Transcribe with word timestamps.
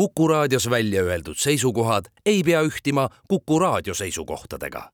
Kuku 0.00 0.28
raadios 0.28 0.70
välja 0.70 1.02
öeldud 1.02 1.36
seisukohad 1.36 2.04
ei 2.26 2.42
pea 2.42 2.62
ühtima 2.62 3.08
Kuku 3.28 3.58
raadio 3.58 3.94
seisukohtadega. 3.94 4.90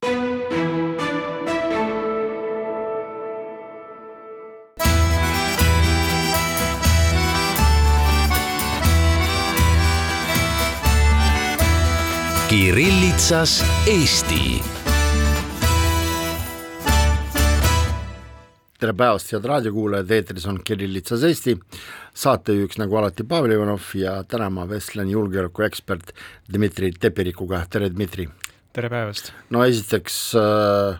Kirillitsas 12.48 13.64
Eesti 13.86 14.62
tere 18.80 18.92
päevast, 18.92 19.30
head 19.32 19.46
raadiokuulajad, 19.48 20.10
eetris 20.12 20.44
on 20.50 20.58
Kirillitsas 20.64 21.22
Eesti, 21.24 21.54
saatejuhiks 22.16 22.76
nagu 22.80 22.98
alati 23.00 23.24
Pavel 23.28 23.54
Ivanov 23.56 23.92
ja 23.96 24.18
täna 24.28 24.50
ma 24.52 24.66
vestlen 24.68 25.08
julgeolekuekspert 25.08 26.12
Dmitri 26.52 26.92
Tepirikuga, 27.00 27.62
tere 27.72 27.88
Dmitri! 27.92 28.28
tere 28.76 28.90
päevast! 28.92 29.32
no 29.50 29.64
esiteks 29.64 30.18
äh, 30.36 30.98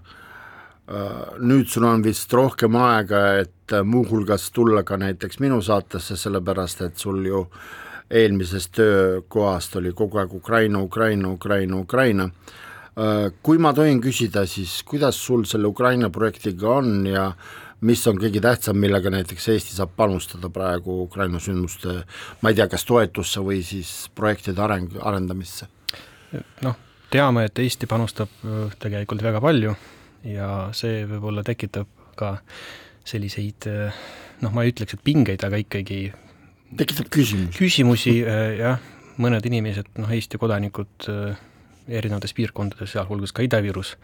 äh, 0.88 1.34
nüüd 1.44 1.68
sul 1.68 1.84
on 1.84 2.04
vist 2.04 2.32
rohkem 2.32 2.78
aega, 2.80 3.26
et 3.42 3.76
muuhulgas 3.84 4.48
tulla 4.56 4.80
ka 4.86 4.96
näiteks 4.96 5.42
minu 5.44 5.60
saatesse, 5.60 6.16
sellepärast 6.16 6.80
et 6.86 6.96
sul 7.04 7.20
ju 7.28 7.44
eelmisest 8.08 8.72
töökohast 8.78 9.76
oli 9.76 9.92
kogu 9.92 10.22
aeg 10.22 10.32
Ukraina, 10.32 10.80
Ukraina, 10.80 11.28
Ukraina, 11.28 11.76
Ukraina 11.76 12.30
äh,. 12.30 13.28
Kui 13.44 13.58
ma 13.60 13.74
tohin 13.76 13.98
küsida, 14.00 14.46
siis 14.48 14.78
kuidas 14.88 15.18
sul 15.20 15.42
selle 15.44 15.68
Ukraina 15.68 16.08
projektiga 16.08 16.78
on 16.78 17.04
ja 17.04 17.26
mis 17.80 18.06
on 18.08 18.18
kõige 18.20 18.40
tähtsam, 18.40 18.78
millega 18.80 19.10
näiteks 19.12 19.48
Eesti 19.52 19.76
saab 19.76 19.92
panustada 19.96 20.48
praegu 20.52 21.02
Ukraina 21.04 21.40
sündmuste, 21.42 22.02
ma 22.40 22.52
ei 22.52 22.58
tea, 22.58 22.68
kas 22.72 22.86
toetusse 22.88 23.42
või 23.44 23.62
siis 23.66 24.10
projektide 24.14 24.62
areng, 24.64 24.96
arendamisse? 25.02 25.68
noh, 26.64 26.76
teame, 27.12 27.46
et 27.48 27.58
Eesti 27.62 27.88
panustab 27.90 28.32
äh, 28.44 28.72
tegelikult 28.82 29.22
väga 29.24 29.40
palju 29.44 29.74
ja 30.26 30.50
see 30.76 31.04
võib-olla 31.06 31.44
tekitab 31.46 31.88
ka 32.18 32.36
selliseid 33.06 33.68
äh, 33.70 34.00
noh, 34.42 34.54
ma 34.54 34.64
ei 34.64 34.72
ütleks, 34.72 34.96
et 34.96 35.04
pingeid, 35.04 35.44
aga 35.46 35.60
ikkagi 35.62 36.00
tekitab 36.76 37.12
küsimusi. 37.12 37.58
küsimusi 37.58 38.16
äh, 38.24 38.56
jah, 38.58 38.80
mõned 39.22 39.46
inimesed, 39.48 39.92
noh 40.00 40.12
Eesti 40.12 40.40
kodanikud 40.40 41.10
erinevates 41.86 42.34
piirkondades, 42.34 42.90
sealhulgas 42.96 43.32
ka 43.32 43.44
Ida-Virus, 43.46 43.94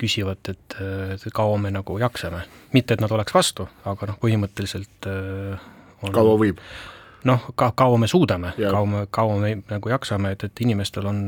küsivad, 0.00 0.42
et, 0.52 0.76
et 1.14 1.24
kaua 1.34 1.56
me 1.60 1.72
nagu 1.74 1.98
jaksame. 1.98 2.44
mitte, 2.72 2.94
et 2.94 3.00
nad 3.00 3.12
oleks 3.12 3.34
vastu, 3.34 3.68
aga 3.84 4.12
noh, 4.12 4.20
põhimõtteliselt 4.22 5.08
on 6.02 6.14
kaua 6.14 6.36
võib? 6.40 6.60
noh, 7.26 7.46
ka 7.58 7.70
kaua 7.76 7.98
me 7.98 8.08
suudame, 8.10 8.52
kaua 8.58 8.86
me, 8.86 9.00
kaua 9.10 9.38
me 9.40 9.52
nagu 9.70 9.90
jaksame, 9.90 10.32
et, 10.36 10.44
et 10.46 10.62
inimestel 10.62 11.08
on, 11.10 11.22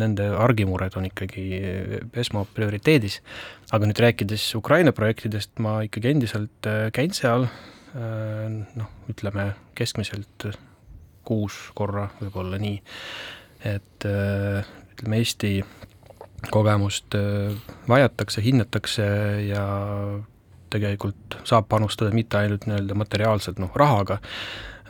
nende 0.00 0.28
argimured 0.34 0.96
on 0.98 1.06
ikkagi 1.08 1.44
esmaprioriteedis, 2.24 3.20
aga 3.76 3.88
nüüd 3.88 4.02
rääkides 4.02 4.48
Ukraina 4.58 4.94
projektidest, 4.96 5.54
ma 5.62 5.78
ikkagi 5.86 6.14
endiselt 6.14 6.70
käin 6.96 7.14
seal, 7.16 7.46
noh, 7.94 8.90
ütleme 9.12 9.52
keskmiselt 9.78 10.48
kuus 11.26 11.58
korra, 11.78 12.08
võib-olla 12.20 12.58
nii, 12.62 12.78
et 13.70 14.08
ütleme, 14.08 15.20
Eesti 15.20 15.58
kogemust 16.50 17.14
äh, 17.14 17.54
vajatakse, 17.88 18.42
hinnatakse 18.42 19.06
ja 19.46 19.64
tegelikult 20.72 21.38
saab 21.44 21.68
panustada 21.68 22.14
mitte 22.16 22.38
ainult 22.40 22.66
nii-öelda 22.66 22.96
materiaalselt 22.96 23.60
noh, 23.60 23.72
rahaga 23.76 24.18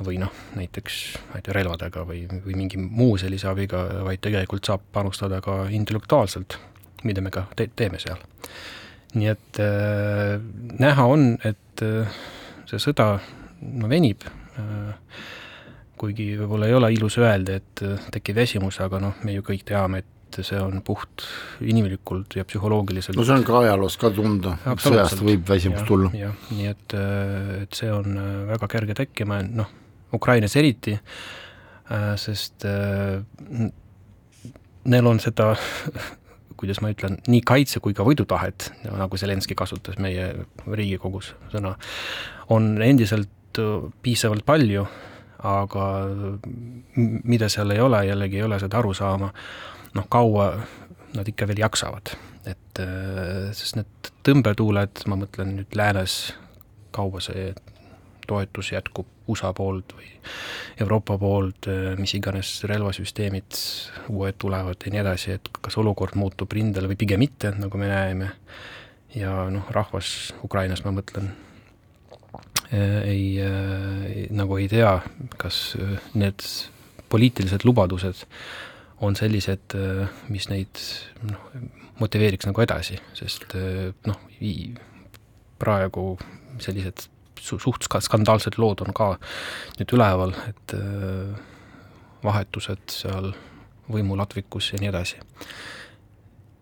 või 0.03 0.19
noh, 0.23 0.33
näiteks 0.57 0.99
ma 1.31 1.39
ei 1.39 1.47
tea, 1.47 1.55
relvadega 1.57 2.05
või, 2.09 2.23
või 2.45 2.57
mingi 2.59 2.81
muu 2.81 3.17
sellise 3.21 3.51
abiga, 3.51 3.83
vaid 4.07 4.23
tegelikult 4.25 4.67
saab 4.67 4.85
panustada 4.95 5.41
ka 5.45 5.67
intellektuaalselt, 5.71 6.57
mida 7.07 7.25
me 7.25 7.33
ka 7.35 7.45
te-, 7.57 7.71
teeme 7.77 8.01
seal. 8.03 8.21
nii 9.15 9.29
et 9.29 9.61
äh, 9.61 10.39
näha 10.81 11.05
on, 11.05 11.37
et 11.45 11.85
äh, 11.85 12.21
see 12.71 12.81
sõda 12.81 13.19
no 13.61 13.91
venib 13.91 14.25
äh,, 14.59 14.95
kuigi 16.01 16.33
võib-olla 16.41 16.67
ei 16.67 16.75
ole 16.75 16.93
ilus 16.97 17.19
öelda, 17.21 17.61
et 17.61 17.85
äh, 17.85 18.09
tekib 18.15 18.41
väsimus, 18.41 18.81
aga 18.83 19.03
noh, 19.03 19.21
me 19.23 19.37
ju 19.37 19.45
kõik 19.47 19.67
teame, 19.69 20.03
et 20.03 20.22
et 20.41 20.47
see 20.47 20.61
on 20.61 20.81
puht 20.85 21.27
inimlikult 21.61 22.37
ja 22.39 22.47
psühholoogiliselt 22.49 23.19
no 23.19 23.27
see 23.27 23.37
on 23.37 23.45
ka 23.47 23.61
ajaloos 23.63 23.99
ka 24.01 24.13
tunda, 24.15 24.57
sõjast 24.81 25.23
võib 25.25 25.45
väsimus 25.49 25.85
tulla. 25.89 26.13
jah, 26.17 26.35
nii 26.53 26.71
et, 26.71 26.97
et 27.63 27.79
see 27.79 27.93
on 27.93 28.19
äh, 28.19 28.33
väga 28.55 28.71
kerge 28.73 28.97
tekkima, 29.03 29.43
noh, 29.45 29.71
Ukrainas 30.13 30.57
eriti, 30.61 30.97
äh, 30.97 32.09
sest 32.21 32.67
äh, 32.69 33.23
neil 34.85 35.09
on 35.09 35.23
seda 35.23 35.53
kuidas 36.63 36.79
ma 36.85 36.93
ütlen, 36.93 37.19
nii 37.27 37.43
kaitse 37.47 37.81
kui 37.83 37.95
ka 37.97 38.07
võidutahet, 38.07 38.71
nagu 38.87 39.19
Zelenskõi 39.19 39.57
kasutas 39.59 39.99
meie 40.03 40.29
Riigikogus 40.69 41.33
sõna, 41.51 41.75
on 42.55 42.77
endiselt 42.85 43.59
piisavalt 44.03 44.47
palju, 44.47 44.87
aga 45.43 45.87
mida 46.95 47.49
seal 47.51 47.75
ei 47.75 47.83
ole, 47.83 48.05
jällegi 48.07 48.39
ei 48.39 48.47
ole 48.47 48.61
seda 48.63 48.79
arusaama, 48.79 49.33
noh, 49.97 50.07
kaua 50.09 50.53
nad 51.17 51.29
ikka 51.29 51.49
veel 51.49 51.63
jaksavad, 51.63 52.15
et 52.49 52.81
äh, 52.83 53.51
sest 53.57 53.77
need 53.79 54.13
tõmbetuuled, 54.27 55.05
ma 55.11 55.19
mõtlen 55.21 55.57
nüüd 55.59 55.77
läänes, 55.77 56.33
kaua 56.95 57.21
see 57.25 57.53
toetus 58.29 58.71
jätkub 58.73 59.09
USA 59.33 59.53
poolt 59.57 59.95
või 59.97 60.09
Euroopa 60.81 61.19
poolt, 61.21 61.69
äh, 61.71 61.93
mis 62.01 62.15
iganes 62.17 62.55
relvasüsteemid 62.69 63.61
uued 64.13 64.41
tulevad 64.41 64.85
ja 64.85 64.95
nii 64.95 65.03
edasi, 65.05 65.37
et 65.37 65.53
kas 65.61 65.79
olukord 65.83 66.17
muutub 66.19 66.53
rindel 66.57 66.89
või 66.91 66.99
pigem 67.01 67.23
mitte, 67.23 67.53
nagu 67.59 67.81
me 67.81 67.91
näeme, 67.93 68.33
ja 69.17 69.37
noh, 69.53 69.69
rahvas 69.75 70.33
Ukrainas, 70.45 70.85
ma 70.87 70.95
mõtlen, 70.97 71.29
äh, 72.73 72.99
ei, 73.05 74.29
nagu 74.33 74.57
ei 74.57 74.69
tea, 74.73 74.97
kas 75.37 75.75
need 76.17 76.41
poliitilised 77.13 77.67
lubadused 77.69 78.25
on 79.03 79.17
sellised, 79.19 79.75
äh, 79.79 80.07
mis 80.33 80.49
neid 80.51 80.83
noh, 81.27 81.49
motiveeriks 82.01 82.47
nagu 82.49 82.63
edasi, 82.65 82.99
sest 83.19 83.57
äh, 83.59 83.91
noh, 84.09 84.21
praegu 85.63 86.07
sellised 86.63 87.07
su-, 87.43 87.61
suht 87.63 87.87
skandaalsed 87.87 88.59
lood 88.63 88.85
on 88.85 88.95
ka 88.97 89.15
nüüd 89.79 89.95
üleval, 89.97 90.35
et 90.49 90.77
äh, 90.79 91.35
vahetused 92.23 92.95
seal 92.95 93.33
võimulatvikus 93.93 94.73
ja 94.73 94.81
nii 94.81 94.93
edasi. 94.93 95.23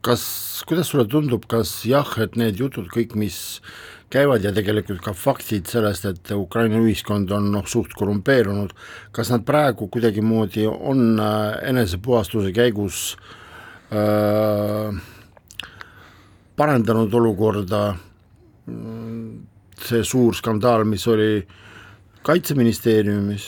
kas, 0.00 0.22
kuidas 0.68 0.88
sulle 0.88 1.04
tundub, 1.04 1.44
kas 1.44 1.82
jah, 1.84 2.08
et 2.24 2.36
need 2.40 2.60
jutud 2.60 2.88
kõik, 2.88 3.12
mis 3.20 3.60
käivad 4.10 4.44
ja 4.44 4.52
tegelikult 4.54 5.02
ka 5.04 5.14
faktid 5.14 5.70
sellest, 5.70 6.08
et 6.10 6.32
Ukraina 6.34 6.80
ühiskond 6.82 7.30
on 7.34 7.50
noh, 7.54 7.66
suht 7.70 7.94
korrumpeerunud, 7.98 8.74
kas 9.14 9.30
nad 9.30 9.46
praegu 9.46 9.88
kuidagimoodi 9.92 10.66
on 10.70 11.20
äh, 11.22 11.60
enesepuhastuse 11.70 12.52
käigus 12.56 13.14
äh, 13.94 15.00
parandanud 16.60 17.14
olukorda, 17.16 17.94
see 19.80 20.02
suur 20.04 20.36
skandaal, 20.36 20.84
mis 20.84 21.06
oli 21.08 21.40
kaitseministeeriumis, 22.26 23.46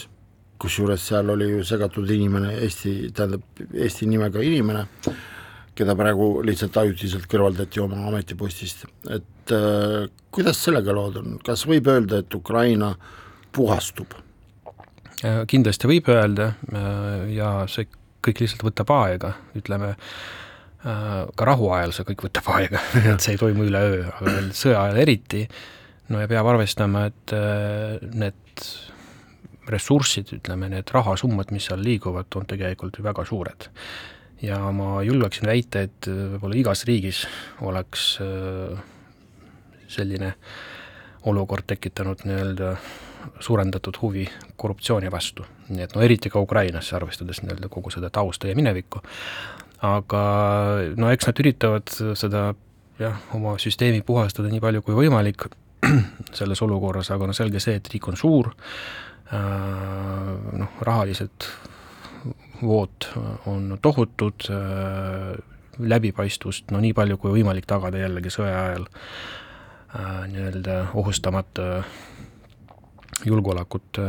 kusjuures 0.57 1.03
seal 1.11 1.29
oli 1.29 1.51
ju 1.51 1.65
segatud 1.67 2.09
inimene, 2.09 2.55
Eesti, 2.65 2.95
tähendab 3.13 3.61
Eesti 3.73 4.07
nimega 4.09 4.41
inimene, 4.41 4.87
keda 5.77 5.95
praegu 5.97 6.27
lihtsalt 6.45 6.77
ajutiselt 6.77 7.25
kõrvaldati 7.31 7.81
oma 7.81 8.03
ametipostist, 8.09 8.85
et 9.09 9.53
äh, 9.55 10.03
kuidas 10.33 10.61
sellega 10.65 10.93
lood 10.95 11.17
on, 11.21 11.39
kas 11.45 11.65
võib 11.69 11.89
öelda, 11.93 12.21
et 12.23 12.37
Ukraina 12.37 12.93
puhastub? 13.53 14.13
Äh, 15.23 15.43
kindlasti 15.47 15.87
võib 15.87 16.09
öelda 16.11 16.53
äh, 16.53 17.27
ja 17.37 17.51
see 17.71 17.87
kõik 18.23 18.41
lihtsalt 18.43 18.63
võtab 18.65 18.91
aega, 18.95 19.33
ütleme 19.57 19.93
äh, 19.93 21.19
ka 21.35 21.47
rahuajal 21.47 21.93
see 21.95 22.07
kõik 22.11 22.25
võtab 22.27 22.49
aega 22.57 22.81
et 23.13 23.23
see 23.23 23.37
ei 23.37 23.41
toimu 23.41 23.67
üleöö, 23.69 24.07
aga 24.11 24.39
sõja 24.55 24.81
ajal 24.87 24.99
eriti, 25.05 25.45
no 26.11 26.19
ja 26.19 26.29
peab 26.31 26.49
arvestama, 26.51 27.07
et 27.11 27.35
need 28.13 28.65
ressursid, 29.71 30.33
ütleme, 30.35 30.67
need 30.73 30.91
rahasummad, 30.91 31.53
mis 31.55 31.69
seal 31.69 31.79
liiguvad, 31.79 32.27
on 32.35 32.49
tegelikult 32.49 32.99
ju 32.99 33.05
väga 33.05 33.23
suured 33.29 33.69
ja 34.41 34.59
ma 34.71 35.03
julgeksin 35.03 35.47
väita, 35.47 35.85
et 35.87 36.09
äh, 36.09 36.25
võib-olla 36.33 36.59
igas 36.59 36.85
riigis 36.89 37.23
oleks 37.61 38.17
äh, 38.23 38.79
selline 39.87 40.33
olukord 41.29 41.67
tekitanud 41.67 42.25
nii-öelda 42.27 42.75
suurendatud 43.39 43.97
huvi 44.01 44.25
korruptsiooni 44.59 45.11
vastu. 45.11 45.45
nii 45.69 45.83
et 45.85 45.95
no 45.95 46.01
eriti 46.03 46.29
ka 46.29 46.41
Ukrainas, 46.43 46.91
arvestades 46.93 47.41
nii-öelda 47.41 47.69
kogu 47.71 47.93
seda 47.93 48.09
tausta 48.09 48.47
ja 48.47 48.55
minevikku, 48.55 48.99
aga 49.81 50.23
no 50.97 51.11
eks 51.11 51.29
nad 51.29 51.39
üritavad 51.39 51.95
seda 52.19 52.49
jah, 52.99 53.19
oma 53.35 53.55
süsteemi 53.61 54.01
puhastada 54.05 54.51
nii 54.51 54.61
palju 54.63 54.83
kui 54.85 54.97
võimalik 54.97 55.47
selles 56.37 56.61
olukorras, 56.65 57.11
aga 57.15 57.27
no 57.29 57.35
selge 57.37 57.61
see, 57.63 57.77
et 57.79 57.89
riik 57.93 58.07
on 58.11 58.19
suur, 58.19 58.51
äh, 59.31 60.33
noh, 60.59 60.81
rahaliselt 60.81 61.47
vood 62.61 63.07
on 63.49 63.77
tohutud, 63.81 64.47
läbipaistvust 65.79 66.71
no 66.71 66.79
nii 66.83 66.93
palju 66.93 67.17
kui 67.17 67.33
võimalik 67.39 67.65
tagada 67.67 68.03
jällegi 68.03 68.31
sõja 68.33 68.59
ajal 68.67 68.85
nii-öelda 70.29 70.77
ohustamata 70.97 71.83
julgeolekut, 73.25 73.99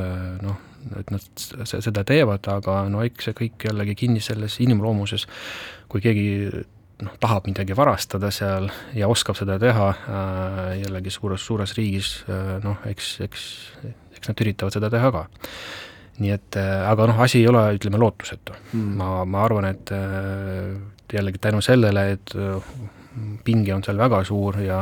noh, 0.44 0.60
et 0.98 1.10
nad 1.12 1.44
seda 1.64 2.04
teevad, 2.04 2.46
aga 2.52 2.84
no 2.92 3.02
eks 3.04 3.28
see 3.28 3.36
kõik 3.40 3.66
jällegi 3.68 3.96
kinni 4.04 4.22
selles 4.24 4.58
inimloomuses, 4.64 5.26
kui 5.88 6.04
keegi 6.04 6.28
noh, 7.02 7.16
tahab 7.20 7.48
midagi 7.48 7.76
varastada 7.76 8.30
seal 8.34 8.68
ja 8.96 9.08
oskab 9.10 9.38
seda 9.38 9.56
teha 9.62 9.88
äh, 9.90 10.60
jällegi 10.84 11.12
suures, 11.14 11.42
suures 11.46 11.74
riigis 11.78 12.16
äh,, 12.28 12.56
noh, 12.64 12.78
eks, 12.90 13.16
eks, 13.24 13.48
eks 14.18 14.30
nad 14.30 14.44
üritavad 14.44 14.76
seda 14.76 14.90
teha 14.92 15.10
ka. 15.14 15.26
Nii 16.22 16.30
et 16.34 16.58
äh, 16.60 16.84
aga 16.86 17.08
noh, 17.10 17.20
asi 17.24 17.40
ei 17.42 17.48
ole, 17.50 17.62
ütleme, 17.76 17.98
lootusetu 18.00 18.54
mm.. 18.72 18.90
ma, 19.00 19.24
ma 19.26 19.42
arvan, 19.46 19.66
et 19.72 19.90
äh, 19.94 20.74
jällegi 21.14 21.40
tänu 21.42 21.62
sellele, 21.64 22.06
et 22.14 22.34
äh, 22.38 22.74
pinge 23.46 23.74
on 23.74 23.84
seal 23.86 23.98
väga 24.00 24.24
suur 24.26 24.58
ja 24.62 24.80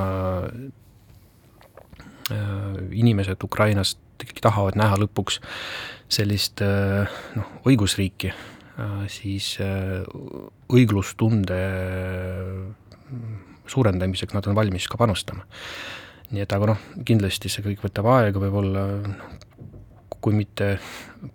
inimesed 2.96 3.42
Ukrainast 3.44 3.98
ikkagi 4.24 4.40
tahavad 4.40 4.78
näha 4.78 4.96
lõpuks 5.02 5.36
sellist 6.08 6.62
noh, 6.62 7.50
õigusriiki 7.68 8.30
siis 9.12 9.50
õiglustunde 10.72 11.58
suurendamiseks 13.68 14.32
nad 14.32 14.48
on 14.48 14.56
valmis 14.56 14.88
ka 14.88 14.96
panustama. 15.02 15.44
nii 16.32 16.46
et 16.46 16.56
aga 16.56 16.70
noh, 16.72 16.86
kindlasti 17.04 17.52
see 17.52 17.66
kõik 17.66 17.84
võtab 17.84 18.08
aega, 18.14 18.40
võib-olla 18.40 18.86
kui 20.22 20.36
mitte 20.36 20.76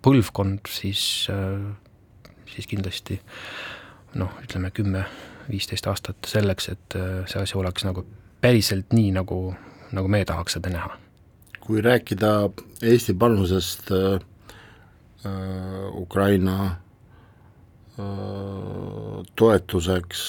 põlvkond, 0.04 0.68
siis, 0.72 1.02
siis 2.48 2.68
kindlasti 2.70 3.18
noh, 4.18 4.32
ütleme 4.42 4.72
kümme, 4.74 5.04
viisteist 5.48 5.86
aastat 5.88 6.28
selleks, 6.28 6.68
et 6.72 6.96
see 7.28 7.40
asi 7.40 7.56
oleks 7.56 7.84
nagu 7.88 8.04
päriselt 8.40 8.92
nii, 8.96 9.12
nagu, 9.16 9.38
nagu 9.96 10.10
meie 10.12 10.26
tahaks 10.28 10.58
seda 10.58 10.72
näha. 10.72 10.96
kui 11.60 11.82
rääkida 11.84 12.48
Eesti 12.82 13.12
panusest 13.14 13.90
äh, 13.92 14.20
Ukraina 15.92 16.76
toetuseks, 19.36 20.20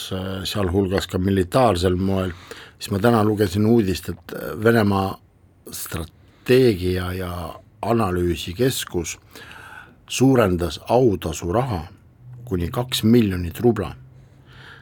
sealhulgas 0.50 1.08
ka 1.08 1.20
militaarsel 1.22 1.98
moel, 2.02 2.32
siis 2.80 2.90
ma 2.94 3.02
täna 3.04 3.24
lugesin 3.24 3.68
uudist, 3.70 4.10
et 4.10 4.34
Venemaa 4.64 5.12
strateegia 5.72 7.12
ja 7.14 7.34
analüüsikeskus 7.82 9.18
suurendas 10.08 10.80
autasuraha 10.90 11.88
kuni 12.46 12.70
kaks 12.72 13.04
miljonit 13.04 13.60
rubla 13.60 13.94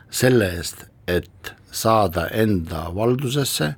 selle 0.10 0.48
eest, 0.56 0.86
et 1.08 1.54
saada 1.72 2.28
enda 2.32 2.88
valdusesse 2.96 3.74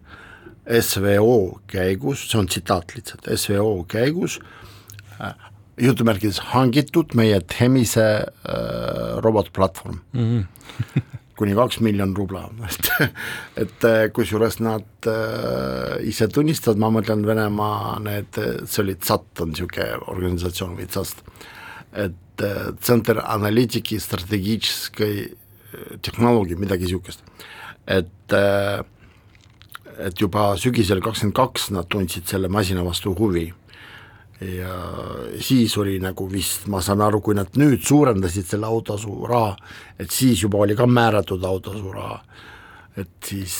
SVO 0.70 1.62
käigus, 1.68 2.28
see 2.30 2.38
on 2.40 2.48
tsitaat 2.48 2.94
lihtsalt, 2.96 3.30
SVO 3.36 3.84
käigus 3.90 4.40
jutumärkides 5.80 6.40
hangitud 6.52 7.16
meie 7.16 7.40
Themise 7.42 8.06
äh, 8.06 9.18
robotplatvorm 9.24 10.00
mm. 10.14 10.20
-hmm. 10.20 11.02
kuni 11.40 11.56
kaks 11.56 11.80
miljon 11.86 12.14
rubla, 12.18 12.48
et, 12.68 12.90
et 13.64 13.88
äh, 13.88 14.02
kusjuures 14.16 14.60
nad 14.64 15.10
äh, 15.10 15.96
ise 16.10 16.28
tunnistavad, 16.32 16.82
ma 16.82 16.92
mõtlen 17.00 17.24
Venemaa 17.28 17.98
need, 18.04 18.40
see 18.66 18.84
oli 18.84 18.98
TSAT 19.00 19.44
on 19.46 19.54
niisugune 19.54 20.02
organisatsioon 20.12 20.76
või 20.80 20.90
TSAST, 20.90 21.24
et 22.06 22.46
äh, 22.46 22.72
Center 22.84 23.24
Analytiki 23.24 24.00
strateegiliskai 24.04 25.14
äh, 25.26 25.92
tehnoloogia, 26.06 26.60
midagi 26.60 26.90
niisugust, 26.90 27.24
et 27.88 28.36
äh, 28.36 28.80
et 30.00 30.22
juba 30.22 30.54
sügisel 30.56 31.02
kakskümmend 31.04 31.36
kaks 31.36 31.72
nad 31.76 31.88
tundsid 31.92 32.30
selle 32.30 32.48
masina 32.48 32.86
vastu 32.86 33.12
huvi 33.18 33.50
ja 34.42 34.76
siis 35.44 35.78
oli 35.78 35.98
nagu 36.00 36.30
vist, 36.32 36.68
ma 36.72 36.82
saan 36.82 37.02
aru, 37.04 37.22
kui 37.22 37.36
nad 37.36 37.58
nüüd 37.60 37.84
suurendasid 37.86 38.48
selle 38.48 38.70
autasu 38.70 39.16
raha, 39.28 39.56
et 40.00 40.12
siis 40.12 40.44
juba 40.44 40.62
oli 40.64 40.78
ka 40.80 40.88
määratud 40.88 41.44
autasu 41.44 41.92
raha, 41.92 42.22
et 42.98 43.12
siis 43.26 43.58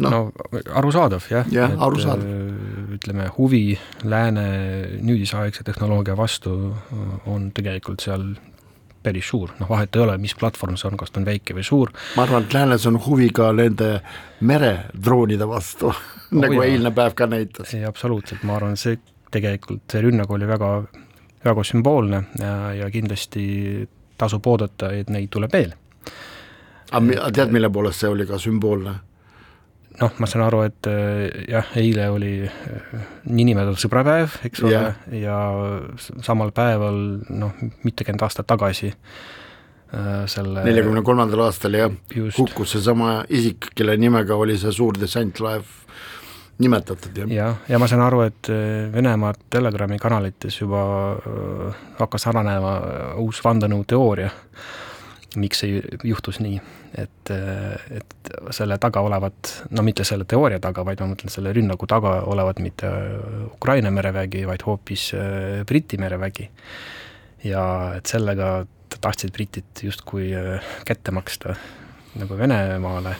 noh. 0.00 0.10
No, 0.10 0.20
arusaadav 0.76 1.26
jah. 1.30 1.48
Ja, 1.52 1.70
et 1.70 1.80
arusaadav. 1.80 2.28
Äh, 2.28 2.94
ütleme, 2.96 3.28
huvi 3.36 3.64
lääne 4.04 4.46
nüüdisaegse 5.00 5.64
tehnoloogia 5.64 6.16
vastu 6.16 6.54
on 7.26 7.50
tegelikult 7.56 8.04
seal 8.04 8.32
päris 9.00 9.30
suur, 9.32 9.52
noh 9.56 9.68
vahet 9.70 9.96
ei 9.96 10.02
ole, 10.04 10.16
mis 10.20 10.34
platvorm 10.36 10.76
see 10.76 10.90
on, 10.90 10.98
kas 11.00 11.12
ta 11.12 11.22
on 11.22 11.28
väike 11.28 11.56
või 11.56 11.64
suur. 11.64 11.92
ma 12.16 12.26
arvan, 12.26 12.44
et 12.44 12.56
läänes 12.56 12.84
on 12.90 12.98
huvi 13.06 13.30
ka 13.32 13.48
nende 13.56 14.00
meredroonide 14.40 15.48
vastu. 15.48 15.94
Oh, 16.30 16.38
nagu 16.38 16.60
eilne 16.62 16.92
päev 16.94 17.16
ka 17.18 17.26
näitas. 17.26 17.72
ei, 17.74 17.80
absoluutselt, 17.82 18.44
ma 18.46 18.54
arvan, 18.54 18.76
see 18.78 18.92
tegelikult 19.30 19.90
see 19.92 20.02
rünnak 20.04 20.30
oli 20.30 20.48
väga, 20.48 20.70
väga 21.44 21.64
sümboolne 21.66 22.24
ja, 22.40 22.54
ja 22.74 22.90
kindlasti 22.90 23.44
tasub 24.20 24.46
oodata, 24.46 24.92
et 24.92 25.10
neid 25.12 25.30
tuleb 25.32 25.52
veel. 25.52 25.72
aga 26.90 27.30
tead, 27.32 27.54
mille 27.54 27.70
poolest 27.72 28.02
see 28.02 28.10
oli 28.12 28.26
ka 28.28 28.38
sümboolne? 28.38 28.98
noh, 30.00 30.14
ma 30.22 30.28
saan 30.30 30.46
aru, 30.46 30.62
et 30.68 30.88
äh, 30.88 31.26
jah, 31.50 31.74
eile 31.78 32.08
oli 32.12 32.32
äh, 32.46 33.04
niinimetatud 33.28 33.80
sõbrapäev, 33.82 34.38
eks 34.48 34.64
ole 34.64 34.76
yeah., 34.76 34.96
ja 35.12 35.36
samal 36.24 36.54
päeval 36.56 37.00
noh, 37.28 37.58
mitukümmend 37.84 38.24
aastat 38.24 38.48
tagasi 38.50 38.92
äh, 38.92 40.24
selle 40.30 40.64
neljakümne 40.66 41.02
kolmandal 41.06 41.44
aastal 41.48 41.76
jah, 41.76 41.92
hukkus 42.38 42.76
seesama 42.76 43.20
isik, 43.28 43.72
kelle 43.76 43.98
nimega 44.00 44.38
oli 44.40 44.56
see 44.60 44.72
suur 44.74 44.98
dessantlaev 45.00 45.79
nimetatud, 46.60 47.16
jah. 47.16 47.30
jah, 47.32 47.56
ja 47.68 47.78
ma 47.80 47.88
saan 47.88 48.02
aru, 48.04 48.24
et 48.28 48.50
äh, 48.52 48.90
Venemaa 48.92 49.32
Telegrami 49.50 49.98
kanalites 50.00 50.60
juba 50.60 50.82
äh, 51.16 51.80
hakkas 51.98 52.26
arenema 52.30 52.74
äh, 52.76 53.22
uus 53.22 53.40
vandenõuteooria, 53.44 54.30
miks 55.40 55.62
see 55.62 55.80
juhtus 56.04 56.40
nii, 56.42 56.58
et, 56.98 57.30
et 57.30 58.30
selle 58.50 58.80
taga 58.82 59.02
olevat, 59.06 59.52
no 59.70 59.84
mitte 59.86 60.04
selle 60.04 60.26
teooria 60.28 60.58
taga, 60.62 60.82
vaid 60.86 61.00
ma 61.04 61.12
mõtlen 61.12 61.30
selle 61.30 61.52
rünnaku 61.54 61.86
taga 61.90 62.16
olevat 62.26 62.58
mitte 62.64 62.90
Ukraina 63.46 63.92
merevägi, 63.94 64.42
vaid 64.48 64.64
hoopis 64.66 65.12
Briti 65.70 66.00
merevägi. 66.02 66.48
ja 67.46 67.62
et 67.96 68.10
sellega 68.10 68.66
tahtsid 69.00 69.30
britid 69.32 69.84
justkui 69.86 70.32
kätte 70.84 71.14
maksta 71.14 71.54
nagu 72.18 72.36
Venemaale 72.36 73.14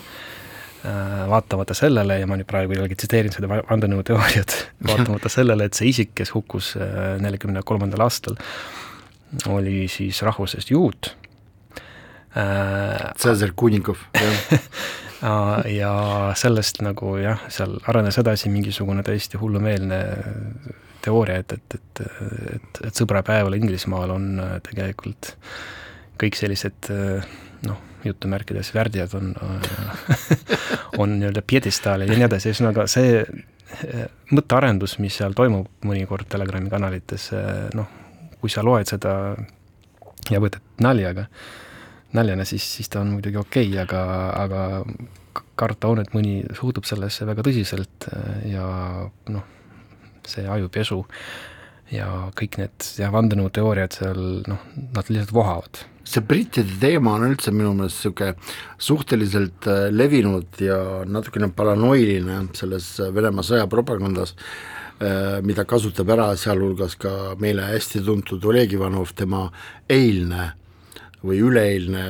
vaatamata 1.29 1.75
sellele, 1.77 2.21
ja 2.23 2.29
ma 2.29 2.39
nüüd 2.39 2.49
praegu 2.49 2.75
jällegi 2.77 2.97
tsiteerin 3.01 3.35
seda 3.35 3.51
vandenõuteooriat, 3.51 4.57
vaatamata 4.91 5.33
sellele, 5.33 5.69
et 5.69 5.79
see 5.79 5.91
isik, 5.93 6.15
kes 6.21 6.33
hukkus 6.35 6.75
äh, 6.81 7.17
neljakümne 7.23 7.63
kolmandal 7.67 8.07
aastal, 8.07 8.39
oli 9.51 9.85
siis 9.93 10.23
rahvusest 10.27 10.73
juut. 10.73 11.13
Äh, 12.39 13.11
Cäsar 13.21 13.53
Kuningov, 13.57 14.03
jah 14.21 14.67
ja 15.69 15.93
sellest 16.39 16.81
nagu 16.81 17.19
jah, 17.21 17.43
seal 17.53 17.75
arenes 17.91 18.17
edasi 18.23 18.49
mingisugune 18.49 19.03
täiesti 19.05 19.37
hullumeelne 19.37 19.99
teooria, 21.05 21.43
et, 21.43 21.53
et, 21.53 21.77
et, 21.77 22.01
et, 22.55 22.81
et 22.89 22.97
sõbrapäeval 22.97 23.59
Inglismaal 23.59 24.15
on 24.15 24.31
tegelikult 24.65 25.35
kõik 26.21 26.41
sellised 26.41 26.89
noh, 27.69 27.85
jutumärkides 28.05 28.73
värdjad 28.75 29.15
on 29.19 29.33
on 31.03 31.17
nii-öelda 31.19 31.43
pjedestaalil 31.47 32.13
ja 32.13 32.19
nii 32.19 32.27
edasi, 32.27 32.51
ühesõnaga 32.51 32.87
see 32.91 33.21
eh, 33.21 34.05
mõttearendus, 34.35 34.99
mis 35.03 35.17
seal 35.21 35.37
toimub 35.37 35.69
mõnikord 35.87 36.29
Telegrami 36.31 36.73
kanalites, 36.73 37.31
eh, 37.37 37.67
noh, 37.77 37.89
kui 38.41 38.53
sa 38.53 38.65
loed 38.67 38.89
seda 38.91 39.15
ja 40.31 40.41
võtad 40.43 40.65
naljaga, 40.83 41.27
naljana, 42.17 42.47
siis, 42.49 42.67
siis 42.79 42.91
ta 42.91 43.03
on 43.05 43.15
muidugi 43.17 43.41
okei 43.41 43.71
okay,, 43.71 43.85
aga, 43.85 44.03
aga 44.41 45.45
karta 45.61 45.93
on, 45.93 46.03
et 46.03 46.13
mõni 46.17 46.41
suhtub 46.57 46.89
sellesse 46.89 47.27
väga 47.29 47.45
tõsiselt 47.47 48.09
ja 48.49 48.67
noh, 49.31 49.47
see 50.27 50.47
ajupesu 50.49 51.03
ja 51.93 52.09
kõik 52.39 52.59
need 52.61 52.91
jah, 52.99 53.13
vandenõuteooriad 53.15 53.95
seal 53.95 54.21
noh, 54.49 54.67
nad 54.95 55.11
lihtsalt 55.11 55.35
vohavad 55.35 55.85
see 56.05 56.23
brittide 56.25 56.79
teema 56.81 57.15
on 57.19 57.27
üldse 57.29 57.53
minu 57.55 57.73
meelest 57.77 58.01
niisugune 58.01 58.35
suhteliselt 58.81 59.69
äh, 59.69 59.89
levinud 59.93 60.61
ja 60.63 60.79
natukene 61.07 61.51
paranoiline 61.57 62.41
selles 62.57 62.93
äh, 63.01 63.11
Venemaa 63.15 63.45
sõjapropagandas, 63.47 64.35
äh, 65.03 65.41
mida 65.47 65.67
kasutab 65.69 66.11
ära 66.17 66.31
sealhulgas 66.41 66.97
ka 67.01 67.37
meile 67.41 67.69
hästi 67.69 68.03
tuntud 68.07 68.45
Oleg 68.49 68.73
Ivanov, 68.77 69.13
tema 69.15 69.47
eilne 69.89 70.55
või 71.21 71.43
üleeilne 71.45 72.05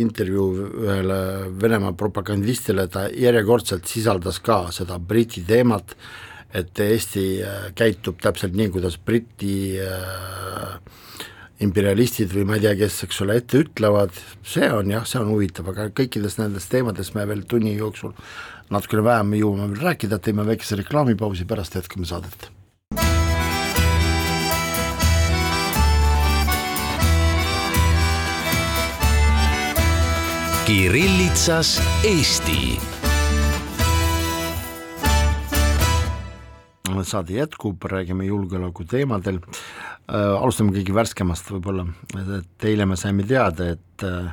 intervjuu 0.00 0.68
ühele 0.86 1.20
Venemaa 1.60 1.92
propagandistile, 2.00 2.88
ta 2.88 3.10
järjekordselt 3.12 3.84
sisaldas 3.90 4.40
ka 4.40 4.70
seda 4.72 4.96
Briti 4.98 5.44
teemat, 5.44 5.92
et 6.54 6.78
Eesti 6.80 7.42
käitub 7.76 8.22
täpselt 8.22 8.54
nii, 8.56 8.70
kuidas 8.72 8.96
Briti 8.96 9.74
äh, 9.82 10.78
imperialistid 11.62 12.32
või 12.34 12.48
ma 12.48 12.56
ei 12.58 12.64
tea, 12.64 12.74
kes, 12.78 13.02
eks 13.06 13.20
ole, 13.22 13.38
ette 13.38 13.60
ütlevad, 13.62 14.16
see 14.46 14.66
on 14.72 14.90
jah, 14.90 15.06
see 15.06 15.20
on 15.20 15.30
huvitav, 15.30 15.70
aga 15.70 15.90
kõikidest 15.94 16.40
nendest 16.42 16.72
teemadest 16.72 17.14
me 17.14 17.26
veel 17.30 17.44
tunni 17.46 17.76
jooksul 17.76 18.14
natukene 18.74 19.04
vähem 19.04 19.34
jõuame 19.38 19.70
veel 19.72 19.88
rääkida, 19.90 20.18
teeme 20.18 20.46
väikese 20.46 20.80
reklaamipausi, 20.80 21.46
pärast 21.48 21.76
jätkame 21.78 22.08
saadet. 22.08 22.50
Kirillitsas 30.64 31.76
Eesti 32.08 32.93
saade 37.02 37.34
jätkub, 37.34 37.82
räägime 37.90 38.28
julgeoleku 38.28 38.84
teemadel. 38.86 39.40
Äh,, 39.42 40.36
alustame 40.38 40.74
kõige 40.76 40.94
värskemast 40.94 41.50
võib-olla, 41.50 41.86
et 42.38 42.66
eile 42.68 42.86
me 42.86 42.96
saime 43.00 43.26
teada, 43.26 43.72
et 43.74 44.06
äh, 44.06 44.32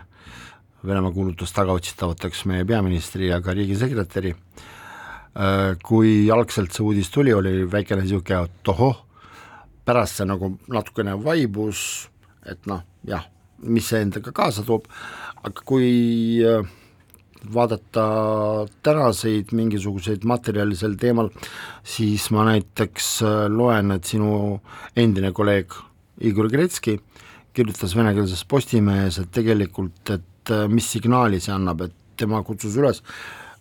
Venemaa 0.82 1.14
kuulutas 1.14 1.52
tagaotsitavateks 1.54 2.46
meie 2.50 2.66
peaministri 2.66 3.28
ja 3.30 3.42
ka 3.42 3.54
riigisekretäri. 3.58 4.36
Äh,, 4.36 5.78
kui 5.82 6.30
algselt 6.34 6.76
see 6.76 6.86
uudis 6.86 7.10
tuli, 7.10 7.34
oli 7.34 7.66
väikene 7.72 8.06
niisugune 8.06 8.46
tohoh, 8.68 9.06
pärast 9.86 10.22
see 10.22 10.30
nagu 10.30 10.54
natukene 10.70 11.18
vaibus, 11.24 12.10
et 12.46 12.70
noh, 12.70 12.86
jah, 13.08 13.26
mis 13.66 13.90
see 13.90 14.04
endaga 14.06 14.34
kaasa 14.36 14.66
toob, 14.68 14.86
aga 15.42 15.66
kui 15.66 15.90
äh, 16.46 16.66
vaadata 17.54 18.06
tänaseid 18.84 19.54
mingisuguseid 19.58 20.26
materjali 20.30 20.76
sel 20.78 20.96
teemal, 21.00 21.32
siis 21.84 22.30
ma 22.36 22.46
näiteks 22.52 23.08
äh, 23.26 23.38
loen, 23.50 23.96
et 23.96 24.06
sinu 24.06 24.60
endine 24.96 25.32
kolleeg 25.34 25.74
Igor 26.28 26.50
Gretski 26.52 27.00
kirjutas 27.54 27.96
venekeelses 27.98 28.46
Postimehes, 28.46 29.18
et 29.20 29.32
tegelikult, 29.34 30.14
et 30.14 30.54
äh, 30.54 30.68
mis 30.72 30.92
signaali 30.94 31.42
see 31.42 31.54
annab, 31.56 31.88
et 31.88 31.98
tema 32.22 32.44
kutsus 32.46 32.78
üles 32.78 33.02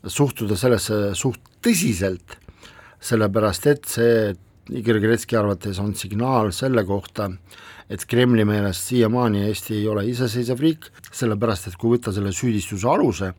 suhtuda 0.06 0.56
sellesse 0.56 1.10
suht 1.18 1.40
tõsiselt, 1.64 2.38
sellepärast 3.00 3.66
et 3.68 3.88
see 3.88 4.14
Igor 4.76 5.00
Gretski 5.02 5.36
arvates 5.36 5.80
on 5.82 5.94
signaal 5.98 6.52
selle 6.54 6.84
kohta, 6.86 7.26
et 7.90 8.04
Kremli 8.06 8.44
meelest 8.46 8.92
siiamaani 8.92 9.42
Eesti 9.48 9.80
ei 9.80 9.88
ole 9.90 10.04
iseseisev 10.06 10.60
riik, 10.62 10.86
sellepärast 11.10 11.70
et 11.70 11.78
kui 11.80 11.96
võtta 11.96 12.12
selle 12.14 12.30
süüdistuse 12.36 12.86
aluse, 12.88 13.32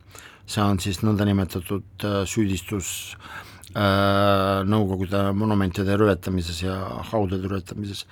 see 0.46 0.62
on 0.62 0.80
siis 0.82 1.02
nõndanimetatud 1.04 2.06
äh, 2.06 2.22
süüdistus 2.28 3.16
äh, 3.74 4.62
Nõukogude 4.68 5.30
monumentide 5.36 5.96
rüvetamises 5.96 6.62
ja 6.64 6.78
haudade 7.12 7.48
rüvetamises, 7.48 8.04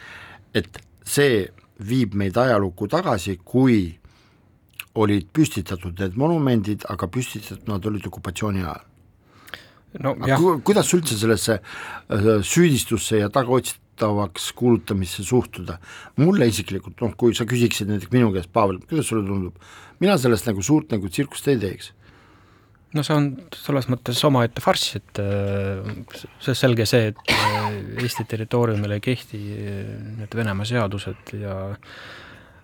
et 0.57 0.81
see 1.05 1.49
viib 1.81 2.15
meid 2.19 2.37
ajalukku 2.39 2.89
tagasi, 2.91 3.39
kui 3.45 3.99
olid 5.01 5.29
püstitatud 5.35 6.01
need 6.01 6.17
monumendid, 6.19 6.87
aga 6.91 7.09
püstitatud 7.13 7.69
nad 7.71 7.85
olid 7.87 8.07
okupatsiooni 8.09 8.65
ajal. 8.65 8.87
no 10.07 10.15
jah. 10.27 10.43
kuidas 10.65 10.95
üldse 10.95 11.19
sellesse 11.19 11.61
äh, 11.61 12.33
süüdistusse 12.47 13.21
ja 13.21 13.29
tagaotsitavaks 13.29 14.53
kuulutamisse 14.57 15.25
suhtuda? 15.27 15.79
mulle 16.17 16.49
isiklikult, 16.49 17.01
noh 17.03 17.15
kui 17.17 17.35
sa 17.35 17.45
küsiksid 17.45 17.91
näiteks 17.91 18.13
minu 18.15 18.33
käest, 18.35 18.53
Pavel, 18.53 18.81
kuidas 18.89 19.11
sulle 19.11 19.27
tundub, 19.27 19.59
mina 20.01 20.19
sellest 20.19 20.47
nagu 20.47 20.63
suurt 20.63 20.95
nagu 20.95 21.11
tsirkust 21.11 21.49
ei 21.51 21.59
teeks 21.61 21.93
no 22.97 23.05
see 23.07 23.17
on 23.17 23.29
selles 23.55 23.87
mõttes 23.91 24.21
omaette 24.27 24.63
farss, 24.65 24.97
et 24.99 25.21
äh, 25.23 25.91
see 26.43 26.57
selge 26.59 26.87
see, 26.89 27.13
et 27.13 27.35
äh, 27.35 27.69
Eesti 28.03 28.27
territooriumil 28.31 28.97
ei 28.97 29.05
kehti 29.05 29.41
äh, 29.55 29.93
need 30.19 30.35
Venemaa 30.37 30.69
seadused 30.69 31.37
ja 31.41 31.61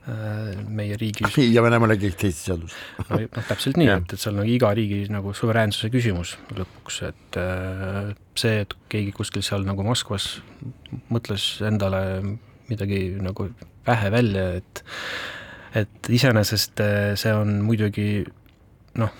meie 0.06 0.94
riigis 0.94 1.34
ja 1.50 1.64
Venemaal 1.64 1.96
ei 1.96 1.98
kehti 1.98 2.28
Eesti 2.28 2.44
seadus. 2.44 2.74
No 3.08 3.16
täpselt 3.48 3.74
nii, 3.80 3.88
et, 3.90 4.12
et 4.14 4.22
see 4.22 4.30
on 4.30 4.36
nagu 4.38 4.52
iga 4.54 4.68
riigi 4.78 5.00
nagu 5.10 5.32
suveräänsuse 5.34 5.90
küsimus 5.90 6.36
lõpuks, 6.54 7.00
et 7.08 7.38
see, 8.38 8.60
et 8.62 8.76
keegi 8.92 9.10
kuskil 9.16 9.42
seal 9.42 9.66
nagu 9.66 9.82
Moskvas 9.82 10.28
mõtles 11.10 11.48
endale 11.66 12.04
midagi 12.70 13.00
nagu 13.18 13.48
vähe 13.88 14.12
välja, 14.14 14.46
et 14.60 14.84
et 15.82 16.14
iseenesest 16.14 16.80
see 17.18 17.34
on 17.34 17.56
muidugi 17.66 18.22
noh, 19.02 19.10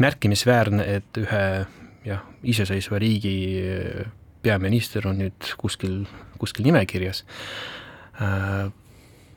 märkimisväärne, 0.00 0.86
et 0.98 1.20
ühe 1.20 1.44
jah, 2.06 2.24
iseseisva 2.42 3.00
riigi 3.02 3.34
peaminister 4.42 5.06
on 5.10 5.20
nüüd 5.20 5.52
kuskil, 5.60 6.02
kuskil 6.40 6.66
nimekirjas. 6.68 7.24
Äh, 8.20 8.70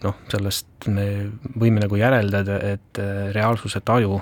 noh, 0.03 0.17
sellest 0.31 0.87
me 0.91 1.07
võime 1.59 1.83
nagu 1.83 1.99
järeldada, 1.99 2.59
et 2.73 3.01
äh, 3.01 3.29
reaalsuse 3.35 3.83
taju 3.85 4.19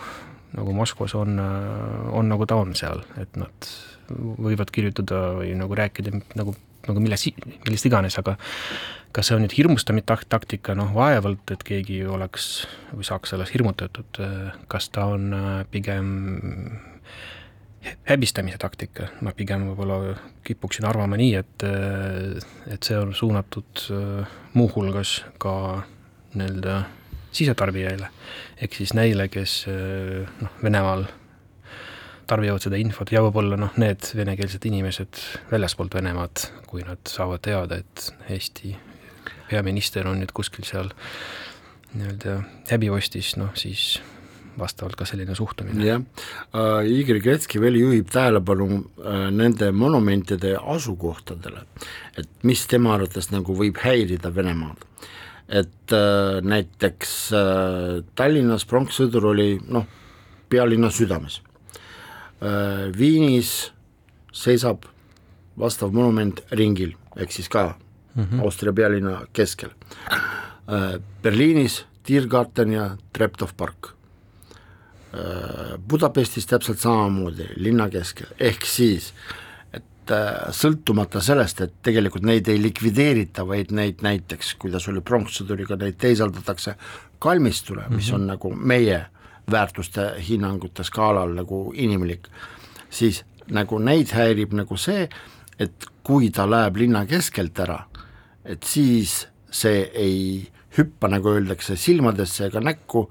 nagu 0.52 0.74
Moskvas 0.76 1.16
on, 1.16 1.38
äh, 1.40 2.10
on 2.18 2.32
nagu 2.32 2.48
ta 2.50 2.58
on 2.60 2.74
seal, 2.78 3.04
et 3.22 3.38
nad 3.40 3.70
võivad 4.12 4.74
kirjutada 4.74 5.38
või 5.38 5.54
nagu 5.56 5.78
rääkida 5.78 6.14
nagu, 6.40 6.56
nagu 6.88 7.04
milles, 7.04 7.30
millest 7.66 7.88
iganes, 7.88 8.18
aga 8.20 8.36
kas 9.12 9.28
see 9.28 9.36
on 9.36 9.44
nüüd 9.46 9.56
hirmustamistaktika, 9.56 10.76
noh 10.78 10.94
vaevalt, 10.96 11.52
et 11.54 11.64
keegi 11.68 12.02
oleks 12.08 12.66
või 12.94 13.06
saaks 13.08 13.34
selles 13.34 13.52
hirmutatud, 13.54 14.22
kas 14.72 14.90
ta 14.94 15.08
on 15.12 15.32
äh, 15.36 15.50
pigem 15.72 16.08
häbistamise 18.08 18.60
taktika, 18.62 19.10
ma 19.26 19.34
pigem 19.36 19.66
võib-olla 19.72 20.16
kipuksin 20.48 20.86
arvama 20.88 21.18
nii, 21.20 21.34
et, 21.40 21.66
äh, 21.68 22.74
et 22.74 22.88
see 22.88 23.00
on 23.00 23.14
suunatud 23.18 23.86
äh, 23.92 24.36
muuhulgas 24.54 25.22
ka 25.42 25.56
nii-öelda 26.36 26.84
sisetarbijaile, 27.36 28.12
ehk 28.64 28.76
siis 28.76 28.94
neile, 28.96 29.30
kes 29.32 29.64
noh, 29.68 30.52
Venemaal 30.64 31.06
tarbivad 32.28 32.64
seda 32.64 32.80
infot 32.80 33.12
ja 33.12 33.24
võib-olla 33.24 33.58
noh, 33.60 33.76
need 33.80 34.08
venekeelsed 34.16 34.68
inimesed 34.68 35.20
väljaspoolt 35.52 35.96
Venemaad, 35.96 36.46
kui 36.68 36.84
nad 36.88 37.00
saavad 37.08 37.44
teada, 37.48 37.80
et 37.80 38.32
Eesti 38.32 38.76
peaminister 39.52 40.08
on 40.08 40.24
nüüd 40.24 40.32
kuskil 40.36 40.66
seal 40.68 40.92
nii-öelda 41.92 42.40
häbipostis, 42.72 43.36
noh 43.40 43.52
siis 43.60 44.00
vastavalt 44.60 44.96
ka 45.00 45.06
selline 45.08 45.36
suhtumine. 45.36 45.86
jah 45.86 46.02
äh,, 46.56 46.88
Igor 47.00 47.20
Kretski 47.24 47.62
veel 47.62 47.80
juhib 47.80 48.10
tähelepanu 48.12 48.68
äh, 48.76 49.28
nende 49.32 49.72
monumentide 49.72 50.56
asukohtadele, 50.60 51.66
et 52.18 52.30
mis 52.44 52.66
tema 52.68 52.96
arvates 52.96 53.32
nagu 53.32 53.56
võib 53.58 53.80
häirida 53.84 54.34
Venemaad. 54.36 54.88
et 55.48 55.96
äh, 55.96 56.40
näiteks 56.44 57.14
äh, 57.36 58.04
Tallinnas 58.16 58.66
pronkssõdur 58.66 59.32
oli 59.34 59.60
noh, 59.68 59.88
pealinna 60.50 60.92
südames 60.92 61.42
äh,, 62.42 62.92
Viinis 62.98 63.72
seisab 64.32 64.88
vastav 65.60 65.92
monument 65.94 66.40
ringil, 66.52 66.96
ehk 67.16 67.32
siis 67.32 67.50
ka 67.52 67.76
mm 68.16 68.24
-hmm. 68.24 68.42
Austria 68.42 68.74
pealinna 68.74 69.22
keskel. 69.34 69.70
Äh, 70.12 71.02
Berliinis 71.22 71.86
Tiergarten 72.04 72.72
ja 72.72 72.98
Treptow 73.14 73.50
park. 73.58 73.88
Äh, 75.14 75.78
Budapestis 75.88 76.46
täpselt 76.46 76.80
samamoodi, 76.80 77.48
linna 77.56 77.90
keskel, 77.90 78.28
ehk 78.40 78.66
siis 78.66 79.14
et 79.74 80.12
äh, 80.12 80.50
sõltumata 80.56 81.22
sellest, 81.22 81.62
et 81.62 81.74
tegelikult 81.84 82.24
neid 82.24 82.48
ei 82.48 82.62
likvideerita, 82.62 83.46
vaid 83.48 83.72
neid 83.76 84.02
näiteks, 84.02 84.56
kuidas 84.62 84.88
oli 84.88 85.02
pronkssõduriga, 85.02 85.78
neid 85.78 86.00
teisaldatakse 86.02 86.76
kalmistule 87.20 87.82
mm, 87.82 87.88
-hmm. 87.88 87.96
mis 87.96 88.12
on 88.12 88.28
nagu 88.28 88.54
meie 88.56 89.06
väärtuste 89.52 90.16
hinnangute 90.30 90.84
skaalal 90.84 91.36
nagu 91.36 91.72
inimlik, 91.76 92.28
siis 92.90 93.24
nagu 93.50 93.80
neid 93.80 94.12
häirib 94.16 94.54
nagu 94.54 94.78
see, 94.78 95.10
et 95.60 95.86
kui 96.04 96.30
ta 96.30 96.48
läheb 96.50 96.78
linna 96.78 97.06
keskelt 97.06 97.60
ära, 97.60 97.84
et 98.46 98.64
siis 98.68 99.26
see 99.52 99.84
ei 99.98 100.18
hüppa, 100.78 101.10
nagu 101.12 101.34
öeldakse, 101.36 101.76
silmadesse 101.80 102.48
ega 102.48 102.62
näkku 102.64 103.06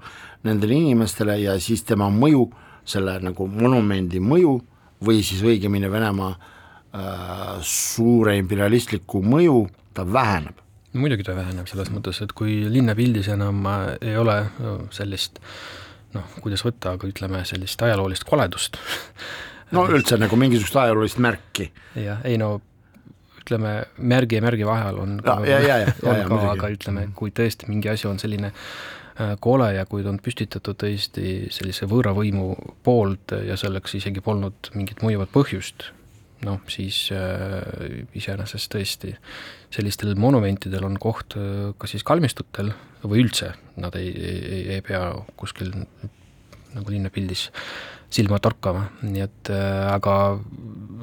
nendele 0.47 0.79
inimestele 0.79 1.37
ja 1.43 1.57
siis 1.61 1.83
tema 1.85 2.09
mõju, 2.13 2.47
selle 2.87 3.19
nagu 3.21 3.45
monumendi 3.47 4.21
mõju 4.23 4.55
või 5.05 5.21
siis 5.25 5.43
õigemini 5.45 5.89
Venemaa 5.91 6.31
äh, 6.31 7.61
suure 7.65 8.35
imperialistliku 8.39 9.21
mõju, 9.21 9.67
ta 9.93 10.05
väheneb. 10.07 10.57
muidugi 10.93 11.23
ta 11.23 11.35
väheneb 11.35 11.69
selles 11.69 11.91
mõttes, 11.93 12.21
et 12.21 12.33
kui 12.33 12.63
linnapildis 12.69 13.29
enam 13.35 13.65
äh, 13.69 13.85
ei 14.01 14.17
ole 14.17 14.39
sellist 14.91 15.39
noh, 16.15 16.25
kuidas 16.41 16.65
võtta, 16.65 16.97
aga 16.97 17.07
ütleme 17.07 17.45
sellist 17.45 17.81
ajaloolist 17.81 18.25
koledust 18.27 18.81
no 19.71 19.85
üldse 19.87 20.17
nagu 20.19 20.35
mingisugust 20.35 20.75
ajaloolist 20.75 21.21
märki. 21.23 21.69
jah, 22.07 22.19
ei 22.27 22.37
no 22.41 22.57
ütleme, 23.51 23.75
märgi 23.97 24.39
ja 24.39 24.45
märgi 24.45 24.67
vahel 24.67 24.99
on 25.03 25.19
ja, 25.25 25.37
ja, 25.45 25.59
ja, 25.59 25.77
ja, 25.83 25.93
on 26.07 26.17
ja, 26.17 26.25
ka, 26.29 26.41
aga 26.55 26.71
ütleme, 26.71 27.07
kui 27.15 27.33
tõesti 27.35 27.67
mingi 27.67 27.91
asi 27.91 28.07
on 28.07 28.19
selline 28.21 28.51
äh, 28.51 29.35
kole 29.43 29.73
ja 29.75 29.85
kui 29.89 30.05
ta 30.05 30.11
on 30.13 30.21
püstitatud 30.23 30.79
tõesti 30.79 31.51
sellise 31.53 31.89
võõra 31.91 32.15
võimu 32.15 32.53
poolt 32.85 33.35
ja 33.47 33.59
selleks 33.59 33.97
isegi 33.99 34.23
polnud 34.23 34.71
mingit 34.77 35.03
mõjuvat 35.03 35.33
põhjust, 35.35 35.91
noh, 36.47 36.61
siis 36.71 37.03
äh, 37.15 38.07
iseenesest 38.17 38.71
tõesti 38.71 39.15
sellistel 39.71 40.15
monumentidel 40.19 40.87
on 40.87 40.97
koht 41.01 41.35
äh, 41.39 41.71
kas 41.77 41.95
siis 41.95 42.07
kalmistutel 42.07 42.71
või 43.03 43.25
üldse, 43.25 43.53
nad 43.81 43.95
ei, 43.99 44.11
ei, 44.15 44.61
ei 44.77 44.85
pea 44.85 45.09
kuskil 45.39 45.73
nagu 46.71 46.87
linnapildis 46.87 47.49
silma 48.11 48.39
torkama, 48.43 48.87
nii 49.05 49.23
et 49.23 49.51
äh, 49.53 49.87
aga 49.93 50.15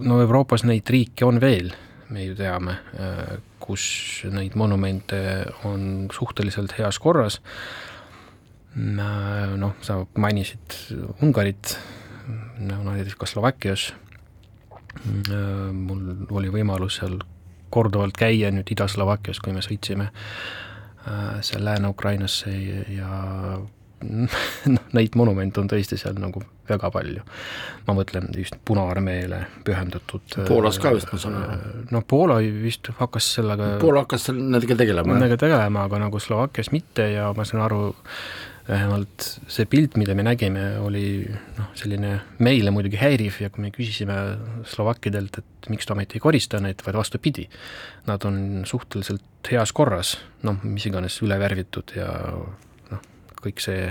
no 0.04 0.20
Euroopas 0.22 0.64
neid 0.68 0.88
riike 0.92 1.26
on 1.26 1.40
veel, 1.42 1.72
me 2.10 2.24
ju 2.24 2.34
teame 2.38 2.78
äh,, 2.96 3.36
kus 3.60 4.24
neid 4.32 4.56
monumente 4.56 5.20
on 5.68 6.08
suhteliselt 6.14 6.76
heas 6.78 6.98
korras. 6.98 7.40
Äh,, 8.76 9.54
noh, 9.56 9.74
sa 9.80 10.04
mainisid 10.16 10.78
Ungarit, 11.22 11.78
näiteks 12.58 13.16
ka 13.18 13.26
Slovakkias 13.26 13.90
Äh, 15.06 15.72
mul 15.72 16.26
oli 16.34 16.50
võimalus 16.52 16.98
seal 16.98 17.18
korduvalt 17.70 18.16
käia 18.18 18.50
nüüd 18.54 18.70
Ida-Slovakkias, 18.72 19.42
kui 19.44 19.52
me 19.54 19.62
sõitsime 19.64 20.08
seal 21.44 21.62
Lääne-Ukrainasse 21.64 22.52
ja 22.92 23.10
noh, 24.74 24.88
neid 24.96 25.14
monumente 25.16 25.60
on 25.62 25.68
tõesti 25.70 25.96
seal 26.00 26.18
nagu 26.20 26.42
väga 26.68 26.90
palju. 26.94 27.24
ma 27.86 27.94
mõtlen 27.96 28.28
just 28.36 28.58
Punaarmeele 28.68 29.44
pühendatud 29.64 30.38
äh, 30.38 30.48
Poolas 30.48 30.78
ka 30.82 30.92
vist, 30.96 31.12
ma 31.12 31.20
saan 31.22 31.38
aru? 31.40 31.86
noh, 31.94 32.04
Poola 32.08 32.40
vist 32.64 32.90
hakkas 32.98 33.32
sellega 33.38 33.76
Poola 33.82 34.04
hakkas 34.04 34.28
nendega 34.34 34.76
tegelema? 34.78 35.16
Nendega 35.16 35.40
tegelema, 35.40 35.86
aga 35.88 36.04
nagu 36.04 36.20
Slovakkias 36.22 36.72
mitte 36.74 37.10
ja 37.14 37.32
ma 37.36 37.46
saan 37.48 37.64
aru, 37.66 37.82
vähemalt 38.68 39.24
see 39.48 39.64
pilt, 39.70 39.96
mida 40.00 40.14
me 40.16 40.24
nägime, 40.26 40.64
oli 40.84 41.24
noh, 41.56 41.70
selline 41.78 42.18
meile 42.44 42.72
muidugi 42.74 43.00
häiriv 43.00 43.38
ja 43.40 43.48
kui 43.52 43.64
me 43.64 43.70
küsisime 43.72 44.16
slovakkidelt, 44.68 45.40
et 45.40 45.70
miks 45.72 45.88
te 45.88 45.94
ometi 45.94 46.18
ei 46.18 46.24
korista 46.24 46.60
neid, 46.60 46.82
vaid 46.84 46.98
vastupidi, 46.98 47.46
nad 48.08 48.24
on 48.28 48.66
suhteliselt 48.68 49.52
heas 49.52 49.72
korras, 49.76 50.16
noh, 50.44 50.60
mis 50.68 50.84
iganes 50.90 51.16
üle 51.24 51.38
värvitud 51.40 51.96
ja 51.96 52.10
noh, 52.92 53.08
kõik 53.40 53.64
see, 53.64 53.88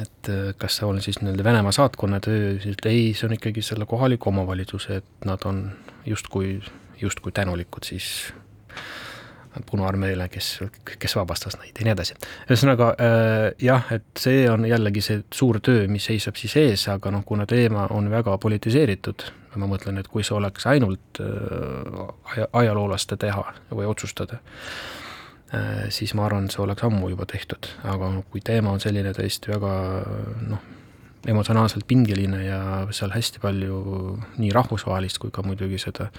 et 0.00 0.30
kas 0.58 0.78
see 0.78 0.88
on 0.88 1.00
siis 1.02 1.20
nii-öelda 1.22 1.44
Venemaa 1.46 1.72
saatkonna 1.74 2.20
töö, 2.24 2.56
et 2.58 2.86
ei, 2.86 3.12
see 3.16 3.28
on 3.28 3.36
ikkagi 3.38 3.64
selle 3.64 3.86
kohaliku 3.88 4.30
omavalitsuse, 4.32 5.00
et 5.02 5.28
nad 5.28 5.42
on 5.48 5.64
justkui, 6.06 6.58
justkui 7.00 7.32
tänulikud 7.32 7.88
siis 7.88 8.32
Punaarmeele, 9.70 10.28
kes, 10.28 10.60
kes 10.98 11.16
vabastas 11.16 11.56
neid 11.58 11.80
ja 11.80 11.86
nii 11.86 11.94
edasi. 11.96 12.14
ühesõnaga 12.46 12.92
äh, 12.94 13.46
jah, 13.62 13.88
et 13.96 14.06
see 14.20 14.44
on 14.50 14.66
jällegi 14.68 15.02
see 15.02 15.24
suur 15.34 15.58
töö, 15.64 15.88
mis 15.90 16.06
seisab 16.10 16.38
siis 16.38 16.54
ees, 16.60 16.84
aga 16.92 17.10
noh, 17.10 17.24
kuna 17.26 17.46
teema 17.48 17.88
on 17.94 18.10
väga 18.12 18.36
politiseeritud, 18.38 19.24
ma 19.58 19.66
mõtlen, 19.70 19.98
et 19.98 20.08
kui 20.12 20.22
see 20.22 20.36
oleks 20.36 20.68
ainult 20.70 21.22
äh, 21.24 22.46
ajaloolaste 22.52 23.18
teha 23.18 23.44
või 23.72 23.88
otsustada 23.90 24.38
äh,, 24.38 25.07
siis 25.94 26.12
ma 26.12 26.26
arvan, 26.26 26.50
see 26.52 26.60
oleks 26.60 26.84
ammu 26.84 27.08
juba 27.08 27.24
tehtud, 27.24 27.70
aga 27.88 28.10
kui 28.28 28.42
teema 28.44 28.74
on 28.74 28.82
selline 28.84 29.14
tõesti 29.16 29.48
väga 29.48 29.70
noh, 30.50 30.66
emotsionaalselt 31.28 31.86
pingeline 31.88 32.42
ja 32.44 32.58
seal 32.92 33.14
hästi 33.14 33.40
palju 33.40 33.78
nii 34.36 34.52
rahvusvahelist 34.52 35.22
kui 35.22 35.32
ka 35.32 35.46
muidugi 35.46 35.80
seda 35.80 36.10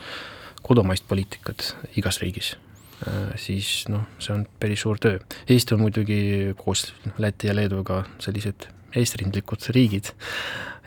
kodumaist 0.66 1.06
poliitikat 1.08 1.76
igas 2.02 2.18
riigis 2.24 2.56
Äh, 3.08 3.36
siis 3.40 3.86
noh, 3.88 4.04
see 4.20 4.34
on 4.36 4.44
päris 4.60 4.84
suur 4.84 5.00
töö. 5.00 5.20
Eesti 5.48 5.76
on 5.76 5.86
muidugi 5.86 6.54
koos 6.60 6.90
Läti 7.18 7.48
ja 7.48 7.56
Leeduga 7.56 8.02
sellised 8.20 8.68
eesrindlikud 9.00 9.70
riigid 9.76 10.12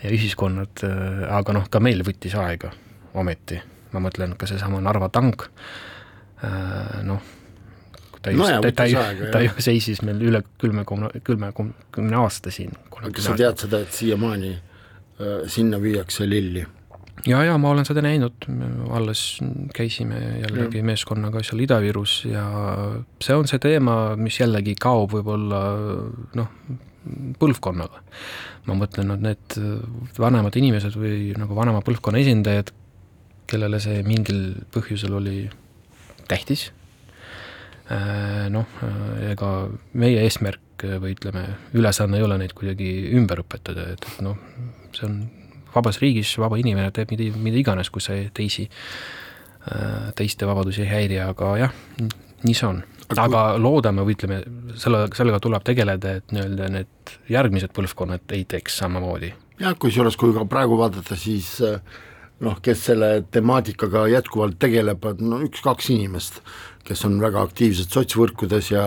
ja 0.02 0.12
ühiskonnad, 0.12 0.82
äh, 0.84 1.22
aga 1.32 1.56
noh, 1.56 1.70
ka 1.72 1.80
meil 1.80 2.04
võttis 2.04 2.36
aega 2.36 2.72
ometi, 3.16 3.60
ma 3.94 4.02
mõtlen 4.04 4.36
ka 4.36 4.48
seesama 4.50 4.82
Narva 4.84 5.08
tank, 5.12 5.46
äh, 6.44 7.00
noh, 7.08 7.24
ta 8.22 8.30
just 8.30 8.42
no, 8.42 8.60
ta, 8.62 8.72
ta, 8.72 8.86
ju, 8.86 9.30
ta 9.32 9.40
ju 9.42 9.54
seisis 9.62 10.02
meil 10.06 10.20
üle 10.22 10.42
külme, 10.62 10.84
külme, 11.26 11.50
kümne 11.94 12.20
aasta 12.22 12.52
siin. 12.54 12.74
kas 13.02 13.26
sa 13.26 13.34
tead 13.38 13.64
seda, 13.64 13.82
et 13.82 13.96
siiamaani 13.96 14.52
äh, 14.54 15.42
sinna 15.50 15.80
viiakse 15.82 16.28
lilli? 16.28 16.64
ja, 17.26 17.42
ja 17.46 17.56
ma 17.60 17.72
olen 17.74 17.86
seda 17.86 18.04
näinud, 18.04 18.46
alles 18.94 19.24
käisime 19.74 20.20
jällegi 20.42 20.80
ja. 20.80 20.86
meeskonnaga 20.92 21.42
seal 21.46 21.64
Ida-Virus 21.66 22.16
ja 22.30 22.46
see 23.22 23.36
on 23.36 23.50
see 23.50 23.62
teema, 23.62 24.16
mis 24.18 24.38
jällegi 24.40 24.74
kaob 24.80 25.16
võib-olla 25.16 25.62
noh, 26.38 26.54
põlvkonnaga. 27.42 28.02
ma 28.70 28.76
mõtlen, 28.78 29.10
et 29.16 29.26
need 29.26 30.18
vanemad 30.22 30.56
inimesed 30.58 30.94
või 30.94 31.32
nagu 31.38 31.56
vanema 31.58 31.82
põlvkonna 31.82 32.22
esindajad, 32.22 32.70
kellele 33.50 33.80
see 33.82 34.04
mingil 34.06 34.44
põhjusel 34.74 35.18
oli 35.18 35.36
tähtis, 36.30 36.68
äh, 36.70 36.81
noh, 37.90 38.76
ega 39.28 39.48
meie 39.98 40.22
eesmärk 40.24 40.84
või 41.02 41.14
ütleme, 41.16 41.44
ülesanne 41.78 42.18
ei 42.18 42.24
ole 42.26 42.38
neid 42.40 42.54
kuidagi 42.58 42.88
ümber 43.18 43.42
õpetada, 43.42 43.88
et, 43.94 44.06
et 44.06 44.20
noh, 44.24 44.38
see 44.96 45.06
on 45.06 45.16
vabas 45.74 45.98
riigis 46.02 46.32
vaba 46.40 46.58
inimene 46.60 46.92
teeb 46.94 47.12
mida, 47.14 47.30
mida 47.40 47.60
iganes, 47.60 47.90
kui 47.92 48.04
see 48.04 48.28
teisi, 48.34 48.68
äh, 49.70 50.10
teiste 50.18 50.48
vabadusi 50.48 50.84
ei 50.84 50.90
häiri, 50.90 51.20
aga 51.24 51.52
jah, 51.64 51.76
nii 52.42 52.56
see 52.56 52.68
on. 52.68 52.82
aga 53.12 53.42
loodame 53.60 54.04
või 54.06 54.14
ütleme, 54.16 54.38
selle, 54.80 55.04
sellega 55.16 55.40
tuleb 55.42 55.64
tegeleda, 55.66 56.16
et 56.18 56.32
nii-öelda 56.32 56.70
need 56.72 57.12
järgmised 57.28 57.74
põlvkonnad 57.76 58.32
ei 58.36 58.46
teeks 58.48 58.78
samamoodi. 58.80 59.34
jah, 59.60 59.76
kusjuures 59.78 60.16
kui 60.16 60.32
ka 60.36 60.46
praegu 60.48 60.78
vaadata, 60.80 61.16
siis 61.16 61.54
äh, 61.66 61.80
noh, 62.42 62.58
kes 62.64 62.86
selle 62.90 63.10
temaatikaga 63.32 64.06
jätkuvalt 64.12 64.58
tegeleb, 64.62 65.04
no 65.20 65.40
üks-kaks 65.46 65.92
inimest, 65.94 66.40
kes 66.86 67.04
on 67.08 67.20
väga 67.22 67.42
aktiivsed 67.46 67.92
sotsvõrkudes 67.94 68.72
ja 68.74 68.86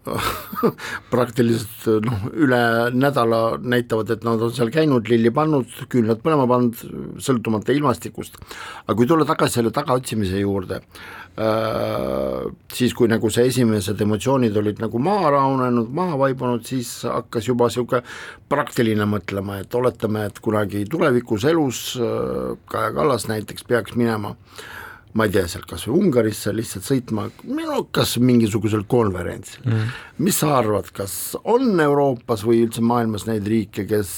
praktiliselt 1.12 2.04
noh, 2.06 2.22
üle 2.32 2.60
nädala 2.96 3.58
näitavad, 3.60 4.10
et 4.14 4.24
nad 4.24 4.40
on 4.40 4.52
seal 4.54 4.72
käinud, 4.72 5.08
lilli 5.12 5.32
pannud, 5.34 5.68
küünlad 5.92 6.22
põlema 6.24 6.46
pannud, 6.48 6.80
sõltumata 7.20 7.74
ilmastikust. 7.76 8.40
aga 8.86 8.96
kui 8.96 9.08
tulla 9.08 9.28
tagasi 9.28 9.58
selle 9.60 9.72
tagaotsimise 9.76 10.40
juurde 10.40 10.80
äh,, 10.80 12.48
siis 12.72 12.96
kui 12.96 13.12
nagu 13.12 13.30
see 13.30 13.46
esimesed 13.52 14.00
emotsioonid 14.00 14.56
olid 14.56 14.80
nagu 14.80 15.02
maha 15.04 15.34
rahunenud, 15.36 15.92
maha 16.00 16.18
vaibunud, 16.24 16.64
siis 16.66 17.02
hakkas 17.04 17.52
juba 17.52 17.68
niisugune 17.68 18.02
praktiline 18.50 19.04
mõtlema, 19.06 19.60
et 19.60 19.74
oletame, 19.76 20.26
et 20.30 20.40
kunagi 20.42 20.86
tulevikus 20.90 21.44
elus 21.52 21.86
äh, 22.00 22.56
Kaja 22.72 22.94
Kallas 22.96 23.28
näiteks 23.28 23.68
peaks 23.68 23.98
minema 24.00 24.32
äh, 24.32 24.79
ma 25.12 25.26
ei 25.26 25.32
tea, 25.34 25.46
sealt 25.50 25.66
kas 25.70 25.86
või 25.88 26.04
Ungarisse 26.04 26.52
lihtsalt 26.54 26.86
sõitma, 26.86 27.26
no 27.50 27.80
kas 27.94 28.16
mingisugusel 28.22 28.84
konverentsil 28.90 29.64
mm.. 29.66 29.96
mis 30.22 30.38
sa 30.42 30.54
arvad, 30.60 30.92
kas 30.94 31.34
on 31.42 31.72
Euroopas 31.82 32.44
või 32.46 32.62
üldse 32.66 32.84
maailmas 32.86 33.26
neid 33.26 33.48
riike, 33.50 33.86
kes 33.90 34.14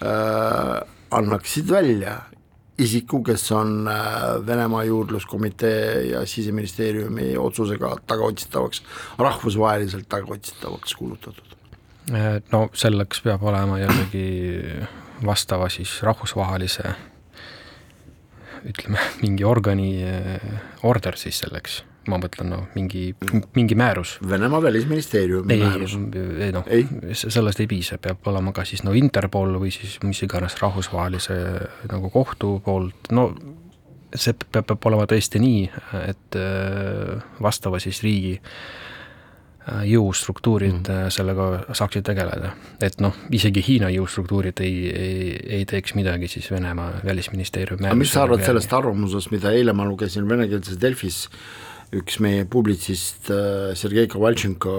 äh, 0.00 0.78
annaksid 1.18 1.68
välja 1.70 2.16
isiku, 2.78 3.20
kes 3.26 3.50
on 3.52 3.88
äh, 3.90 4.46
Venemaa 4.46 4.84
juurdluskomitee 4.88 6.08
ja 6.12 6.24
siseministeeriumi 6.26 7.36
otsusega 7.36 7.96
tagaotsitavaks, 8.06 8.82
rahvusvaheliselt 9.18 10.08
tagaotsitavaks 10.08 10.96
kuulutatud? 10.96 11.56
Äh, 12.14 12.40
no 12.52 12.68
selleks 12.72 13.20
peab 13.26 13.44
olema 13.44 13.80
jällegi 13.82 14.26
vastava 15.26 15.68
siis 15.68 15.98
rahvusvahelise 16.02 16.94
ütleme, 18.66 19.02
mingi 19.22 19.46
organi 19.46 19.90
eh, 20.02 20.48
order 20.86 21.18
siis 21.20 21.40
selleks, 21.42 21.82
ma 22.08 22.18
mõtlen, 22.20 22.50
noh, 22.52 22.64
mingi, 22.74 23.12
mingi 23.56 23.76
määrus. 23.78 24.16
Venemaa 24.28 24.62
välisministeeriumi 24.64 25.54
ei, 25.54 25.62
määrus? 25.62 25.94
ei 26.40 26.50
noh, 26.54 26.66
sellest 27.12 27.62
ei 27.62 27.70
piisa, 27.70 28.00
peab 28.02 28.26
olema 28.30 28.54
ka 28.56 28.66
siis 28.68 28.84
no 28.86 28.96
Interpol 28.96 29.58
või 29.60 29.72
siis 29.74 29.98
mis 30.06 30.22
iganes 30.26 30.58
rahvusvahelise 30.62 31.38
nagu 31.92 32.10
kohtu 32.14 32.58
poolt, 32.64 33.12
no 33.14 33.30
see 34.14 34.32
peab, 34.32 34.64
peab 34.72 34.90
olema 34.90 35.08
tõesti 35.10 35.40
nii, 35.42 35.64
et 36.06 36.38
eh, 36.40 37.16
vastava 37.44 37.80
siis 37.82 38.02
riigi 38.06 38.38
Äh, 38.38 38.88
Äh, 39.68 39.82
jõustruktuurid 39.90 40.86
mm. 40.86 41.10
sellega 41.12 41.74
saaksid 41.76 42.04
tegeleda. 42.06 42.52
et 42.84 43.00
noh, 43.02 43.16
isegi 43.34 43.60
Hiina 43.66 43.90
jõustruktuurid 43.92 44.62
ei, 44.64 44.76
ei, 44.88 45.18
ei 45.58 45.66
teeks 45.68 45.92
midagi 45.98 46.28
siis 46.30 46.46
Venemaa 46.52 47.02
välisministeeriumi 47.04 47.90
aga 47.90 47.98
mis 47.98 48.14
sa 48.14 48.22
arvad 48.24 48.44
sellest 48.46 48.72
arvamusest, 48.72 49.32
mida 49.34 49.52
eile 49.52 49.74
ma 49.76 49.84
lugesin 49.88 50.28
venekeelses 50.30 50.78
Delfis, 50.80 51.20
üks 51.92 52.20
meie 52.24 52.46
publitsist 52.48 53.28
äh, 53.34 53.74
Sergei 53.76 54.08
Kovaltšenko 54.08 54.76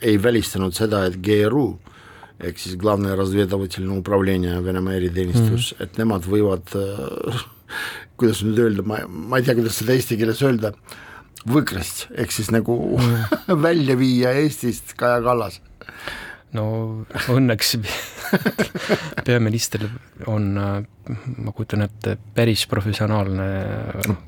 ei 0.00 0.16
välistanud 0.22 0.76
seda, 0.76 1.04
et 1.10 1.20
GRU 1.24 1.68
ehk 2.40 2.60
siis 2.62 2.78
Glavne 2.80 3.12
Razvedavateline 3.18 3.98
Upravlenie 3.98 4.60
Venemaa 4.64 4.96
eriteenistus 4.96 5.72
mm, 5.72 5.76
-hmm. 5.76 5.82
et 5.82 5.98
nemad 6.00 6.30
võivad 6.30 6.78
kuidas 8.16 8.44
nüüd 8.46 8.64
öelda, 8.64 8.86
ma, 8.86 9.02
ma 9.08 9.42
ei 9.42 9.44
tea, 9.44 9.58
kuidas 9.58 9.82
seda 9.82 9.98
eesti 9.98 10.16
keeles 10.16 10.40
öelda 10.46 10.72
äh,, 10.72 11.02
võkrist, 11.50 12.06
ehk 12.14 12.34
siis 12.34 12.50
nagu 12.54 12.76
mm. 12.98 13.56
välja 13.66 13.96
viia 14.00 14.34
Eestist 14.40 14.96
Kaja 14.98 15.22
Kallas? 15.24 15.60
no 16.54 16.64
õnneks 17.34 17.74
peaminister 19.26 19.84
on, 20.30 20.46
ma 20.54 21.54
kujutan 21.54 21.84
ette, 21.86 22.16
päris 22.34 22.64
professionaalne 22.70 23.48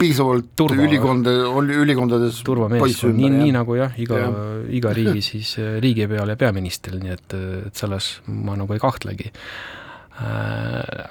piisavalt 0.00 0.50
Turva- 0.59 0.87
ülikonda, 0.87 1.33
ülikondades 1.62 2.42
turvamees, 2.46 3.00
nii, 3.07 3.33
nii 3.38 3.55
nagu 3.57 3.79
jah, 3.79 3.94
iga 4.02 4.20
Jah., 4.20 4.38
iga 4.79 4.92
riigi 4.96 5.24
siis 5.24 5.55
äh, 5.62 5.76
riigipeal 5.83 6.35
ja 6.35 6.38
peaministril, 6.40 6.98
nii 7.02 7.14
et, 7.14 7.37
et 7.70 7.79
selles 7.79 8.16
ma 8.26 8.59
nagu 8.59 8.74
ei 8.74 8.83
kahtlegi. 8.83 9.31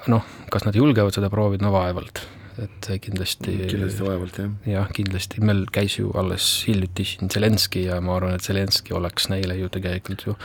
Noh, 0.09 0.23
kas 0.49 0.63
nad 0.65 0.73
julgevad 0.73 1.13
seda 1.13 1.29
proovida, 1.29 1.61
no 1.61 1.69
vaevalt, 1.75 2.23
et 2.63 2.89
kindlasti 3.03 3.57
kindlasti 3.69 4.05
vaevalt 4.05 4.39
jah. 4.39 4.51
jah, 4.69 4.91
kindlasti, 4.95 5.43
meil 5.45 5.65
käis 5.75 5.99
ju 5.99 6.11
alles 6.17 6.47
hiljuti 6.67 7.07
siin 7.07 7.31
Zelenskõi 7.33 7.87
ja 7.89 7.99
ma 8.03 8.15
arvan, 8.19 8.37
et 8.37 8.45
Zelenskõi 8.45 8.95
oleks 8.99 9.29
neile 9.33 9.57
ju 9.59 9.69
tegelikult 9.73 10.25
ju 10.27 10.37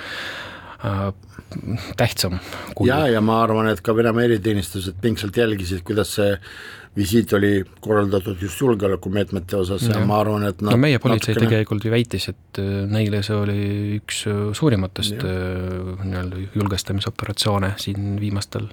äh, 0.86 1.06
tähtsam 2.00 2.38
ja, 2.86 3.04
ja 3.10 3.22
ma 3.24 3.42
arvan, 3.44 3.70
et 3.70 3.82
ka 3.84 3.94
Venemaa 3.96 4.26
eriteenistused 4.28 5.00
pingsalt 5.02 5.36
jälgisid, 5.36 5.84
kuidas 5.86 6.14
see 6.18 6.36
visiit 6.96 7.32
oli 7.32 7.64
korraldatud 7.80 8.40
just 8.42 8.60
julgeolekumeetmete 8.60 9.56
osas 9.56 9.84
ja, 9.86 9.98
ja 9.98 10.06
ma 10.06 10.18
arvan, 10.24 10.48
et 10.48 10.62
no 10.64 10.74
meie 10.80 10.98
politsei 11.02 11.34
natukene... 11.34 11.50
tegelikult 11.50 11.86
ju 11.86 11.92
väitis, 11.94 12.28
et 12.32 12.62
äh, 12.62 12.70
neile 12.90 13.22
see 13.26 13.36
oli 13.38 13.58
üks 14.00 14.24
äh, 14.30 14.40
suurimatest 14.58 15.22
äh, 15.22 15.92
nii-öelda 16.02 16.46
julgestamisoperatsioone 16.56 17.74
siin 17.80 18.16
viimastel 18.22 18.66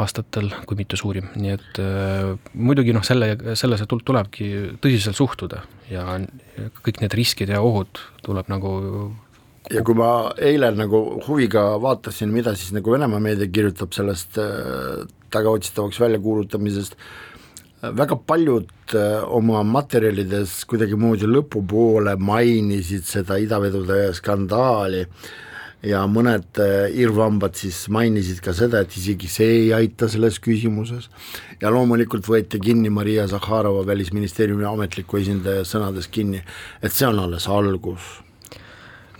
aastatel, 0.00 0.48
kui 0.68 0.78
mitte 0.78 0.96
suurim, 0.96 1.26
nii 1.36 1.52
et 1.52 1.80
äh, 1.82 2.30
muidugi 2.54 2.94
noh, 2.96 3.04
selle, 3.04 3.34
sellesse 3.58 3.88
tul- 3.90 4.04
tulebki 4.06 4.48
tõsiselt 4.80 5.18
suhtuda 5.18 5.60
ja 5.90 6.06
kõik 6.80 7.02
need 7.02 7.16
riskid 7.18 7.52
ja 7.52 7.60
ohud 7.64 8.00
tuleb 8.24 8.48
nagu 8.52 8.72
ja 9.70 9.82
kui 9.86 9.96
ma 9.98 10.32
eile 10.42 10.72
nagu 10.76 11.02
huviga 11.26 11.66
vaatasin, 11.82 12.32
mida 12.32 12.54
siis 12.56 12.72
nagu 12.74 12.94
Venemaa 12.94 13.20
meedia 13.22 13.50
kirjutab 13.52 13.92
sellest 13.94 14.40
äh, 14.40 15.04
tagaotsitavaks 15.32 16.00
väljakuulutamisest, 16.02 16.96
väga 18.00 18.18
paljud 18.26 18.96
äh, 18.96 19.22
oma 19.28 19.62
materjalides 19.66 20.62
kuidagimoodi 20.70 21.28
lõpupoole 21.30 22.16
mainisid 22.20 23.06
seda 23.08 23.38
idavedude 23.42 24.08
skandaali 24.18 25.06
ja 25.86 26.02
mõned 26.10 26.60
äh, 26.62 26.88
irvhambad 27.02 27.56
siis 27.58 27.84
mainisid 27.92 28.40
ka 28.44 28.54
seda, 28.56 28.82
et 28.84 28.94
isegi 28.98 29.30
see 29.30 29.48
ei 29.62 29.70
aita 29.76 30.08
selles 30.10 30.38
küsimuses. 30.42 31.08
Ja 31.62 31.72
loomulikult 31.74 32.26
võeti 32.30 32.60
kinni 32.62 32.90
Maria 32.90 33.26
Zahharova 33.30 33.84
välisministeeriumi 33.88 34.66
ametliku 34.68 35.20
esindaja 35.20 35.66
sõnades 35.68 36.08
kinni, 36.12 36.42
et 36.82 36.94
see 36.94 37.08
on 37.08 37.20
alles 37.22 37.48
algus. 37.50 38.08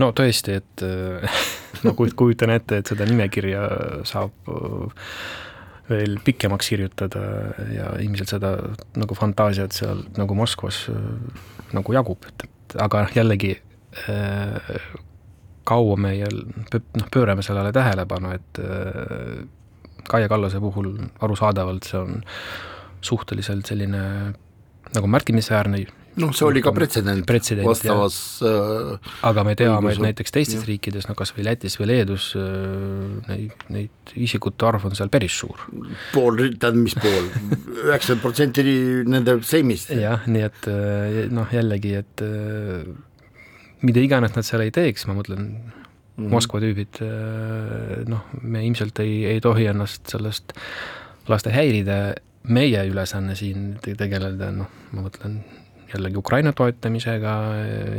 No 0.01 0.11
tõesti, 0.16 0.59
et 0.62 0.87
äh, 0.87 1.42
ma 1.85 1.94
kujut- 1.98 2.16
kujutan 2.18 2.55
ette, 2.55 2.81
et 2.81 2.92
seda 2.94 3.07
nimekirja 3.11 3.66
saab 4.09 4.51
äh, 4.51 5.07
veel 5.90 6.18
pikemaks 6.25 6.70
kirjutada 6.70 7.22
ja 7.75 7.92
ilmselt 8.01 8.37
seda 8.37 8.55
nagu 8.98 9.18
fantaasiat 9.18 9.75
seal 9.77 10.05
nagu 10.18 10.37
Moskvas 10.38 10.85
äh, 10.94 10.98
nagu 11.75 11.94
jagub, 11.96 12.22
et, 12.31 12.46
et 12.46 12.77
aga 12.87 13.09
jällegi 13.16 13.57
äh, 14.07 14.77
kaua 15.64 15.96
me 15.96 16.14
noh, 16.22 17.09
pöörame 17.12 17.42
sellele 17.42 17.72
tähelepanu, 17.72 18.37
et 18.37 18.62
äh, 18.62 19.42
Kaia 20.09 20.29
Kallase 20.29 20.59
puhul 20.61 20.96
arusaadavalt 21.22 21.87
see 21.87 21.98
on 22.01 22.22
suhteliselt 23.03 23.66
selline 23.70 24.03
nagu 24.92 25.11
märkimisväärne 25.11 25.85
noh, 26.20 26.33
see 26.37 26.46
oli 26.46 26.62
ka 26.64 26.72
pretsedent, 26.77 27.25
pretsedent, 27.29 27.66
vastavas 27.66 28.16
äh, 28.44 29.12
aga 29.29 29.44
me 29.46 29.55
teame, 29.59 29.92
et 29.94 30.03
näiteks 30.03 30.35
teistes 30.35 30.61
jah. 30.61 30.66
riikides, 30.68 31.07
no 31.09 31.16
kas 31.18 31.33
või 31.37 31.46
Lätis 31.46 31.79
või 31.81 31.88
Leedus 31.92 32.33
äh, 32.38 33.31
neid, 33.31 33.64
neid 33.72 34.12
isikute 34.20 34.68
arv 34.68 34.85
on 34.88 34.96
seal 34.98 35.12
päris 35.12 35.38
suur. 35.42 35.64
pool, 36.12 36.42
tähendab 36.53 36.83
mis 36.83 36.96
pool, 36.98 37.31
üheksakümmend 37.87 38.25
protsenti 38.25 38.66
nende 39.09 39.38
seimist. 39.46 39.92
jah, 39.96 40.27
nii 40.29 40.44
et 40.51 40.68
äh, 40.72 41.22
noh, 41.33 41.48
jällegi, 41.55 41.96
et 42.03 42.27
äh, 42.27 42.85
mida 43.83 44.01
iganes 44.01 44.35
nad 44.37 44.47
seal 44.47 44.62
ei 44.64 44.71
teeks, 44.75 45.07
ma 45.07 45.14
mõtlen 45.18 45.49
Mhm. 46.12 46.29
Moskva 46.29 46.61
tüübid, 46.61 46.99
noh, 48.09 48.27
me 48.45 48.61
ilmselt 48.66 49.01
ei, 49.01 49.23
ei 49.31 49.40
tohi 49.40 49.64
ennast 49.71 50.11
sellest 50.12 50.53
lasta 51.31 51.53
häirida, 51.55 52.14
meie 52.53 52.83
ülesanne 52.90 53.33
siin 53.38 53.79
te- 53.81 53.95
tegeleda, 53.97 54.51
noh, 54.53 54.68
ma 54.92 55.07
mõtlen 55.07 55.38
jällegi 55.92 56.16
Ukraina 56.21 56.53
toetamisega, 56.57 57.33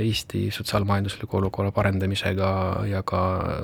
Eesti 0.03 0.47
sotsiaalmajandusliku 0.53 1.39
olukorra 1.39 1.71
parendamisega 1.73 2.51
ja 2.89 3.01
ka 3.05 3.21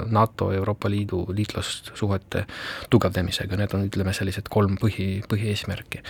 NATO, 0.09 0.51
Euroopa 0.53 0.89
Liidu 0.89 1.27
liitlassuhete 1.33 2.45
tugevdamisega, 2.89 3.57
need 3.57 3.73
on, 3.77 3.85
ütleme, 3.89 4.13
sellised 4.17 4.49
kolm 4.49 4.77
põhi, 4.81 5.21
põhieesmärki. 5.29 6.01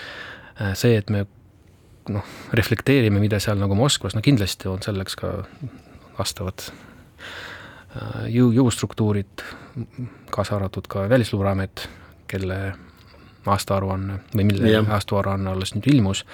see, 0.75 0.95
et 0.97 1.09
me 1.09 1.25
noh, 2.09 2.23
reflekteerime, 2.55 3.19
mida 3.19 3.39
seal 3.39 3.59
nagu 3.59 3.75
Moskvas, 3.75 4.15
no 4.15 4.21
kindlasti 4.21 4.67
on 4.67 4.79
selleks 4.83 5.15
ka 5.15 5.43
vastavad 6.19 6.65
äh, 6.69 8.27
jõu, 8.33 8.51
jõustruktuurid, 8.55 9.43
kaasa 10.33 10.57
arvatud 10.57 10.87
ka 10.91 11.07
Välisluureamet, 11.09 11.87
kelle 12.29 12.59
aastaaruanne 13.49 14.19
või 14.35 14.45
mille 14.51 14.73
Jah. 14.73 14.89
aastaaruanne 14.97 15.49
alles 15.49 15.73
nüüd 15.75 15.87
ilmus, 15.93 16.25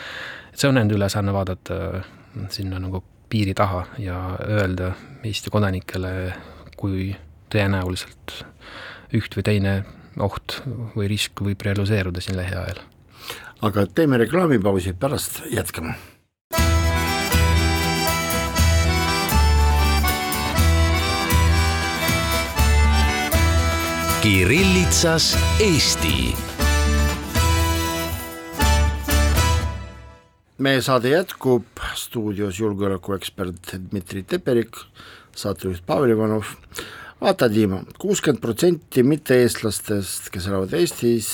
et 0.51 0.59
see 0.59 0.69
on 0.69 0.79
nende 0.79 0.97
ülesanne 0.97 1.33
vaadata 1.35 1.81
äh, 1.99 2.09
sinna 2.53 2.81
nagu 2.81 3.03
piiri 3.29 3.53
taha 3.57 3.85
ja 3.99 4.17
öelda 4.45 4.93
Eesti 5.25 5.49
kodanikele, 5.49 6.33
kui 6.77 7.13
tõenäoliselt 7.53 8.41
üht 9.15 9.37
või 9.37 9.45
teine 9.47 9.77
oht 10.21 10.59
või 10.95 11.07
risk 11.11 11.41
võib 11.43 11.63
realiseeruda 11.65 12.21
siin 12.23 12.37
lähiajal 12.37 12.83
aga 13.65 13.85
teeme 13.87 14.17
reklaamipausi, 14.17 14.93
pärast 14.99 15.41
jätkame. 15.51 15.95
Kirillitsas 24.25 25.35
Eesti 25.61 26.33
meie 30.57 30.79
saade 30.81 31.11
jätkub, 31.11 31.67
stuudios 31.93 32.57
julgeolekuekspert 32.57 33.75
Dmitri 33.75 34.23
Teperik, 34.23 34.79
saatejuht 35.37 35.85
Pavel 35.85 36.15
Ivanov. 36.15 36.55
vaata, 37.21 37.51
Dima, 37.53 37.83
kuuskümmend 38.01 38.41
protsenti 38.41 39.03
mitte-eestlastest, 39.05 40.31
kes 40.33 40.47
elavad 40.49 40.73
Eestis, 40.73 41.29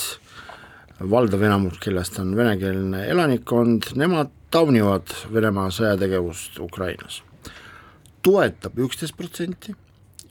valdav 1.00 1.46
enamus, 1.48 1.78
kellest 1.80 2.18
on 2.20 2.36
venekeelne 2.36 3.06
elanikkond, 3.08 3.94
nemad 3.96 4.34
taunivad 4.50 5.16
Venemaa 5.32 5.70
sõjategevust 5.72 6.60
Ukrainas. 6.60 7.22
toetab 8.22 8.76
üksteist 8.78 9.16
protsenti 9.16 9.72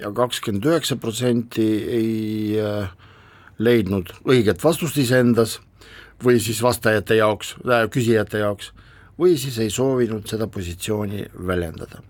ja 0.01 0.11
kakskümmend 0.15 0.65
üheksa 0.65 0.97
protsenti 1.01 1.67
ei 1.97 2.61
äh, 2.61 2.91
leidnud 3.61 4.13
õiget 4.25 4.63
vastust 4.63 4.97
iseendas 4.97 5.59
või 6.23 6.39
siis 6.41 6.61
vastajate 6.63 7.17
jaoks 7.19 7.55
äh,, 7.65 7.85
küsijate 7.93 8.41
jaoks 8.41 8.71
või 9.19 9.37
siis 9.37 9.59
ei 9.61 9.69
soovinud 9.69 10.25
seda 10.29 10.47
positsiooni 10.49 11.27
väljendada. 11.47 12.01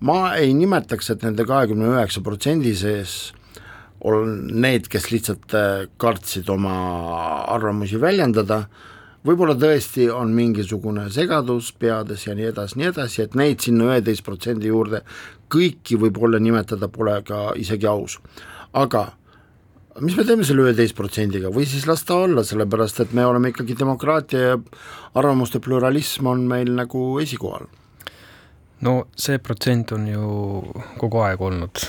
ma 0.00 0.34
ei 0.34 0.54
nimetaks, 0.54 1.10
et 1.10 1.22
nende 1.22 1.44
kahekümne 1.46 1.92
üheksa 1.92 2.22
protsendi 2.24 2.74
sees 2.76 3.32
on 4.02 4.48
need, 4.62 4.88
kes 4.90 5.10
lihtsalt 5.12 5.54
äh, 5.54 5.84
kartsid 5.96 6.48
oma 6.50 6.74
arvamusi 7.52 8.00
väljendada, 8.00 8.64
võib-olla 9.26 9.54
tõesti 9.58 10.08
on 10.12 10.34
mingisugune 10.34 11.08
segadus 11.14 11.72
peades 11.78 12.26
ja 12.26 12.36
nii 12.38 12.50
edasi, 12.50 12.78
nii 12.80 12.90
edasi, 12.90 13.22
et 13.24 13.34
neid 13.38 13.62
sinna 13.64 13.90
üheteist 13.90 14.24
protsendi 14.26 14.70
juurde 14.70 15.02
kõiki 15.52 15.98
võib-olla 16.00 16.40
nimetada 16.42 16.88
pole 16.92 17.18
ka 17.26 17.50
isegi 17.58 17.88
aus, 17.90 18.18
aga 18.72 19.10
mis 20.00 20.16
me 20.16 20.24
teeme 20.24 20.46
selle 20.48 20.64
üheteist 20.66 20.96
protsendiga? 20.96 21.52
Või 21.52 21.66
siis 21.68 21.86
las 21.88 22.04
ta 22.08 22.16
olla, 22.24 22.44
sellepärast 22.46 23.02
et 23.04 23.12
me 23.16 23.26
oleme 23.28 23.52
ikkagi 23.52 23.76
demokraatia 23.78 24.40
ja 24.40 24.58
arvamuste 25.18 25.60
pluralism 25.60 26.30
on 26.32 26.46
meil 26.48 26.72
nagu 26.78 27.04
esikohal. 27.22 27.68
no 28.82 29.04
see 29.14 29.38
protsent 29.38 29.92
on 29.94 30.08
ju 30.10 30.24
kogu 30.98 31.20
aeg 31.22 31.40
olnud 31.40 31.84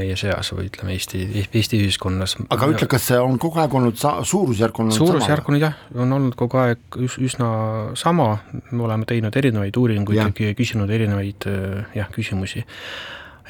meie 0.00 0.16
seas 0.18 0.52
või 0.54 0.68
ütleme, 0.70 0.94
Eesti, 0.96 1.22
Eesti 1.36 1.80
ühiskonnas. 1.84 2.36
aga 2.48 2.70
ütle, 2.72 2.88
kas 2.90 3.06
see 3.10 3.20
on 3.20 3.38
kogu 3.42 3.60
aeg 3.62 3.76
olnud 3.80 4.00
sa-, 4.00 4.18
suurusjärk 4.26 4.80
on 4.80 4.88
olnud 4.88 4.98
suurusjärk 4.98 5.52
on 5.52 5.60
jah, 5.60 5.78
on 5.94 6.16
olnud 6.18 6.36
kogu 6.38 6.60
aeg 6.62 7.00
üs, 7.04 7.18
üsna 7.22 7.50
sama, 7.98 8.32
me 8.70 8.84
oleme 8.88 9.08
teinud 9.08 9.36
erinevaid 9.36 9.76
uuringuid 9.80 10.20
ja 10.20 10.28
Jah. 10.30 10.56
küsinud 10.58 10.90
erinevaid 10.90 11.48
äh, 11.50 11.94
jah, 11.96 12.10
küsimusi 12.14 12.64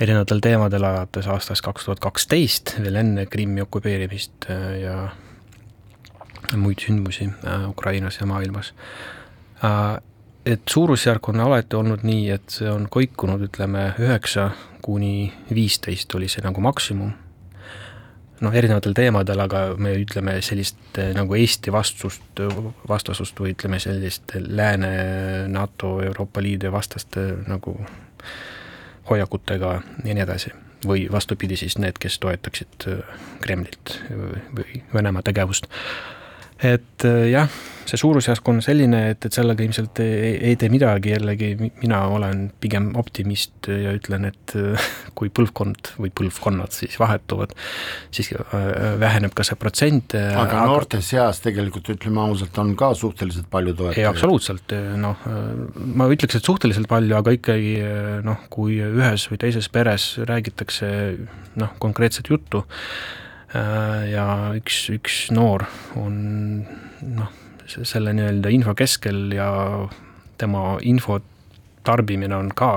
erinevatel 0.00 0.40
teemadel 0.44 0.86
alates 0.88 1.28
aastast 1.28 1.64
kaks 1.64 1.88
tuhat 1.88 2.00
kaksteist, 2.02 2.76
veel 2.80 3.00
enne 3.02 3.26
Krimmi 3.30 3.64
okupeerimist 3.66 4.48
äh, 4.50 4.68
ja 4.84 4.96
muid 6.56 6.82
sündmusi 6.82 7.28
äh, 7.28 7.68
Ukrainas 7.70 8.20
ja 8.20 8.26
maailmas 8.30 8.72
et 10.50 10.62
suurusjärk 10.68 11.28
on 11.28 11.40
alati 11.40 11.76
olnud 11.76 12.04
nii, 12.06 12.28
et 12.34 12.54
see 12.58 12.68
on 12.70 12.86
kõikunud, 12.90 13.42
ütleme 13.48 13.90
üheksa 14.00 14.50
kuni 14.82 15.32
viisteist 15.54 16.14
oli 16.14 16.28
see 16.28 16.44
nagu 16.44 16.60
maksimum. 16.64 17.12
noh, 18.40 18.54
erinevatel 18.56 18.94
teemadel, 18.96 19.40
aga 19.44 19.58
me 19.76 19.90
ütleme 20.00 20.38
sellist 20.40 20.96
eh, 20.98 21.10
nagu 21.12 21.36
Eesti 21.36 21.72
vastust, 21.72 22.40
vastasust 22.88 23.40
või 23.40 23.52
ütleme 23.52 23.76
sellist 23.78 24.32
Lääne, 24.40 24.92
NATO, 25.48 25.98
Euroopa 26.00 26.40
Liidu 26.42 26.72
vastaste 26.72 27.26
nagu 27.48 27.76
hoiakutega 29.10 29.74
ja 30.04 30.14
nii 30.14 30.24
edasi. 30.24 30.54
või 30.86 31.04
vastupidi 31.12 31.56
siis 31.60 31.76
need, 31.78 31.98
kes 32.00 32.18
toetaksid 32.18 32.88
eh, 32.88 33.20
Kremlit 33.40 34.00
või 34.56 34.82
Venemaa 34.94 35.22
tegevust 35.22 35.68
et 36.60 37.04
äh, 37.08 37.30
jah, 37.32 37.48
see 37.88 37.98
suurusjärk 37.98 38.48
on 38.52 38.60
selline, 38.62 39.00
et, 39.14 39.24
et 39.26 39.34
sellega 39.34 39.64
ilmselt 39.64 40.00
ei, 40.04 40.34
ei 40.50 40.56
tee 40.60 40.68
midagi, 40.72 41.14
jällegi 41.14 41.48
mina 41.58 42.02
olen 42.12 42.44
pigem 42.60 42.90
optimist 43.00 43.70
ja 43.70 43.94
ütlen, 43.96 44.28
et 44.28 44.54
äh, 44.60 44.88
kui 45.18 45.32
põlvkond 45.34 45.94
või 45.96 46.12
põlvkonnad 46.20 46.76
siis 46.76 46.98
vahetuvad, 47.00 47.54
siis 48.14 48.30
äh, 48.36 48.68
väheneb 49.00 49.34
ka 49.36 49.46
see 49.46 49.58
protsent. 49.60 50.16
aga 50.16 50.66
noorte 50.68 51.00
seas 51.04 51.40
tegelikult 51.44 51.88
ütleme 51.96 52.22
ausalt, 52.26 52.60
on 52.62 52.74
ka 52.78 52.92
suhteliselt 52.98 53.48
palju 53.52 53.74
toetajaid? 53.80 54.10
absoluutselt, 54.10 54.76
noh, 55.00 55.24
ma 55.96 56.10
ütleks, 56.12 56.36
et 56.36 56.46
suhteliselt 56.46 56.90
palju, 56.90 57.16
aga 57.16 57.34
ikkagi 57.38 57.74
noh, 58.26 58.44
kui 58.52 58.78
ühes 58.84 59.26
või 59.32 59.40
teises 59.40 59.70
peres 59.72 60.12
räägitakse 60.28 60.92
noh, 61.60 61.74
konkreetset 61.82 62.28
juttu, 62.30 62.66
ja 63.54 64.26
üks, 64.54 64.84
üks 64.94 65.16
noor 65.34 65.64
on 65.98 66.16
noh, 67.02 67.32
selle 67.66 68.14
nii-öelda 68.14 68.52
info 68.54 68.74
keskel 68.78 69.30
ja 69.34 69.50
tema 70.40 70.78
info 70.86 71.20
tarbimine 71.86 72.36
on 72.36 72.50
ka 72.56 72.70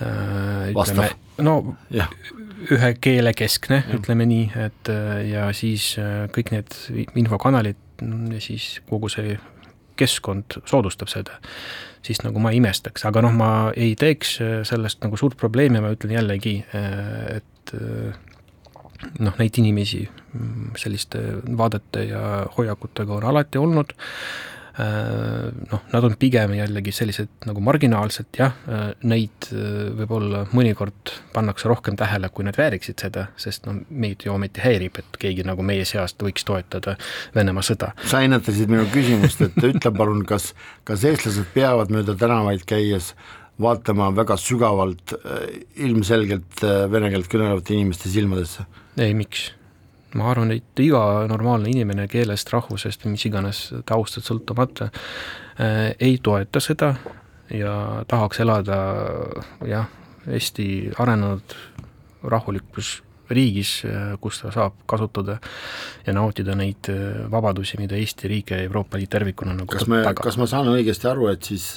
äh, 0.00 0.70
ütleme, 0.72 1.10
no 1.44 1.76
ja. 1.92 2.08
ühe 2.70 2.94
keele 3.02 3.34
keskne, 3.36 3.82
ütleme 3.96 4.26
nii, 4.30 4.50
et 4.66 4.92
äh, 4.92 5.24
ja 5.30 5.48
siis 5.56 5.94
kõik 6.34 6.54
need 6.54 6.76
infokanalid 7.18 7.80
ja 8.32 8.42
siis 8.42 8.78
kogu 8.88 9.10
see 9.12 9.36
keskkond 9.98 10.58
soodustab 10.66 11.10
seda, 11.12 11.36
siis 12.02 12.24
nagu 12.24 12.40
ma 12.42 12.50
ei 12.50 12.58
imestaks, 12.58 13.04
aga 13.06 13.22
noh, 13.22 13.34
ma 13.36 13.50
ei 13.78 13.94
teeks 13.98 14.38
sellest 14.66 15.04
nagu 15.04 15.18
suurt 15.20 15.38
probleemi, 15.38 15.78
ma 15.84 15.92
ütlen 15.94 16.16
jällegi, 16.16 16.56
et 16.74 17.74
noh, 19.18 19.36
neid 19.40 19.60
inimesi 19.60 20.04
mm, 20.06 20.74
selliste 20.80 21.20
vaadete 21.58 22.08
ja 22.08 22.24
hoiakutega 22.56 23.16
on 23.18 23.26
alati 23.30 23.60
olnud, 23.60 23.92
äh, 24.80 25.50
noh, 25.70 25.84
nad 25.92 26.08
on 26.08 26.16
pigem 26.20 26.56
jällegi 26.58 26.94
sellised 26.94 27.46
nagu 27.48 27.62
marginaalsed, 27.64 28.30
jah, 28.38 28.56
äh, 28.68 28.86
neid 29.06 29.50
äh, 29.52 29.92
võib-olla 30.00 30.44
mõnikord 30.54 31.14
pannakse 31.34 31.70
rohkem 31.70 31.98
tähele, 32.00 32.30
kui 32.34 32.46
nad 32.46 32.58
vääriksid 32.58 33.04
seda, 33.06 33.28
sest 33.40 33.68
no 33.68 33.76
meid 33.90 34.26
ju 34.26 34.34
ometi 34.34 34.64
häirib, 34.64 34.98
et 35.02 35.20
keegi 35.22 35.46
nagu 35.46 35.66
meie 35.66 35.86
seast 35.88 36.22
võiks 36.22 36.46
toetada 36.48 36.96
Venemaa 37.36 37.64
sõda. 37.66 37.92
sa 38.06 38.24
ennetasid 38.26 38.72
minu 38.72 38.88
küsimust, 38.92 39.46
et 39.46 39.70
ütle 39.70 39.94
palun, 39.94 40.26
kas, 40.28 40.52
kas 40.88 41.06
eestlased 41.08 41.50
peavad 41.54 41.94
mööda 41.94 42.18
tänavaid 42.18 42.66
käies 42.68 43.14
vaatama 43.60 44.08
väga 44.16 44.36
sügavalt 44.40 45.14
ilmselgelt 45.76 46.64
vene 46.90 47.10
keelt 47.12 47.28
kõnelevate 47.30 47.76
inimeste 47.76 48.10
silmadesse? 48.10 48.66
ei, 48.98 49.14
miks? 49.14 49.52
ma 50.14 50.30
arvan, 50.30 50.52
et 50.54 50.82
iga 50.82 51.02
normaalne 51.30 51.70
inimene 51.72 52.06
keelest, 52.10 52.52
rahvusest 52.54 53.04
või 53.04 53.16
mis 53.16 53.26
iganes 53.28 53.62
taustast 53.88 54.30
sõltumata 54.30 54.90
äh, 54.90 55.94
ei 55.98 56.18
toeta 56.22 56.62
seda 56.62 56.94
ja 57.52 58.04
tahaks 58.10 58.40
elada 58.44 58.78
jah, 59.68 59.88
hästi 60.26 60.68
arenenud 61.02 61.56
rahulikus 62.30 63.00
riigis, 63.34 63.80
äh, 63.88 64.14
kus 64.22 64.42
ta 64.42 64.52
saab 64.54 64.84
kasutada 64.90 65.40
ja 66.06 66.14
nautida 66.16 66.56
neid 66.58 66.90
äh, 66.92 67.24
vabadusi, 67.30 67.80
mida 67.82 67.98
Eesti 67.98 68.30
riik 68.30 68.54
ja 68.54 68.62
Euroopa 68.62 69.00
Liit 69.00 69.12
tervikuna 69.14 69.56
nagu 69.56 69.72
kas 69.72 69.88
me, 69.90 70.04
kas 70.20 70.38
ma 70.40 70.48
saan 70.50 70.70
õigesti 70.72 71.10
aru, 71.10 71.32
et 71.34 71.50
siis 71.50 71.72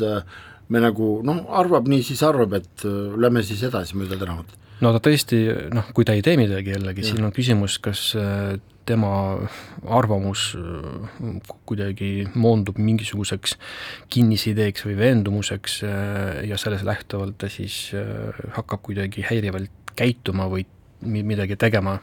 me 0.69 0.83
nagu 0.83 1.17
noh, 1.27 1.43
arvab 1.59 1.87
nii, 1.87 2.03
siis 2.03 2.23
arvab, 2.27 2.57
et 2.59 2.87
lähme 3.17 3.43
siis 3.45 3.63
edasi 3.67 3.99
mööda 3.99 4.19
tänavat? 4.19 4.55
no 4.83 4.93
ta 4.93 5.01
tõesti 5.03 5.41
noh, 5.73 5.91
kui 5.95 6.05
ta 6.07 6.15
ei 6.17 6.23
tee 6.25 6.37
midagi 6.39 6.73
jällegi, 6.75 7.05
siin 7.05 7.25
on 7.25 7.33
küsimus, 7.35 7.77
kas 7.83 8.11
äh, 8.19 8.57
tema 8.87 9.11
arvamus 9.97 10.51
äh, 10.59 11.39
kuidagi 11.67 12.11
moondub 12.37 12.79
mingisuguseks 12.81 13.57
kinnisideeks 14.13 14.85
või 14.87 14.97
veendumuseks 15.01 15.81
äh, 15.87 16.31
ja 16.51 16.59
sellest 16.61 16.87
lähtuvalt 16.87 17.39
ta 17.41 17.51
siis 17.51 17.91
hakkab 18.57 18.85
kuidagi 18.85 19.25
häirivalt 19.27 19.93
käituma 19.97 20.45
või 20.51 20.67
midagi 21.01 21.55
tegema, 21.55 21.97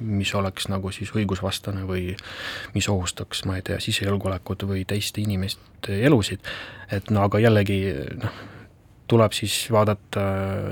mis 0.00 0.32
oleks 0.34 0.66
nagu 0.68 0.90
siis 0.92 1.12
õigusvastane 1.14 1.84
või 1.86 2.16
mis 2.74 2.88
ohustaks, 2.90 3.44
ma 3.46 3.58
ei 3.58 3.62
tea, 3.66 3.78
sisejulgeolekut 3.80 4.66
või 4.66 4.82
teiste 4.88 5.22
inimeste 5.22 6.00
elusid, 6.06 6.42
et 6.92 7.12
no 7.14 7.22
aga 7.28 7.38
jällegi 7.44 7.78
noh, 8.18 8.42
tuleb 9.06 9.32
siis 9.36 9.54
vaadata 9.72 10.22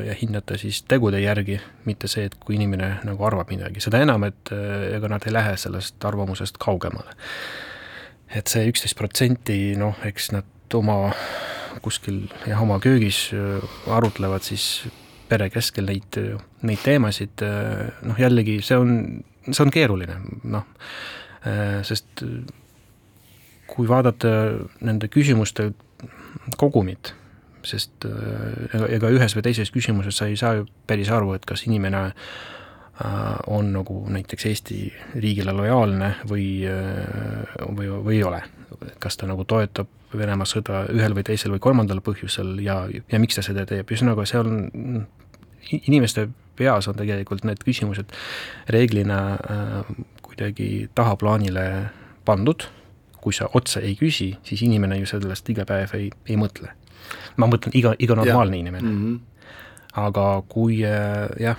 ja 0.07 0.15
hinnata 0.23 0.57
siis 0.59 0.83
tegude 0.89 1.21
järgi, 1.21 1.59
mitte 1.85 2.09
see, 2.09 2.27
et 2.29 2.37
kui 2.41 2.57
inimene 2.57 2.95
nagu 3.07 3.27
arvab 3.29 3.53
midagi, 3.53 3.83
seda 3.85 4.01
enam, 4.03 4.25
et 4.29 4.53
eh, 4.55 4.97
ega 4.97 5.11
nad 5.13 5.27
ei 5.27 5.35
lähe 5.35 5.57
sellest 5.61 6.05
arvamusest 6.05 6.59
kaugemale. 6.63 7.15
et 8.33 8.49
see 8.49 8.65
üksteist 8.65 8.97
protsenti, 8.97 9.77
noh, 9.77 9.99
eks 10.09 10.31
nad 10.33 10.75
oma 10.75 11.13
kuskil 11.85 12.25
jah, 12.49 12.63
oma 12.65 12.79
köögis 12.81 13.29
eh, 13.37 13.61
arutlevad 13.93 14.45
siis 14.47 14.87
pere 15.33 15.49
keskel 15.53 15.89
neid, 15.89 16.21
neid 16.69 16.85
teemasid, 16.85 17.45
noh 18.07 18.21
jällegi 18.21 18.61
see 18.65 18.79
on, 18.79 18.93
see 19.49 19.65
on 19.65 19.73
keeruline, 19.75 20.19
noh, 20.53 20.69
sest 21.89 22.23
kui 23.73 23.89
vaadata 23.89 24.31
nende 24.85 25.09
küsimuste 25.11 25.73
kogumit 26.61 27.15
sest 27.67 28.05
ega 28.05 29.11
ühes 29.15 29.37
või 29.37 29.45
teises 29.47 29.71
küsimuses 29.73 30.17
sa 30.19 30.27
ei 30.29 30.37
saa 30.37 30.59
ju 30.59 30.67
päris 30.87 31.11
aru, 31.15 31.31
et 31.37 31.45
kas 31.47 31.63
inimene 31.69 32.09
äh, 32.11 32.17
on 33.47 33.73
nagu 33.73 34.03
näiteks 34.13 34.47
Eesti 34.47 34.93
riigile 35.15 35.53
lojaalne 35.57 36.15
või, 36.29 36.65
äh, 36.69 37.55
või, 37.77 37.89
või 38.05 38.19
ei 38.19 38.25
ole. 38.25 38.43
kas 38.99 39.17
ta 39.17 39.27
nagu 39.27 39.45
toetab 39.45 39.89
Venemaa 40.17 40.45
sõda 40.45 40.83
ühel 40.93 41.15
või 41.17 41.25
teisel 41.25 41.55
või 41.55 41.61
kolmandal 41.65 42.03
põhjusel 42.05 42.59
ja, 42.61 42.83
ja 43.13 43.19
miks 43.19 43.39
ta 43.39 43.43
seda 43.43 43.65
teeb, 43.67 43.89
ühesõnaga 43.89 44.27
see 44.29 44.41
on, 44.43 45.07
inimeste 45.73 46.27
peas 46.57 46.89
on 46.89 46.99
tegelikult 46.99 47.47
need 47.49 47.65
küsimused 47.65 48.13
reeglina 48.69 49.19
äh, 49.41 49.95
kuidagi 50.23 50.91
tahaplaanile 50.95 51.65
pandud, 52.29 52.69
kui 53.25 53.33
sa 53.33 53.49
otse 53.55 53.81
ei 53.81 53.97
küsi, 53.97 54.35
siis 54.45 54.63
inimene 54.63 55.01
ju 55.01 55.09
sellest 55.09 55.49
iga 55.49 55.65
päev 55.69 55.97
ei, 55.97 56.11
ei 56.29 56.37
mõtle 56.37 56.75
ma 57.41 57.49
mõtlen 57.49 57.75
iga, 57.79 57.95
iga 57.99 58.17
normaalne 58.19 58.59
ja. 58.59 58.61
inimene 58.61 58.89
mm. 58.89 59.01
-hmm. 59.01 59.19
aga 60.05 60.27
kui 60.49 60.85
äh, 60.85 61.29
jah, 61.41 61.57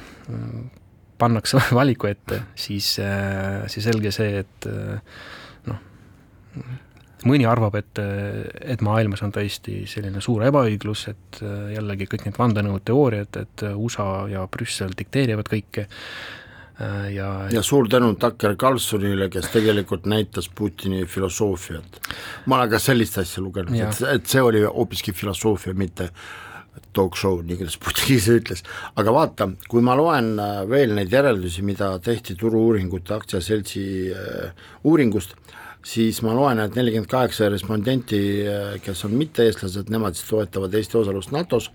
pannakse 1.23 1.61
valiku 1.79 2.11
ette, 2.11 2.43
siis, 2.55 2.95
äh, 3.03 3.63
siis 3.71 3.87
selge 3.89 4.13
see, 4.15 4.43
et 4.43 4.69
äh, 4.69 5.17
noh, 5.71 5.81
mõni 7.29 7.47
arvab, 7.47 7.79
et, 7.79 8.03
et 8.61 8.83
maailmas 8.83 9.23
on 9.23 9.31
tõesti 9.33 9.83
selline 9.87 10.21
suur 10.21 10.43
ebaõiglus, 10.43 11.07
et 11.13 11.41
jällegi 11.71 12.09
kõik 12.11 12.27
need 12.27 12.39
vandenõuteooriad, 12.39 13.39
et 13.39 13.67
USA 13.71 14.25
ja 14.27 14.43
Brüssel 14.51 14.91
dikteerivad 14.99 15.47
kõike 15.47 15.87
Äh, 16.81 17.13
ja 17.13 17.47
ja 17.51 17.61
suur 17.63 17.87
tänu 17.89 18.15
Tucker 18.15 18.55
Carlsonile, 18.55 19.29
kes 19.29 19.51
tegelikult 19.53 20.07
näitas 20.09 20.49
Putini 20.49 21.05
filosoofiat. 21.05 21.99
ma 22.45 22.55
olen 22.55 22.69
ka 22.69 22.79
sellist 22.79 23.17
asja 23.17 23.43
lugenud, 23.43 23.77
et, 23.77 24.01
et 24.09 24.25
see 24.25 24.41
oli 24.41 24.63
hoopiski 24.65 25.13
filosoofia, 25.13 25.73
mitte 25.77 26.09
talk 26.09 26.52
show, 27.17 27.41
nii 27.41 27.57
kuidas 27.57 27.77
Putin 27.81 28.15
ise 28.17 28.37
ütles, 28.39 28.63
aga 28.99 29.13
vaata, 29.15 29.49
kui 29.69 29.81
ma 29.85 29.95
loen 29.97 30.35
äh, 30.39 30.61
veel 30.69 30.93
neid 30.97 31.13
järeldusi, 31.13 31.63
mida 31.65 31.93
tehti 32.03 32.35
Turu-uuringute 32.39 33.15
aktsiaseltsi 33.15 33.85
äh, 34.13 34.67
uuringust, 34.83 35.35
siis 35.83 36.21
ma 36.23 36.35
loen, 36.37 36.61
et 36.63 36.77
nelikümmend 36.77 37.09
kaheksa 37.11 37.49
respondenti, 37.51 38.21
äh, 38.45 38.77
kes 38.83 39.05
on 39.07 39.17
mitte-eestlased, 39.19 39.91
nemad 39.93 40.17
siis 40.17 40.29
toetavad 40.29 40.73
Eesti 40.79 41.01
osalust 41.01 41.33
NATO-s 41.35 41.71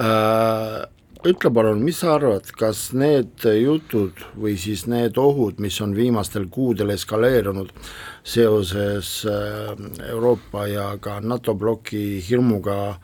äh,, 0.00 0.80
ütle 1.26 1.50
palun, 1.52 1.82
mis 1.84 1.98
sa 2.00 2.14
arvad, 2.16 2.48
kas 2.56 2.90
need 2.96 3.44
jutud 3.44 4.22
või 4.40 4.54
siis 4.60 4.86
need 4.88 5.18
ohud, 5.20 5.58
mis 5.60 5.76
on 5.84 5.92
viimastel 5.96 6.46
kuudel 6.52 6.94
eskaleerunud 6.94 7.74
seoses 8.24 9.10
äh, 9.28 9.74
Euroopa 10.08 10.66
ja 10.70 10.90
ka 11.02 11.18
NATO 11.20 11.54
bloki 11.54 12.22
hirmuga 12.24 12.96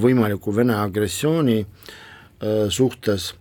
võimaliku 0.00 0.54
Vene 0.56 0.76
agressiooni 0.80 1.60
äh, 1.62 2.66
suhtes, 2.68 3.32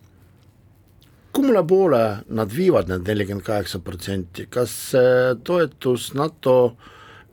kummale 1.34 1.64
poole 1.68 2.04
nad 2.30 2.52
viivad 2.54 2.92
need 2.92 3.08
nelikümmend 3.10 3.46
kaheksa 3.46 3.80
protsenti, 3.82 4.46
kas 4.54 4.94
toetus 5.44 6.12
NATO, 6.14 6.76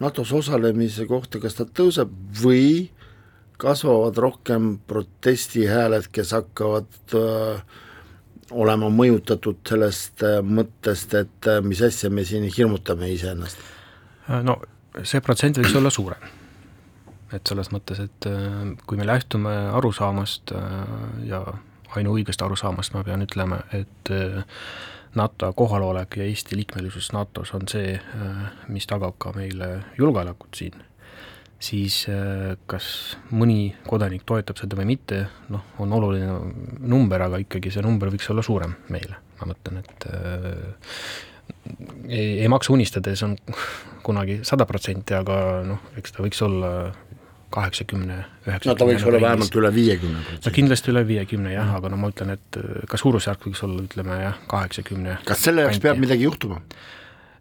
NATO-s 0.00 0.32
osalemise 0.32 1.04
kohta, 1.04 1.36
kas 1.42 1.58
ta 1.58 1.66
tõuseb 1.68 2.14
või 2.40 2.88
kasvavad 3.60 4.16
rohkem 4.16 4.78
protestihääled, 4.88 6.08
kes 6.12 6.32
hakkavad 6.32 7.14
äh, 7.14 7.62
olema 8.50 8.88
mõjutatud 8.92 9.60
sellest 9.68 10.24
äh, 10.26 10.40
mõttest, 10.44 11.14
et 11.18 11.48
äh, 11.50 11.60
mis 11.64 11.82
asja 11.84 12.10
me 12.10 12.24
siin 12.24 12.48
hirmutame 12.48 13.12
iseennast? 13.12 13.60
no 14.46 14.60
see 15.02 15.20
protsent 15.24 15.58
võiks 15.58 15.74
olla 15.76 15.90
suurem. 15.92 16.39
Et 17.32 17.46
selles 17.46 17.70
mõttes, 17.74 18.00
et 18.02 18.28
kui 18.86 18.98
me 18.98 19.06
lähtume 19.06 19.52
arusaamast 19.78 20.54
ja 21.28 21.44
ainuõigest 21.96 22.42
arusaamast, 22.42 22.94
ma 22.94 23.04
pean 23.06 23.22
ütlema, 23.22 23.60
et 23.76 24.12
NATO 25.18 25.52
kohalolek 25.58 26.20
ja 26.20 26.26
Eesti 26.26 26.58
liikmelisus 26.58 27.12
NATO-s 27.14 27.54
on 27.54 27.66
see, 27.70 27.96
mis 28.70 28.86
tagab 28.90 29.18
ka 29.22 29.34
meile 29.34 29.72
julgeolekut 29.98 30.58
siin 30.58 30.78
siis 31.60 32.04
äh, 32.08 32.56
kas 32.68 33.16
mõni 33.36 33.74
kodanik 33.86 34.24
toetab 34.28 34.58
seda 34.60 34.78
või 34.78 34.88
mitte, 34.94 35.26
noh, 35.52 35.66
on 35.82 35.92
oluline 35.92 36.38
number, 36.80 37.26
aga 37.26 37.40
ikkagi 37.44 37.72
see 37.74 37.84
number 37.84 38.10
võiks 38.12 38.30
olla 38.32 38.44
suurem 38.44 38.74
meile, 38.92 39.20
ma 39.40 39.50
mõtlen, 39.52 39.82
et 39.84 40.08
äh, 40.08 40.88
ei, 42.08 42.40
ei 42.40 42.48
maksa 42.50 42.72
unistada, 42.72 43.14
see 43.14 43.28
on 43.28 43.36
kunagi 44.06 44.40
sada 44.48 44.66
protsenti, 44.68 45.16
aga 45.16 45.60
noh, 45.68 45.84
eks 46.00 46.16
ta 46.16 46.24
võiks 46.24 46.40
olla 46.46 46.72
kaheksakümne, 47.50 48.20
üheksakümne 48.46 48.72
no 48.72 48.78
ta 48.78 48.88
võiks 48.88 49.06
olla 49.08 49.20
vähemalt 49.24 49.58
üle 49.58 49.72
viiekümne 49.74 50.22
protsendi. 50.22 50.46
no 50.46 50.54
kindlasti 50.60 50.94
üle 50.94 51.04
viiekümne 51.08 51.52
jah, 51.54 51.74
aga 51.80 51.90
no 51.92 51.98
ma 52.00 52.12
ütlen, 52.12 52.36
et 52.36 52.60
ka 52.90 53.00
suurusjärk 53.00 53.48
võiks 53.48 53.64
olla, 53.66 53.84
ütleme 53.88 54.22
jah, 54.22 54.40
kaheksakümne 54.50 55.20
kas 55.28 55.44
selle 55.48 55.66
jaoks 55.66 55.82
peab 55.82 56.02
midagi 56.02 56.28
juhtuma? 56.28 56.62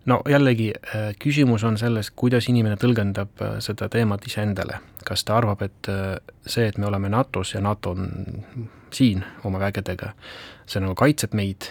no 0.06 0.22
jällegi, 0.30 0.72
äh, 0.96 1.12
küsimus 1.20 1.64
on 1.64 1.78
selles, 1.78 2.12
kuidas 2.16 2.48
inimene 2.50 2.78
tõlgendab 2.80 3.44
äh, 3.44 3.58
seda 3.64 3.90
teemat 3.92 4.26
iseendale. 4.28 4.80
kas 5.06 5.24
ta 5.26 5.38
arvab, 5.40 5.62
et 5.66 5.90
äh, 5.90 6.18
see, 6.46 6.68
et 6.68 6.78
me 6.78 6.88
oleme 6.90 7.10
NATO-s 7.10 7.56
ja 7.56 7.62
NATO 7.62 7.96
on 7.96 8.10
siin 8.94 9.24
oma 9.44 9.60
vägedega, 9.60 10.14
see 10.68 10.82
nagu 10.84 10.96
kaitseb 10.98 11.34
meid 11.38 11.70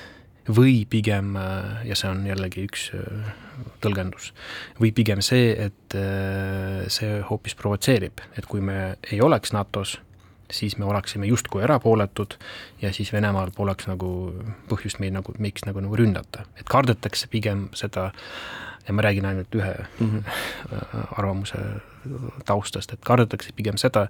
või 0.48 0.86
pigem, 0.90 1.34
ja 1.84 1.96
see 1.98 2.10
on 2.10 2.24
jällegi 2.26 2.64
üks 2.68 2.88
tõlgendus, 3.84 4.32
või 4.80 4.92
pigem 4.96 5.22
see, 5.24 5.50
et 5.68 5.96
see 6.92 7.20
hoopis 7.28 7.56
provotseerib, 7.58 8.22
et 8.38 8.46
kui 8.48 8.62
me 8.64 8.96
ei 9.12 9.20
oleks 9.24 9.52
NATO-s, 9.52 9.98
siis 10.50 10.78
me 10.78 10.84
oleksime 10.84 11.26
justkui 11.26 11.62
erapooletud 11.62 12.34
ja 12.82 12.92
siis 12.92 13.12
Venemaal 13.12 13.50
poleks 13.56 13.88
nagu 13.88 14.32
põhjust 14.70 15.00
meid 15.02 15.12
nagu, 15.16 15.34
miks 15.38 15.66
nagu, 15.68 15.80
nagu 15.84 15.96
rünnata. 15.96 16.46
et 16.56 16.68
kardetakse 16.68 17.28
pigem 17.28 17.68
seda, 17.74 18.10
ja 18.88 18.94
ma 18.94 19.02
räägin 19.02 19.26
ainult 19.26 19.54
ühe 19.54 19.74
mm 20.00 20.10
-hmm. 20.10 20.22
arvamuse 21.18 21.58
taustast, 22.44 22.92
et 22.92 23.00
kardetakse 23.04 23.52
pigem 23.56 23.76
seda, 23.76 24.08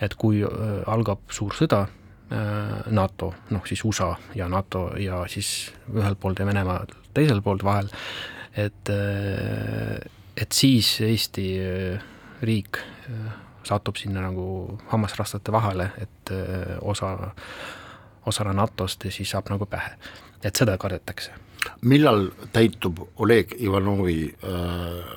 et 0.00 0.14
kui 0.14 0.42
äh, 0.42 0.50
algab 0.86 1.18
suur 1.30 1.54
sõda, 1.54 1.80
äh, 1.80 1.99
NATO, 2.30 3.32
noh 3.50 3.64
siis 3.66 3.80
USA 3.84 4.12
ja 4.38 4.46
NATO 4.48 4.92
ja 5.02 5.24
siis 5.26 5.72
ühelt 5.90 6.20
poolt 6.20 6.38
ja 6.38 6.46
Venemaa 6.46 6.84
teiselt 7.14 7.42
poolt 7.42 7.64
vahel, 7.66 7.88
et, 8.54 8.92
äh, 8.94 9.98
et 10.36 10.52
siis 10.54 10.92
Eesti 11.02 11.48
riik 12.46 12.78
satub 13.66 13.96
sinna 13.96 14.24
nagu 14.24 14.78
hammasrastate 14.90 15.52
vahele, 15.52 15.90
et 16.00 16.32
äh, 16.34 16.76
osa, 16.80 17.12
osana 18.26 18.54
NATO-st 18.56 19.08
ja 19.08 19.14
siis 19.14 19.30
saab 19.30 19.50
nagu 19.52 19.66
pähe. 19.66 19.96
et 20.44 20.56
seda 20.56 20.78
kardetakse. 20.78 21.32
millal 21.82 22.30
täitub 22.52 23.00
Oleg 23.16 23.52
Ivanovi 23.60 24.34
äh, 24.44 25.16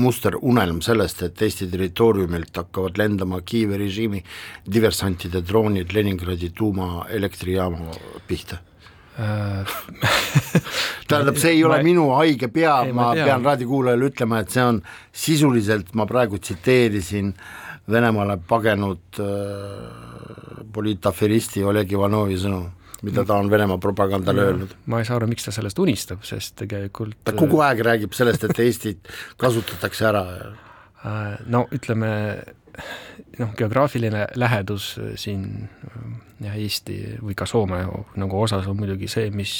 muster 0.00 0.36
unelm 0.42 0.80
sellest, 0.84 1.22
et 1.22 1.42
Eesti 1.42 1.68
territooriumilt 1.70 2.56
hakkavad 2.56 2.98
lendama 2.98 3.40
Kiievi 3.46 3.78
režiimi 3.78 4.22
diversantide 4.66 5.42
droonid 5.46 5.94
Leningradi 5.94 6.50
tuumaelektrijaama 6.56 7.98
pihta? 8.28 8.58
Äh, 9.18 9.74
tähendab, 11.08 11.36
see 11.38 11.52
ei 11.54 11.64
ole 11.64 11.78
ma, 11.78 11.86
minu 11.86 12.08
haige 12.18 12.48
pea, 12.50 12.80
ma, 12.90 13.12
ma 13.12 13.12
pean 13.14 13.44
raadiokuulajale 13.46 14.08
ütlema, 14.10 14.40
et 14.42 14.50
see 14.50 14.64
on 14.66 14.80
sisuliselt, 15.12 15.94
ma 15.94 16.08
praegu 16.10 16.40
tsiteerisin 16.42 17.34
Venemaale 17.90 18.38
pagenud 18.48 19.18
äh, 19.20 20.64
poliitaferisti 20.72 21.62
Oleg 21.68 21.92
Ivanovi 21.92 22.38
sõnu, 22.40 22.62
mida 23.04 23.24
ta 23.28 23.38
on 23.40 23.50
Venemaa 23.50 23.78
propagandale 23.82 24.40
ja, 24.40 24.52
öelnud. 24.52 24.74
ma 24.90 25.00
ei 25.00 25.08
saa 25.08 25.18
aru, 25.20 25.28
miks 25.30 25.46
ta 25.46 25.54
sellest 25.54 25.78
unistab, 25.82 26.24
sest 26.26 26.56
tegelikult 26.62 27.20
ta 27.26 27.36
kogu 27.36 27.62
aeg 27.64 27.84
räägib 27.86 28.16
sellest, 28.16 28.46
et 28.48 28.62
Eestit 28.64 29.12
kasutatakse 29.40 30.08
ära 30.10 30.24
ja 30.34 30.50
äh, 30.50 31.36
no 31.52 31.64
ütleme, 31.74 32.10
noh, 33.38 33.54
geograafiline 33.58 34.26
lähedus 34.40 34.94
siin 35.20 35.68
jah, 36.42 36.56
Eesti 36.56 36.98
või 37.22 37.36
ka 37.38 37.46
Soome 37.48 37.84
nagu 38.20 38.40
osas 38.40 38.68
on 38.70 38.78
muidugi 38.78 39.08
see, 39.10 39.30
mis 39.34 39.54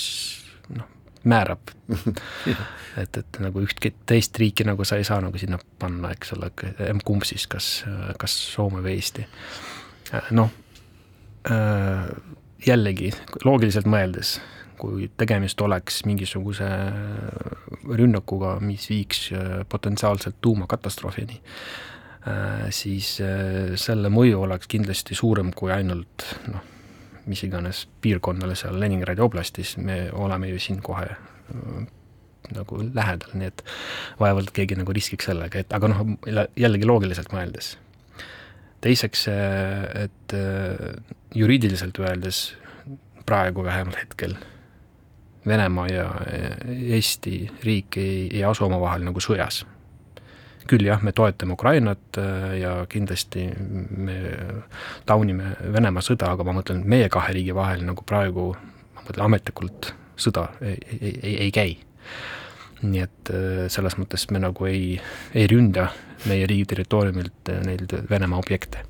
noh, 0.74 0.88
määrab 1.28 1.72
et, 3.02 3.16
et 3.20 3.40
nagu 3.42 3.62
ühtki 3.64 3.94
teist 4.08 4.36
riiki 4.40 4.66
nagu 4.66 4.84
sa 4.86 4.98
ei 5.00 5.06
saa 5.06 5.20
nagu 5.24 5.40
sinna 5.40 5.58
panna, 5.78 6.12
eks 6.14 6.34
ole, 6.36 6.50
kumb 7.04 7.26
siis, 7.28 7.46
kas, 7.50 7.70
kas 8.20 8.36
Soome 8.54 8.82
või 8.84 8.98
Eesti. 8.98 9.26
noh, 10.36 10.52
jällegi 12.66 13.12
loogiliselt 13.44 13.88
mõeldes, 13.90 14.38
kui 14.80 15.08
tegemist 15.20 15.60
oleks 15.60 16.02
mingisuguse 16.08 16.68
rünnakuga, 17.84 18.58
mis 18.64 18.88
viiks 18.90 19.28
potentsiaalselt 19.68 20.40
tuumakatastroofini, 20.44 21.40
siis 22.74 23.16
selle 23.80 24.10
mõju 24.12 24.46
oleks 24.46 24.70
kindlasti 24.72 25.16
suurem 25.18 25.52
kui 25.56 25.72
ainult 25.72 26.24
noh, 26.48 26.64
mis 27.26 27.42
iganes 27.46 27.84
piirkonnale 28.04 28.56
seal 28.58 28.80
Leningradi 28.80 29.22
oblastis, 29.24 29.76
me 29.76 30.08
oleme 30.12 30.50
ju 30.50 30.60
siin 30.60 30.80
kohe 30.84 31.06
äh, 31.08 31.86
nagu 32.52 32.80
lähedal, 32.94 33.32
nii 33.38 33.48
et 33.48 33.64
vaevalt 34.20 34.52
keegi 34.54 34.76
nagu 34.76 34.92
riskiks 34.92 35.30
sellega, 35.30 35.62
et 35.62 35.72
aga 35.76 35.90
noh, 35.92 36.04
jällegi 36.60 36.88
loogiliselt 36.88 37.32
mõeldes. 37.32 37.74
Teiseks, 38.84 39.28
et 40.04 40.34
äh, 40.36 41.14
juriidiliselt 41.34 41.98
öeldes 42.02 42.46
praegu 43.26 43.64
vähemalt 43.64 44.02
hetkel 44.02 44.36
Venemaa 45.44 45.88
ja 45.92 46.04
Eesti 46.72 47.50
riik 47.64 47.98
ei, 48.00 48.28
ei 48.32 48.44
asu 48.48 48.64
omavahel 48.64 49.04
nagu 49.04 49.20
sõjas 49.20 49.64
küll 50.68 50.86
jah, 50.88 51.02
me 51.04 51.12
toetame 51.12 51.52
Ukrainat 51.52 52.18
ja 52.56 52.72
kindlasti 52.88 53.46
me 53.54 54.14
taunime 55.04 55.54
Venemaa 55.72 56.04
sõda, 56.04 56.30
aga 56.32 56.46
ma 56.46 56.54
mõtlen, 56.56 56.80
meie 56.88 57.10
kahe 57.12 57.34
riigi 57.36 57.54
vahel 57.56 57.84
nagu 57.84 58.04
praegu, 58.06 58.52
ma 58.96 59.04
mõtlen 59.04 59.26
ametlikult 59.26 59.92
sõda 60.16 60.48
ei, 60.62 60.78
ei, 61.00 61.12
ei, 61.12 61.34
ei 61.46 61.52
käi. 61.54 61.76
Nii 62.82 63.04
et 63.04 63.30
äh, 63.32 63.62
selles 63.72 63.98
mõttes 64.00 64.26
me 64.32 64.42
nagu 64.42 64.68
ei, 64.70 64.98
ei 65.34 65.46
ründa 65.50 65.90
meie 66.28 66.48
riigi 66.50 66.72
territooriumilt 66.74 67.52
äh, 67.52 67.62
neid 67.66 67.94
Venemaa 68.10 68.40
objekte 68.42 68.84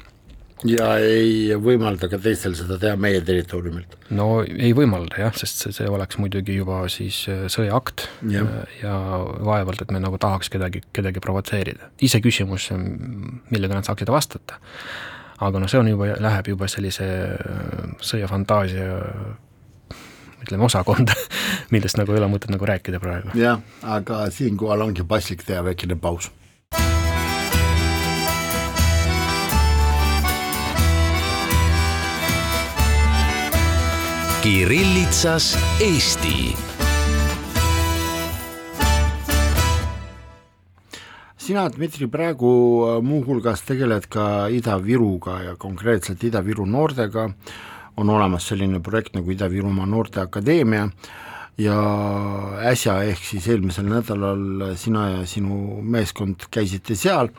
ja 0.64 0.94
ei 1.02 1.52
võimalda 1.60 2.08
ka 2.08 2.18
teistel 2.22 2.54
seda 2.56 2.78
teha 2.80 2.96
meie 3.00 3.20
territooriumilt? 3.24 3.96
no 4.16 4.28
ei 4.46 4.72
võimalda 4.76 5.20
jah, 5.26 5.34
sest 5.36 5.64
see, 5.64 5.74
see 5.76 5.88
oleks 5.90 6.18
muidugi 6.20 6.56
juba 6.56 6.84
siis 6.92 7.24
äh, 7.32 7.44
sõjaakt 7.52 8.06
ja. 8.32 8.44
ja 8.80 8.94
vaevalt, 9.44 9.84
et 9.84 9.94
me 9.94 10.02
nagu 10.02 10.20
tahaks 10.20 10.52
kedagi, 10.52 10.84
kedagi 10.94 11.22
provotseerida. 11.24 11.90
iseküsimus, 12.04 12.70
millega 13.52 13.76
nad 13.76 13.88
saaksid 13.88 14.12
vastata. 14.12 14.60
aga 15.44 15.60
noh, 15.60 15.70
see 15.70 15.82
on 15.82 15.90
juba, 15.92 16.14
läheb 16.22 16.54
juba 16.54 16.70
sellise 16.70 17.08
sõjafantaasia 18.04 18.88
ütleme, 20.44 20.68
osakonda, 20.68 21.16
millest 21.74 21.98
nagu 22.00 22.14
ei 22.14 22.22
ole 22.22 22.30
mõtet 22.32 22.52
nagu 22.54 22.68
rääkida 22.68 23.02
praegu. 23.02 23.34
jah, 23.38 23.60
aga 23.82 24.26
siinkohal 24.34 24.86
ongi 24.88 25.06
paslik 25.08 25.46
teha 25.46 25.64
väikene 25.66 25.98
paus 26.00 26.30
Kirillitsas 34.44 35.54
Eesti. 35.80 36.52
sina, 41.44 41.68
Dmitri, 41.68 42.06
praegu 42.08 42.50
äh, 42.86 42.98
muuhulgas 43.04 43.64
tegeled 43.68 44.06
ka 44.12 44.46
Ida-Viruga 44.48 45.40
ja 45.44 45.54
konkreetselt 45.60 46.22
Ida-Viru 46.24 46.64
noortega, 46.64 47.26
on 47.96 48.10
olemas 48.10 48.48
selline 48.50 48.80
projekt 48.82 49.14
nagu 49.14 49.30
Ida-Virumaa 49.30 49.86
Noorteakadeemia 49.86 50.88
ja 51.58 51.76
äsja, 52.66 52.98
ehk 53.06 53.22
siis 53.22 53.46
eelmisel 53.52 53.86
nädalal 53.86 54.74
sina 54.80 55.08
ja 55.12 55.22
sinu 55.30 55.80
meeskond 55.82 56.48
käisite 56.50 56.96
seal. 56.98 57.30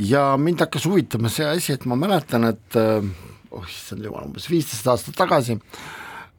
Ja 0.00 0.34
mind 0.40 0.60
hakkas 0.64 0.86
huvitama 0.88 1.28
see 1.32 1.46
asi, 1.48 1.72
et 1.76 1.84
ma 1.88 1.96
mäletan, 1.96 2.44
et 2.48 2.76
äh, 2.76 3.04
oh 3.50 3.68
issand 3.68 4.04
jumal, 4.04 4.26
umbes 4.28 4.48
viisteist 4.50 4.88
aastat 4.92 5.16
tagasi 5.16 5.58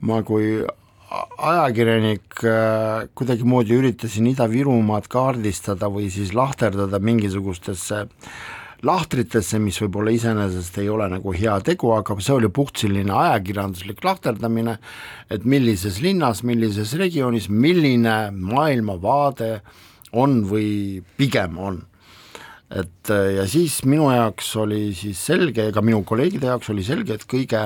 ma 0.06 0.22
kui 0.26 0.60
ajakirjanik 1.08 2.42
äh, 2.44 3.08
kuidagimoodi 3.18 3.78
üritasin 3.78 4.28
Ida-Virumaad 4.34 5.08
kaardistada 5.12 5.90
või 5.92 6.10
siis 6.14 6.34
lahterdada 6.36 7.00
mingisugustesse 7.00 8.06
lahtritesse, 8.86 9.58
mis 9.62 9.80
võib-olla 9.82 10.12
iseenesest 10.14 10.78
ei 10.82 10.90
ole 10.92 11.08
nagu 11.10 11.34
hea 11.34 11.56
tegu, 11.66 11.92
aga 11.96 12.18
see 12.22 12.36
oli 12.36 12.50
puht 12.54 12.78
selline 12.84 13.14
ajakirjanduslik 13.14 14.04
lahterdamine, 14.06 14.78
et 15.34 15.46
millises 15.50 16.00
linnas, 16.04 16.44
millises 16.46 16.94
regioonis, 17.00 17.50
milline 17.50 18.18
maailmavaade 18.38 19.52
on 20.18 20.44
või 20.48 21.04
pigem 21.18 21.58
on. 21.58 21.86
et 22.68 23.10
ja 23.10 23.46
siis 23.48 23.86
minu 23.88 24.10
jaoks 24.12 24.50
oli 24.60 24.94
siis 24.94 25.20
selge 25.24 25.70
ja 25.70 25.72
ka 25.72 25.82
minu 25.82 26.02
kolleegide 26.04 26.50
jaoks 26.50 26.70
oli 26.70 26.84
selge, 26.84 27.16
et 27.16 27.24
kõige 27.24 27.62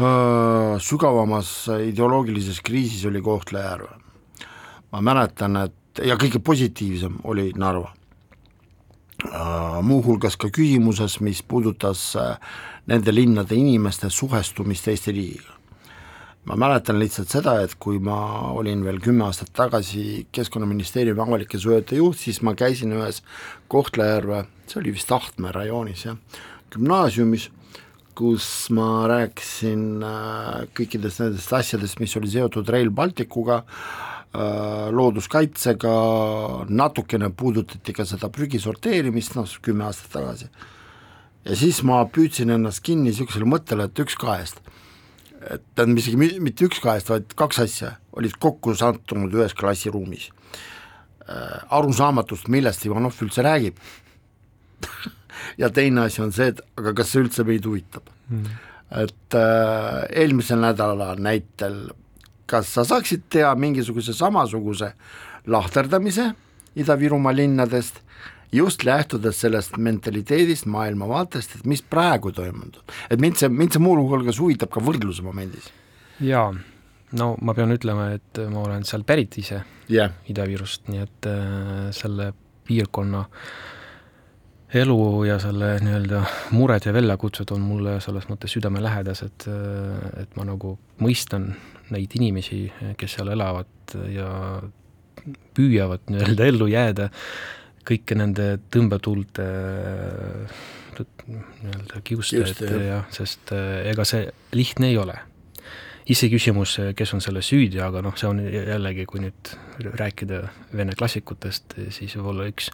öö, 0.00 0.78
sügavamas 0.82 1.68
ideoloogilises 1.86 2.60
kriisis 2.66 3.06
oli 3.06 3.22
Kohtla-Järve. 3.22 3.94
ma 4.92 5.00
mäletan, 5.00 5.56
et 5.56 6.02
ja 6.04 6.16
kõige 6.16 6.42
positiivsem 6.42 7.22
oli 7.24 7.52
Narva 7.56 7.94
muuhulgas 9.82 10.36
ka 10.40 10.50
küsimuses, 10.52 11.18
mis 11.20 11.42
puudutas 11.42 12.14
äh, 12.18 12.36
nende 12.90 13.12
linnade 13.14 13.56
inimeste 13.56 14.10
suhestumist 14.10 14.88
Eesti 14.88 15.12
riigiga. 15.12 15.56
ma 16.44 16.56
mäletan 16.56 16.96
lihtsalt 16.98 17.28
seda, 17.28 17.58
et 17.60 17.74
kui 17.78 17.98
ma 18.00 18.16
olin 18.56 18.80
veel 18.84 18.96
kümme 19.04 19.26
aastat 19.26 19.52
tagasi 19.52 20.26
Keskkonnaministeeriumi 20.32 21.20
avalike 21.20 21.58
suhete 21.60 21.98
juht, 21.98 22.16
siis 22.18 22.40
ma 22.42 22.54
käisin 22.56 22.94
ühes 22.96 23.20
Kohtla-Järve, 23.68 24.46
see 24.66 24.80
oli 24.80 24.94
vist 24.96 25.12
Ahtme 25.12 25.52
rajoonis 25.52 26.06
jah, 26.06 26.16
gümnaasiumis, 26.72 27.50
kus 28.16 28.46
ma 28.72 29.04
rääkisin 29.12 29.84
äh, 30.00 30.64
kõikidest 30.74 31.20
nendest 31.26 31.52
asjadest, 31.60 32.00
mis 32.00 32.16
oli 32.16 32.32
seotud 32.32 32.72
Rail 32.72 32.90
Balticuga, 32.90 33.60
Äh, 33.64 34.19
looduskaitsega, 34.32 35.92
natukene 36.70 37.30
puudutati 37.34 37.94
ka 37.94 38.04
seda 38.06 38.30
prügi 38.30 38.60
sorteerimist, 38.62 39.34
noh 39.34 39.48
kümme 39.62 39.88
aastat 39.88 40.12
tagasi. 40.12 40.50
ja 41.44 41.56
siis 41.56 41.82
ma 41.82 42.04
püüdsin 42.06 42.52
ennast 42.54 42.84
kinni 42.86 43.10
niisugusele 43.10 43.48
mõttele, 43.48 43.88
et 43.88 43.98
üks 44.04 44.14
kahest, 44.20 44.60
et 45.40 45.64
tähendab 45.74 45.98
isegi 45.98 46.38
mitte 46.38 46.68
üks 46.68 46.78
kahest, 46.84 47.10
vaid 47.10 47.34
kaks 47.34 47.58
asja 47.64 47.96
olid 48.12 48.36
kokku 48.38 48.74
sattunud 48.74 49.34
ühes 49.34 49.54
klassiruumis 49.54 50.30
äh,. 51.26 51.64
arusaamatust, 51.70 52.48
millest 52.48 52.86
Ivanov 52.86 53.18
üldse 53.24 53.42
räägib 53.42 53.80
ja 55.62 55.70
teine 55.74 56.06
asi 56.06 56.22
on 56.22 56.30
see, 56.32 56.52
et 56.52 56.60
aga 56.78 56.94
kas 57.00 57.10
see 57.10 57.24
üldse 57.24 57.46
meid 57.48 57.66
huvitab 57.66 58.06
mm.. 58.28 58.60
et 59.02 59.38
äh, 59.38 60.04
eelmisel 60.22 60.62
nädalal 60.62 61.18
näitel 61.18 61.88
kas 62.50 62.74
sa 62.74 62.84
saaksid 62.86 63.28
teha 63.30 63.54
mingisuguse 63.54 64.14
samasuguse 64.16 64.92
lahterdamise 65.46 66.32
Ida-Virumaa 66.78 67.32
linnadest, 67.34 67.96
just 68.52 68.84
lähtudes 68.86 69.40
sellest 69.40 69.76
mentaliteedist, 69.76 70.66
maailmavaatest, 70.70 71.56
et 71.56 71.66
mis 71.66 71.82
praegu 71.82 72.32
toimunud 72.34 72.78
et 73.10 73.20
mind 73.22 73.38
see, 73.38 73.50
mind 73.50 73.74
see 73.74 73.82
muuhulgas 73.82 74.38
huvitab 74.42 74.70
ka 74.74 74.82
võrdluse 74.82 75.24
momendis. 75.26 75.70
jaa, 76.22 76.50
no 77.18 77.32
ma 77.42 77.54
pean 77.58 77.74
ütlema, 77.74 78.10
et 78.18 78.42
ma 78.50 78.64
olen 78.66 78.86
seal 78.86 79.06
pärit 79.06 79.38
ise 79.42 79.62
yeah., 79.90 80.14
Ida-Virust, 80.30 80.88
nii 80.90 81.04
et 81.04 81.30
äh, 81.30 81.90
selle 81.94 82.32
piirkonna 82.66 83.24
elu 84.80 84.98
ja 85.26 85.38
selle 85.42 85.72
nii-öelda 85.82 86.22
mured 86.54 86.86
ja 86.86 86.94
väljakutsed 86.94 87.50
on 87.54 87.62
mulle 87.66 87.96
selles 88.02 88.28
mõttes 88.30 88.54
südamelähedased, 88.54 89.46
äh, 89.50 90.22
et 90.22 90.38
ma 90.38 90.46
nagu 90.46 90.76
mõistan 91.02 91.52
neid 91.94 92.12
inimesi, 92.18 92.64
kes 92.98 93.18
seal 93.18 93.32
elavad 93.34 93.96
ja 94.12 94.30
püüavad 95.56 96.06
nii-öelda 96.10 96.46
ellu 96.48 96.68
jääda 96.70 97.10
kõike 97.86 98.16
nende 98.18 98.52
tõmbetuulte 98.72 99.46
nii-öelda 101.30 102.00
kiuste, 102.04 102.42
et 102.44 102.60
jah, 102.84 103.06
sest 103.14 103.52
äh, 103.56 103.86
ega 103.92 104.04
see 104.08 104.26
lihtne 104.56 104.90
ei 104.90 104.98
ole. 105.00 105.16
iseküsimus, 106.10 106.72
kes 106.96 107.12
on 107.14 107.20
selles 107.22 107.46
süüdi, 107.52 107.78
aga 107.84 108.00
noh, 108.02 108.16
see 108.18 108.26
on 108.26 108.40
jällegi, 108.42 109.04
kui 109.06 109.20
nüüd 109.22 109.50
rääkida 110.00 110.40
vene 110.74 110.96
klassikutest, 110.98 111.76
siis 111.94 112.16
võib-olla 112.16 112.48
üks 112.50 112.70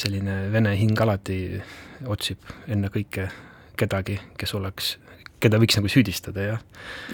selline 0.00 0.48
vene 0.54 0.72
hing 0.78 0.98
alati 1.04 1.60
otsib 2.08 2.46
ennekõike 2.70 3.26
kedagi, 3.76 4.16
kes 4.40 4.54
oleks 4.56 4.94
keda 5.44 5.60
võiks 5.62 5.78
nagu 5.78 5.90
süüdistada, 5.92 6.46
jah. 6.48 6.60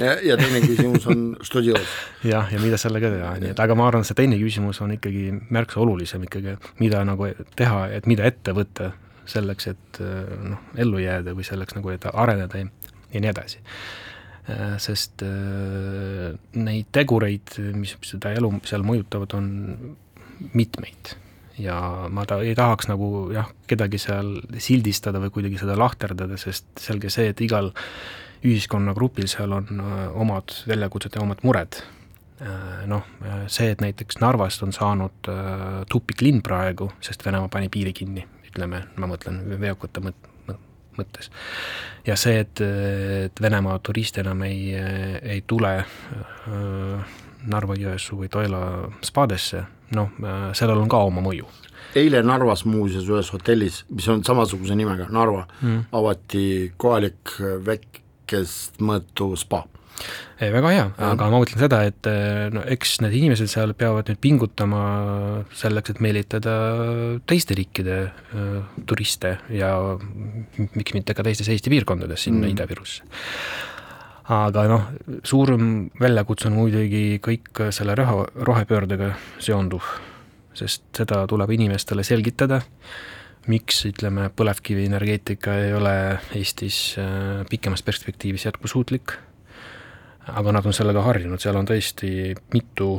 ja, 0.01 0.17
ja 0.25 0.39
teine 0.41 0.63
küsimus 0.65 1.07
on 1.11 1.25
studios. 1.47 1.95
jah, 2.33 2.51
ja 2.53 2.61
mida 2.63 2.79
sellega 2.81 3.13
teha, 3.13 3.33
nii 3.43 3.53
et 3.55 3.63
aga 3.63 3.77
ma 3.79 3.89
arvan, 3.91 4.07
see 4.07 4.19
teine 4.19 4.39
küsimus 4.41 4.81
on 4.85 4.95
ikkagi 4.97 5.31
märksa 5.53 5.83
olulisem 5.85 6.27
ikkagi, 6.29 6.57
mida 6.83 7.03
nagu 7.09 7.31
teha, 7.59 7.87
et 7.99 8.11
mida 8.11 8.27
ette 8.29 8.55
võtta 8.57 8.93
selleks, 9.31 9.71
et 9.71 10.03
noh, 10.51 10.63
ellu 10.81 11.03
jääda 11.03 11.35
või 11.37 11.47
selleks 11.47 11.77
nagu, 11.79 11.93
et 11.95 12.07
areneda 12.11 12.63
ja, 12.63 12.71
ja 13.15 13.23
nii 13.23 13.31
edasi. 13.31 13.63
sest 14.83 15.23
neid 16.59 16.89
tegureid, 16.97 17.59
mis 17.77 17.95
seda 18.07 18.33
elu 18.35 18.57
seal 18.67 18.87
mõjutavad, 18.87 19.37
on 19.39 19.51
mitmeid 20.57 21.15
ja 21.61 22.09
ma 22.13 22.25
ta 22.29 22.41
ei 22.45 22.55
tahaks 22.59 22.89
nagu 22.91 23.29
jah, 23.35 23.49
kedagi 23.71 24.01
seal 24.01 24.37
sildistada 24.59 25.21
või 25.23 25.33
kuidagi 25.35 25.61
seda 25.61 25.77
lahterdada, 25.79 26.39
sest 26.41 26.67
selge 26.81 27.13
see, 27.13 27.31
et 27.33 27.41
igal 27.45 27.73
ühiskonnagrupil 28.47 29.29
seal 29.29 29.53
on 29.53 29.81
äh, 29.81 30.03
omad 30.17 30.55
väljakutsed 30.69 31.17
ja 31.17 31.25
omad 31.25 31.45
mured. 31.45 31.83
Äh, 32.41 32.87
noh, 32.89 33.05
äh, 33.25 33.45
see, 33.53 33.71
et 33.75 33.85
näiteks 33.85 34.21
Narvast 34.23 34.65
on 34.65 34.73
saanud 34.73 35.31
tupiklinn 35.93 36.43
praegu, 36.45 36.91
sest 37.05 37.25
Venemaa 37.27 37.53
pani 37.53 37.69
piiri 37.73 37.93
kinni, 37.97 38.25
ütleme, 38.49 38.85
ma 38.97 39.11
mõtlen 39.11 39.43
veokite 39.61 40.03
mõt-, 40.05 40.29
mõttes. 40.97 41.31
ja 42.07 42.17
see, 42.17 42.41
et, 42.47 42.63
et 43.27 43.43
Venemaa 43.43 43.79
turiste 43.85 44.25
enam 44.25 44.47
ei, 44.49 44.73
ei 45.23 45.45
tule 45.47 45.75
Narva-Jõesuu 47.49 48.21
või 48.23 48.31
Toila 48.33 48.63
spaadesse 49.07 49.65
noh, 49.97 50.13
äh, 50.23 50.47
sellel 50.59 50.83
on 50.83 50.91
ka 50.91 51.03
oma 51.09 51.25
mõju. 51.25 51.49
eile 51.97 52.23
Narvas 52.23 52.65
muuseas 52.69 53.09
ühes 53.11 53.33
hotellis, 53.35 53.85
mis 53.91 54.09
on 54.09 54.25
samasuguse 54.25 54.77
nimega, 54.79 55.09
Narva 55.11 55.47
mm., 55.61 55.91
avati 55.93 56.73
kohalik 56.77 57.37
väikest 57.67 58.81
mõõtu 58.85 59.35
spa 59.41 59.65
ei, 60.41 60.49
väga 60.53 60.71
hea, 60.73 60.85
aga 61.11 61.29
ma 61.29 61.41
mõtlen 61.43 61.61
seda, 61.61 61.83
et 61.89 62.09
äh, 62.09 62.49
no 62.55 62.63
eks 62.73 62.99
need 63.05 63.17
inimesed 63.19 63.51
seal 63.53 63.75
peavad 63.77 64.09
nüüd 64.09 64.21
pingutama 64.23 64.83
selleks, 65.57 65.93
et 65.93 66.01
meelitada 66.05 66.55
teiste 67.29 67.57
riikide 67.59 67.99
äh, 68.09 68.79
turiste 68.89 69.37
ja 69.53 69.75
miks 70.73 70.97
mitte 70.97 71.17
ka 71.17 71.27
teistes 71.27 71.51
Eesti 71.53 71.73
piirkondades 71.73 72.25
sinna 72.29 72.47
mm. 72.47 72.55
Ida-Virusse 72.55 73.05
aga 74.31 74.65
noh, 74.71 74.85
suurem 75.27 75.65
väljakutse 76.01 76.49
on 76.51 76.59
muidugi 76.59 77.21
kõik 77.23 77.65
selle 77.75 77.97
rohe, 77.99 78.27
rohepöördega 78.47 79.13
seonduv, 79.43 79.87
sest 80.55 80.85
seda 80.97 81.25
tuleb 81.31 81.51
inimestele 81.57 82.05
selgitada, 82.07 82.61
miks 83.51 83.83
ütleme, 83.89 84.29
põlevkivienergeetika 84.37 85.57
ei 85.65 85.75
ole 85.75 85.95
Eestis 86.37 86.79
äh, 87.01 87.43
pikemas 87.51 87.83
perspektiivis 87.83 88.47
jätkusuutlik, 88.47 89.17
aga 90.31 90.55
nad 90.55 90.67
on 90.69 90.77
sellega 90.77 91.03
harjunud, 91.09 91.43
seal 91.43 91.59
on 91.59 91.67
tõesti 91.67 92.31
mitu 92.55 92.93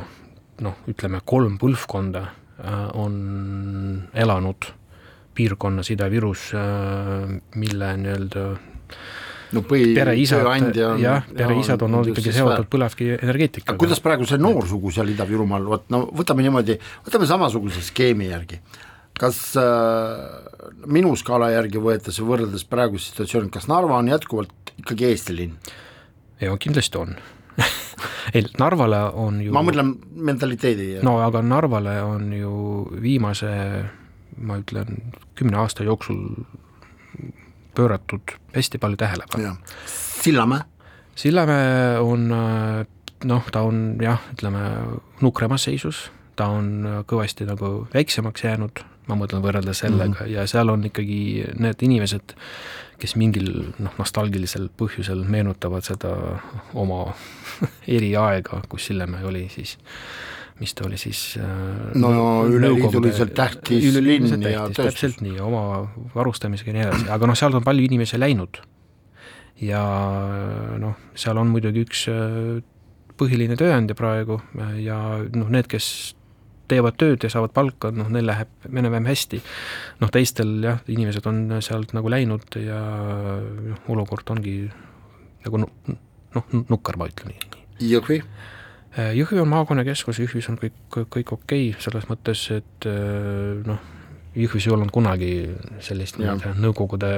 noh, 0.62 0.84
ütleme 0.90 1.22
kolm 1.24 1.56
põlvkonda 1.62 2.26
äh, 2.26 2.86
on 2.98 4.08
elanud 4.12 4.68
piirkonnas 5.32 5.88
Ida-Virus, 5.94 6.50
äh, 6.58 7.36
mille 7.56 7.92
nii-öelda 8.02 8.48
no 9.56 9.62
põhi, 9.66 9.90
pereisad, 9.96 10.46
jah, 11.00 11.26
pereisad 11.32 11.82
on 11.86 11.98
olnud 11.98 12.12
ikkagi 12.12 12.34
seotud 12.36 12.68
põlevkivienergeetikaga. 12.72 13.78
kuidas 13.80 14.00
praegu 14.04 14.26
see 14.28 14.40
noorsugu 14.40 14.92
seal 14.94 15.12
Ida-Virumaal, 15.12 15.66
vot 15.68 15.84
no 15.92 16.04
võtame 16.22 16.46
niimoodi, 16.46 16.78
võtame 17.06 17.28
samasuguse 17.30 17.84
skeemi 17.84 18.30
järgi, 18.30 18.60
kas 19.18 19.42
äh, 19.60 20.72
minu 20.86 21.14
skaala 21.20 21.52
järgi 21.54 21.82
võetes 21.82 22.20
võrreldes 22.24 22.66
praeguse 22.68 23.10
situatsiooni, 23.10 23.52
kas 23.52 23.68
Narva 23.70 24.00
on 24.00 24.10
jätkuvalt 24.12 24.74
ikkagi 24.78 25.10
Eesti 25.12 25.38
linn? 25.38 25.72
jaa, 26.42 26.58
kindlasti 26.60 27.00
on 27.00 27.16
ei, 28.34 28.46
Narvale 28.58 29.02
on 29.20 29.42
ju 29.44 29.52
ma 29.54 29.64
mõtlen 29.64 29.96
mentaliteedi. 30.28 30.94
no 31.06 31.18
aga 31.24 31.44
Narvale 31.44 31.98
on 32.06 32.30
ju 32.36 32.54
viimase 33.02 33.52
ma 34.40 34.58
ütlen, 34.62 35.12
kümne 35.36 35.60
aasta 35.62 35.84
jooksul 35.84 36.22
pööratud 37.74 38.34
hästi 38.54 38.78
palju 38.78 38.96
tähelepanu. 39.00 39.56
Sillamäe? 40.22 40.64
Sillamäe 41.16 41.98
on 42.00 42.28
noh, 43.28 43.50
ta 43.52 43.62
on 43.66 43.82
jah, 44.02 44.22
ütleme 44.34 44.62
nukremas 45.22 45.66
seisus, 45.68 46.06
ta 46.36 46.48
on 46.52 47.04
kõvasti 47.08 47.46
nagu 47.48 47.72
väiksemaks 47.92 48.44
jäänud, 48.46 48.82
ma 49.08 49.18
mõtlen 49.18 49.42
võrreldes 49.44 49.82
sellega 49.84 50.14
mm 50.14 50.20
-hmm. 50.20 50.32
ja 50.32 50.46
seal 50.46 50.70
on 50.72 50.84
ikkagi 50.88 51.44
need 51.58 51.82
inimesed, 51.82 52.34
kes 52.98 53.16
mingil 53.16 53.72
noh, 53.78 53.94
nostalgilisel 53.98 54.68
põhjusel 54.78 55.24
meenutavad 55.24 55.84
seda 55.84 56.14
oma 56.74 57.14
eriaega, 57.98 58.62
kus 58.68 58.86
Sillamäe 58.86 59.24
oli 59.24 59.48
siis 59.48 59.78
mis 60.62 60.74
ta 60.78 60.86
oli 60.86 60.98
siis 61.00 61.22
no 61.98 62.12
üleliiduliselt 62.46 63.34
tähtis 63.36 63.98
linn 63.98 64.30
ja 64.46 64.68
tööstus. 64.68 64.84
täpselt 64.84 65.22
nii, 65.24 65.40
oma 65.42 65.64
varustamisega 66.14 66.70
ja 66.70 66.76
nii 66.78 66.86
edasi, 66.86 67.08
aga 67.16 67.30
noh, 67.30 67.38
sealt 67.38 67.58
on 67.58 67.66
palju 67.66 67.88
inimesi 67.88 68.20
läinud. 68.20 68.62
ja 69.62 69.82
noh, 70.82 70.96
seal 71.18 71.38
on 71.42 71.50
muidugi 71.52 71.84
üks 71.86 72.06
põhiline 73.20 73.58
tööandja 73.58 73.96
praegu 73.98 74.40
ja 74.80 74.98
noh, 75.34 75.52
need, 75.52 75.68
kes 75.70 75.86
teevad 76.72 76.96
tööd 77.00 77.24
ja 77.26 77.30
saavad 77.32 77.52
palka, 77.54 77.90
noh, 77.94 78.08
neil 78.12 78.26
läheb 78.28 78.70
enam-vähem 78.70 79.08
hästi. 79.10 79.42
noh, 80.02 80.12
teistel 80.14 80.54
jah, 80.64 80.80
inimesed 80.90 81.26
on 81.30 81.44
sealt 81.64 81.94
nagu 81.96 82.12
läinud 82.12 82.58
ja 82.62 82.80
noh, 83.72 83.84
olukord 83.92 84.32
ongi 84.34 84.56
nagu 85.44 85.62
noh, 85.64 85.94
nukker, 86.70 86.98
ma 86.98 87.10
ütlen 87.10 87.34
nii. 87.34 87.62
Jõhvi? 87.92 88.22
Jõhvi 88.92 89.40
on 89.40 89.48
maakonnakeskus, 89.48 90.20
Jõhvis 90.20 90.50
on 90.52 90.60
kõik, 90.60 90.78
kõik 90.92 91.32
okei 91.32 91.70
okay, 91.70 91.80
selles 91.80 92.08
mõttes, 92.10 92.44
et 92.52 92.88
noh, 93.66 93.80
Jõhvis 94.32 94.64
ei 94.64 94.72
olnud 94.72 94.88
kunagi 94.92 95.30
sellist 95.84 96.16
nii-öelda 96.16 96.54
Nõukogude 96.56 97.08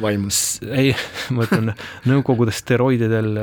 vaimu, 0.00 0.30
ei, 0.72 0.94
ma 1.36 1.44
ütlen, 1.44 1.74
Nõukogude 2.08 2.54
steroididel 2.56 3.34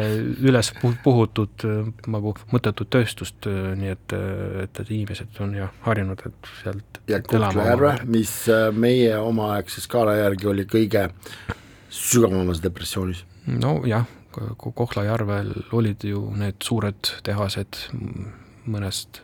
üles 0.41 0.71
puhutud 1.03 1.65
nagu 2.09 2.33
mõttetut 2.53 2.89
tööstust, 2.97 3.45
nii 3.49 3.93
et, 3.93 4.17
et, 4.65 4.81
et 4.81 4.89
inimesed 4.89 5.41
on 5.45 5.53
jah 5.59 5.73
harjunud, 5.85 6.25
et 6.25 6.51
sealt 6.63 7.01
ja 7.07 7.21
Kohtla-Järve, 7.21 7.93
mis 8.09 8.33
äh, 8.49 8.71
meie 8.73 9.13
omaaegse 9.21 9.83
skaala 9.85 10.17
järgi 10.17 10.49
oli 10.49 10.65
kõige 10.69 11.07
sügavamas 11.93 12.61
depressioonis. 12.63 13.25
nojah, 13.45 14.09
Kohtla-Järvel 14.59 15.53
olid 15.75 16.03
ju 16.07 16.27
need 16.35 16.61
suured 16.63 17.15
tehased 17.25 17.81
mõnest 18.65 19.21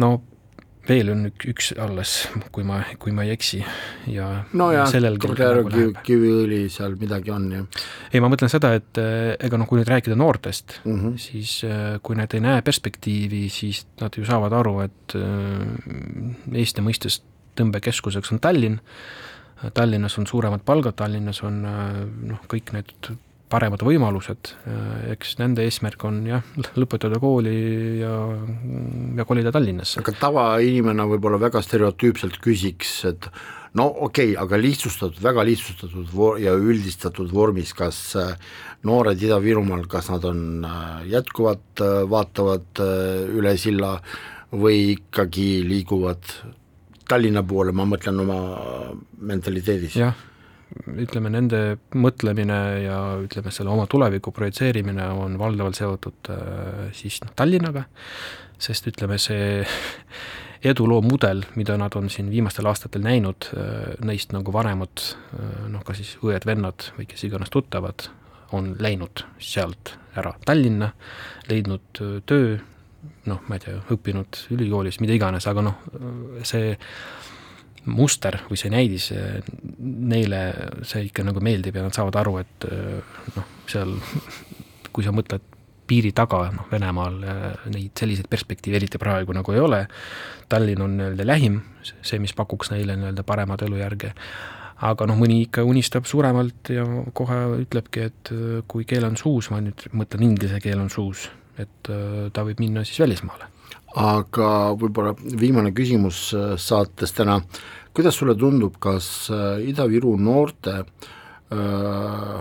no 0.00 0.18
veel 0.88 1.10
on 1.12 1.26
üks 1.28 1.70
alles, 1.80 2.14
kui 2.54 2.64
ma, 2.66 2.80
kui 3.00 3.12
ma 3.14 3.24
ei 3.26 3.34
eksi 3.34 3.60
ja 4.10 4.28
no 4.58 4.70
jah, 4.74 4.90
Kohtla-Järve 4.90 5.86
Kiviõli 6.06 6.62
seal 6.72 6.96
midagi 7.00 7.32
on, 7.34 7.48
jah. 7.54 7.80
ei, 8.10 8.22
ma 8.22 8.30
mõtlen 8.32 8.52
seda, 8.52 8.72
et 8.78 9.00
eh, 9.00 9.34
ega 9.38 9.60
noh, 9.60 9.68
kui 9.70 9.80
nüüd 9.80 9.90
rääkida 9.90 10.16
noortest 10.18 10.80
mm, 10.82 10.98
-hmm. 11.00 11.16
siis 11.20 11.56
eh, 11.68 11.98
kui 12.02 12.18
nad 12.18 12.34
ei 12.34 12.44
näe 12.44 12.62
perspektiivi, 12.66 13.46
siis 13.52 13.84
nad 14.00 14.16
ju 14.16 14.26
saavad 14.26 14.56
aru, 14.56 14.78
et 14.86 15.16
eh, 15.18 16.60
Eesti 16.60 16.84
mõistes 16.84 17.20
tõmbekeskuseks 17.58 18.32
on 18.32 18.40
Tallinn, 18.40 18.78
Tallinnas 19.74 20.16
on 20.18 20.26
suuremad 20.26 20.62
palgad, 20.64 20.96
Tallinnas 20.96 21.42
on 21.44 21.60
noh, 21.62 22.40
kõik 22.48 22.72
need 22.72 23.10
paremad 23.50 23.82
võimalused, 23.84 24.52
eks 25.12 25.36
nende 25.40 25.64
eesmärk 25.66 26.04
on 26.08 26.20
jah, 26.28 26.44
lõpetada 26.78 27.18
kooli 27.22 27.54
ja, 28.00 28.12
ja 29.18 29.26
kolida 29.28 29.52
Tallinnasse. 29.54 30.00
aga 30.02 30.14
tavainimene 30.20 31.06
võib-olla 31.14 31.40
väga 31.42 31.62
stereotüüpselt 31.64 32.38
küsiks, 32.44 32.92
et 33.10 33.26
no 33.78 33.86
okei 34.06 34.32
okay,, 34.32 34.38
aga 34.42 34.58
lihtsustatud, 34.60 35.18
väga 35.22 35.44
lihtsustatud 35.46 36.08
vor- 36.14 36.40
ja 36.42 36.54
üldistatud 36.58 37.30
vormis, 37.34 37.74
kas 37.76 37.98
äh, 38.18 38.32
noored 38.86 39.20
Ida-Virumaal, 39.22 39.86
kas 39.90 40.10
nad 40.12 40.24
on 40.28 40.64
äh, 40.66 41.04
jätkuvalt, 41.12 41.82
äh, 41.82 42.00
vaatavad 42.10 42.82
üle 43.34 43.54
silla 43.60 43.96
või 44.50 44.96
ikkagi 44.96 45.60
liiguvad 45.66 46.34
Tallinna 47.10 47.42
poole, 47.42 47.74
ma 47.74 47.86
mõtlen 47.90 48.22
oma 48.22 48.40
mentaliteedis? 49.18 49.98
jah 49.98 50.26
ütleme, 51.00 51.30
nende 51.32 51.60
mõtlemine 51.98 52.58
ja 52.84 52.98
ütleme, 53.22 53.52
selle 53.54 53.72
oma 53.72 53.86
tuleviku 53.90 54.32
projitseerimine 54.34 55.08
on 55.18 55.38
valdavalt 55.40 55.78
seotud 55.78 56.30
äh, 56.32 56.86
siis 56.96 57.20
noh, 57.24 57.32
Tallinnaga, 57.36 57.86
sest 58.60 58.86
ütleme, 58.90 59.18
see 59.20 59.64
eduloo 60.70 61.00
mudel, 61.02 61.42
mida 61.56 61.76
nad 61.80 61.94
on 61.98 62.10
siin 62.12 62.30
viimastel 62.30 62.68
aastatel 62.70 63.04
näinud, 63.06 63.50
äh, 63.56 63.92
neist 64.06 64.34
nagu 64.36 64.54
vanemad 64.54 65.04
äh, 65.04 65.68
noh, 65.72 65.84
ka 65.86 65.96
siis 65.98 66.16
õed-vennad 66.22 66.92
või 66.98 67.08
kes 67.10 67.26
iganes 67.28 67.52
tuttavad, 67.52 68.08
on 68.56 68.74
läinud 68.82 69.24
sealt 69.42 69.94
ära 70.18 70.34
Tallinna, 70.46 70.90
leidnud 71.50 72.02
töö, 72.26 72.56
noh, 73.30 73.42
ma 73.46 73.56
ei 73.56 73.62
tea, 73.62 73.78
õppinud 73.94 74.44
ülikoolis, 74.54 74.98
mida 75.02 75.14
iganes, 75.14 75.46
aga 75.50 75.62
noh, 75.66 75.82
see 76.46 76.74
muster 77.88 78.36
või 78.48 78.58
see 78.60 78.72
näidis 78.72 79.08
neile 79.80 80.40
see 80.86 81.06
ikka 81.08 81.24
nagu 81.26 81.40
meeldib 81.44 81.78
ja 81.78 81.84
nad 81.86 81.96
saavad 81.96 82.18
aru, 82.20 82.36
et 82.42 82.68
noh, 83.36 83.48
seal 83.70 83.94
kui 84.94 85.06
sa 85.06 85.14
mõtled 85.14 85.46
piiri 85.90 86.12
taga, 86.14 86.44
noh 86.54 86.68
Venemaal 86.70 87.18
neid 87.72 87.98
selliseid 87.98 88.28
perspektiive 88.30 88.78
eriti 88.78 89.00
praegu 89.00 89.34
nagu 89.34 89.54
ei 89.54 89.62
ole, 89.62 89.84
Tallinn 90.50 90.84
on 90.84 90.96
nii-öelda 90.98 91.26
lähim, 91.26 91.60
see, 91.82 92.20
mis 92.22 92.34
pakuks 92.36 92.70
neile 92.74 92.94
nii-öelda 92.98 93.24
paremat 93.26 93.64
elujärge, 93.66 94.12
aga 94.86 95.08
noh, 95.10 95.18
mõni 95.18 95.40
ikka 95.46 95.64
unistab 95.66 96.06
suuremalt 96.10 96.72
ja 96.74 96.86
kohe 97.16 97.40
ütlebki, 97.64 98.06
et 98.10 98.34
kui 98.70 98.86
keel 98.88 99.08
on 99.08 99.18
suus, 99.18 99.50
ma 99.50 99.62
nüüd 99.64 99.88
mõtlen 99.94 100.28
inglise 100.30 100.62
keel 100.62 100.82
on 100.82 100.92
suus, 100.92 101.26
et 101.58 101.90
ta 101.90 102.46
võib 102.46 102.62
minna 102.62 102.86
siis 102.86 103.02
välismaale 103.02 103.50
aga 103.98 104.50
võib-olla 104.78 105.14
viimane 105.18 105.72
küsimus 105.74 106.30
äh, 106.34 106.54
saates 106.60 107.14
täna, 107.16 107.40
kuidas 107.96 108.18
sulle 108.20 108.36
tundub, 108.38 108.78
kas 108.82 109.30
äh, 109.34 109.66
Ida-Viru 109.70 110.14
noorte 110.20 110.76
äh, 110.80 112.40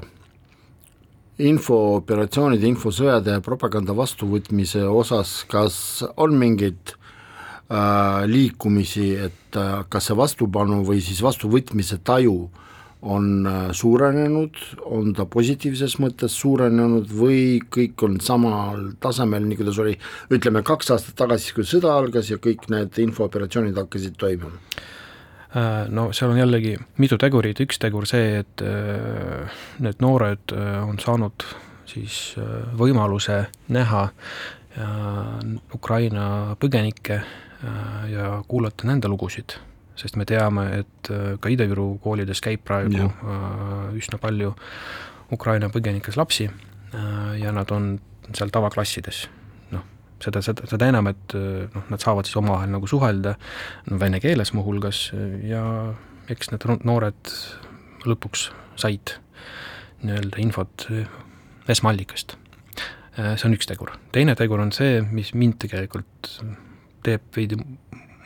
infooperatsioonide, 1.39 2.67
infosõjade 2.67 3.37
ja 3.37 3.43
propaganda 3.43 3.95
vastuvõtmise 3.95 4.83
osas, 4.85 5.43
kas 5.49 6.03
on 6.19 6.35
mingeid 6.37 6.93
äh, 6.93 8.25
liikumisi, 8.29 9.13
et 9.29 9.57
äh, 9.57 9.85
kas 9.89 10.09
see 10.09 10.19
vastupanu 10.19 10.83
või 10.85 11.01
siis 11.01 11.23
vastuvõtmise 11.25 12.01
taju 12.05 12.41
äh, 12.45 12.65
on 13.01 13.47
äh, 13.47 13.67
suurenenud, 13.71 14.57
on 14.83 15.13
ta 15.15 15.25
positiivses 15.25 15.95
mõttes 16.03 16.35
suurenenud 16.41 17.07
või 17.15 17.61
kõik 17.71 18.03
on 18.03 18.19
samal 18.23 18.89
tasemel, 18.99 19.45
nii 19.47 19.59
kuidas 19.61 19.79
oli, 19.79 19.95
ütleme 20.35 20.63
kaks 20.67 20.91
aastat 20.95 21.15
tagasi, 21.19 21.53
kui 21.55 21.67
sõda 21.67 21.93
algas 21.95 22.31
ja 22.31 22.39
kõik 22.43 22.67
need 22.73 22.99
infooperatsioonid 22.99 23.79
hakkasid 23.79 24.19
toimuma? 24.19 24.59
Äh, 25.55 25.87
no 25.87 26.09
seal 26.11 26.33
on 26.33 26.41
jällegi 26.41 26.75
mitu 26.99 27.17
tegurit, 27.21 27.63
üks 27.63 27.79
tegur 27.79 28.07
see, 28.09 28.43
et 28.43 28.65
äh, 28.67 29.63
need 29.79 30.03
noored 30.03 30.55
on 30.83 30.99
saanud 30.99 31.47
siis 31.89 32.35
võimaluse 32.77 33.47
näha 33.73 34.03
Ukraina 35.73 36.53
põgenikke 36.61 37.17
ja 38.13 38.27
kuulata 38.47 38.85
nende 38.87 39.09
lugusid 39.09 39.57
sest 39.99 40.17
me 40.19 40.25
teame, 40.27 40.65
et 40.81 41.11
äh, 41.13 41.35
ka 41.41 41.51
Ida-Viru 41.51 41.91
koolides 42.03 42.41
käib 42.43 42.63
praegu 42.67 42.95
ja. 42.95 43.09
Äh, 43.09 43.97
üsna 43.99 44.19
palju 44.21 44.53
Ukraina 45.35 45.69
põgenikes 45.73 46.17
lapsi 46.19 46.47
äh, 46.49 47.33
ja 47.41 47.53
nad 47.55 47.71
on 47.75 47.91
seal 48.35 48.51
tavaklassides. 48.53 49.23
noh, 49.73 49.85
seda, 50.23 50.43
seda, 50.45 50.67
seda 50.69 50.89
enam, 50.91 51.09
et 51.11 51.33
noh, 51.35 51.87
nad 51.89 52.03
saavad 52.03 52.29
siis 52.29 52.37
omavahel 52.39 52.71
nagu 52.75 52.87
suhelda, 52.89 53.35
no 53.89 53.99
vene 54.01 54.19
keeles 54.21 54.53
muuhulgas, 54.53 55.09
ja 55.47 55.63
eks 56.29 56.51
need 56.53 56.67
noored 56.85 57.33
lõpuks 58.05 58.49
said 58.79 59.15
nii-öelda 60.05 60.39
infot 60.39 60.85
esmaallikast. 61.69 62.37
see 63.17 63.47
on 63.49 63.57
üks 63.57 63.67
tegur. 63.67 63.97
teine 64.13 64.35
tegur 64.37 64.61
on 64.61 64.71
see, 64.71 65.01
mis 65.01 65.33
mind 65.33 65.57
tegelikult 65.65 66.29
teeb 67.03 67.25
veidi 67.35 67.57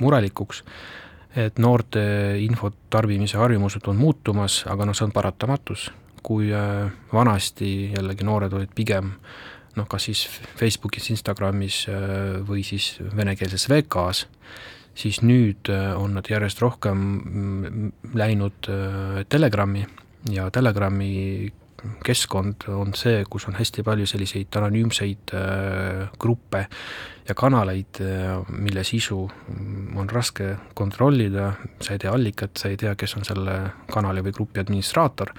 murelikuks, 0.04 0.64
et 1.36 1.60
noorte 1.62 2.02
infot 2.44 2.76
tarbimise 2.94 3.40
harjumused 3.42 3.88
on 3.90 3.98
muutumas, 3.98 4.62
aga 4.70 4.86
noh, 4.86 4.98
see 4.98 5.08
on 5.08 5.16
paratamatus, 5.16 5.88
kui 6.24 6.52
äh, 6.54 6.92
vanasti 7.14 7.72
jällegi 7.96 8.28
noored 8.28 8.54
olid 8.54 8.74
pigem 8.76 9.14
noh, 9.74 9.88
kas 9.90 10.08
siis 10.10 10.28
Facebookis, 10.60 11.10
Instagramis 11.16 11.84
äh, 11.90 12.38
või 12.46 12.64
siis 12.68 12.94
venekeelses 13.18 13.66
VK-s, 13.72 14.28
siis 14.94 15.24
nüüd 15.26 15.72
äh, 15.74 15.92
on 15.98 16.14
nad 16.20 16.30
järjest 16.30 16.62
rohkem 16.62 17.02
mm, 17.02 17.92
läinud 18.14 18.72
Telegrami 19.30 19.88
ja 20.32 20.48
Telegrami 20.54 21.12
keskkond 22.06 22.68
on 22.74 22.94
see, 22.98 23.24
kus 23.30 23.48
on 23.50 23.58
hästi 23.58 23.84
palju 23.86 24.08
selliseid 24.10 24.56
anonüümseid 24.60 25.34
äh, 25.38 26.14
gruppe 26.20 26.66
ja 27.28 27.36
kanaleid 27.38 28.00
äh,, 28.04 28.40
mille 28.50 28.84
sisu 28.88 29.20
on 29.96 30.12
raske 30.12 30.54
kontrollida, 30.76 31.52
sa 31.82 31.96
ei 31.96 32.04
tea 32.04 32.14
allikat, 32.14 32.56
sa 32.60 32.72
ei 32.72 32.80
tea, 32.80 32.96
kes 33.00 33.18
on 33.20 33.28
selle 33.28 33.58
kanali 33.92 34.24
või 34.26 34.36
grupi 34.36 34.64
administraator, 34.64 35.34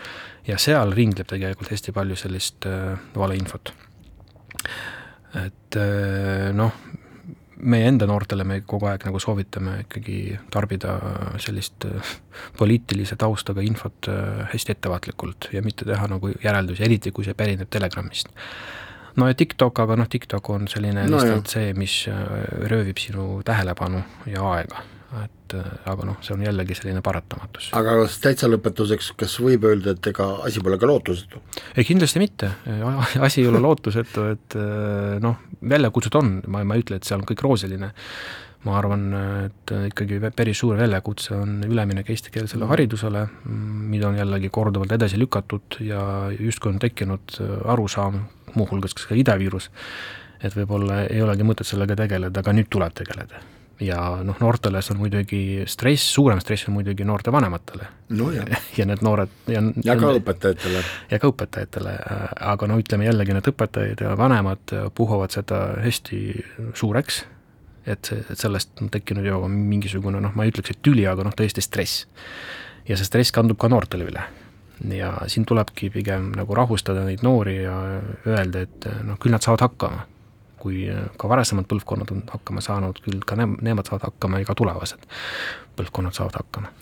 ja 0.48 0.58
seal 0.60 0.94
ringleb 0.96 1.28
tegelikult 1.30 1.72
hästi 1.74 1.94
palju 1.96 2.18
sellist 2.20 2.68
äh, 2.70 2.92
valeinfot. 3.16 3.74
et 5.34 5.76
noh, 6.54 6.76
meie 7.64 7.88
enda 7.88 8.06
noortele 8.08 8.44
me 8.46 8.60
kogu 8.68 8.88
aeg 8.90 9.04
nagu 9.08 9.20
soovitame 9.22 9.78
ikkagi 9.84 10.18
tarbida 10.52 10.94
sellist 11.42 11.86
äh, 11.88 12.14
poliitilise 12.58 13.16
taustaga 13.20 13.64
infot 13.64 14.08
äh, 14.12 14.44
hästi 14.52 14.74
ettevaatlikult 14.76 15.50
ja 15.52 15.62
mitte 15.64 15.86
teha 15.88 16.08
nagu 16.10 16.32
järeldusi, 16.44 16.84
eriti 16.86 17.12
kui 17.14 17.26
see 17.26 17.36
pärineb 17.38 17.70
Telegramist. 17.72 18.32
no 19.16 19.28
ja 19.28 19.34
TikTok, 19.34 19.84
aga 19.84 19.96
noh, 20.00 20.08
TikTok 20.10 20.50
on 20.50 20.68
selline 20.68 21.06
No 21.08 21.20
lihtsalt 21.20 21.46
jah. 21.46 21.52
see, 21.56 21.72
mis 21.78 21.96
äh, 22.10 22.24
röövib 22.70 23.00
sinu 23.00 23.42
tähelepanu 23.44 24.02
ja 24.30 24.44
aega, 24.54 24.84
et 25.24 25.56
äh, 25.58 25.66
aga 25.90 26.06
noh, 26.08 26.18
see 26.24 26.34
on 26.36 26.44
jällegi 26.44 26.76
selline 26.78 27.02
paratamatus. 27.04 27.70
aga 27.78 27.96
kas 28.02 28.18
täitsa 28.24 28.50
lõpetuseks, 28.50 29.12
kas 29.20 29.36
võib 29.42 29.66
öelda, 29.70 29.94
et 29.96 30.12
ega 30.12 30.30
asi 30.46 30.62
pole 30.64 30.78
ka 30.80 30.90
lootusetu? 30.90 31.42
ei, 31.74 31.86
kindlasti 31.86 32.22
mitte, 32.22 32.50
asi 33.26 33.42
ei 33.44 33.50
ole 33.50 33.62
lootusetu, 33.64 34.28
et 34.34 34.58
äh, 34.58 35.18
noh, 35.24 35.44
väljakutsed 35.74 36.18
on, 36.20 36.38
ma, 36.48 36.64
ma 36.64 36.78
ei 36.78 36.84
ütle, 36.84 36.98
et 36.98 37.08
seal 37.08 37.22
on 37.22 37.28
kõik 37.28 37.44
roosiline, 37.44 37.92
ma 38.64 38.76
arvan, 38.78 39.06
et 39.44 39.72
ikkagi 39.90 40.18
päris 40.36 40.62
suur 40.62 40.78
väljakutse 40.80 41.34
on 41.36 41.58
üleminek 41.66 42.08
eestikeelsele 42.14 42.68
haridusele, 42.70 43.26
mida 43.92 44.08
on 44.08 44.16
jällegi 44.18 44.48
korduvalt 44.52 44.94
edasi 44.96 45.20
lükatud 45.20 45.80
ja 45.84 46.30
justkui 46.38 46.72
on 46.72 46.80
tekkinud 46.82 47.38
äh, 47.40 47.56
arusaam, 47.74 48.22
muuhulgas 48.54 48.96
ka 48.96 49.16
Ida-Virus, 49.18 49.68
et 50.44 50.56
võib-olla 50.56 51.04
ei 51.08 51.22
olegi 51.24 51.46
mõtet 51.46 51.68
sellega 51.68 51.96
tegeleda, 51.98 52.40
aga 52.40 52.56
nüüd 52.56 52.70
tuleb 52.72 52.96
tegeleda. 52.96 53.42
Ja 53.80 53.98
noh, 54.22 54.38
noortele 54.40 54.82
see 54.82 54.94
on 54.94 55.00
muidugi 55.02 55.42
stress, 55.70 56.06
suurem 56.14 56.40
stress 56.42 56.68
on 56.68 56.76
muidugi 56.76 57.06
noorte 57.06 57.32
vanematele 57.34 57.88
nojah, 58.14 58.46
ja 58.78 58.86
need 58.86 59.02
noored 59.04 59.32
ja 59.50 59.62
ja 59.84 59.96
ka 59.98 60.12
õpetajatele. 60.18 60.82
ja 61.10 61.18
ka 61.20 61.30
õpetajatele, 61.32 61.94
aga 62.52 62.68
no 62.70 62.78
ütleme 62.80 63.08
jällegi, 63.08 63.36
need 63.36 63.50
õpetajad 63.54 64.04
ja 64.06 64.14
vanemad 64.20 64.74
puhuvad 64.94 65.34
seda 65.34 65.64
hästi 65.82 66.20
suureks, 66.76 67.24
et 67.86 68.10
see, 68.10 68.22
et 68.30 68.40
sellest 68.40 68.80
on 68.82 68.92
tekkinud 68.92 69.26
ju 69.26 69.42
mingisugune 69.50 70.22
noh, 70.22 70.34
ma 70.36 70.46
ei 70.46 70.54
ütleks, 70.54 70.74
et 70.74 70.82
tüli, 70.84 71.04
aga 71.08 71.26
noh, 71.26 71.34
tõesti 71.36 71.64
stress. 71.64 72.06
ja 72.88 72.96
see 72.96 73.08
stress 73.08 73.32
kandub 73.32 73.58
ka 73.60 73.68
noortele 73.72 74.08
üle. 74.08 74.24
ja 74.90 75.14
siin 75.30 75.46
tulebki 75.46 75.90
pigem 75.90 76.32
nagu 76.36 76.54
rahustada 76.54 77.04
neid 77.06 77.22
noori 77.22 77.62
ja 77.62 77.76
öelda, 78.26 78.64
et 78.66 78.90
noh, 79.04 79.18
küll 79.18 79.34
nad 79.34 79.42
saavad 79.42 79.68
hakkama. 79.68 80.06
Kui 80.64 80.88
ka 81.20 81.28
varasemad 81.28 81.68
põlvkonnad 81.68 82.12
on 82.14 82.22
hakkama 82.32 82.64
saanud, 82.64 83.00
küll 83.04 83.20
ka 83.28 83.36
ne-, 83.36 83.50
nemad 83.64 83.90
saavad 83.90 84.08
hakkama 84.08 84.40
ja 84.40 84.48
ka 84.48 84.56
tulevased 84.56 85.04
põlvkonnad 85.76 86.16
saavad 86.16 86.40
hakkama. 86.40 86.72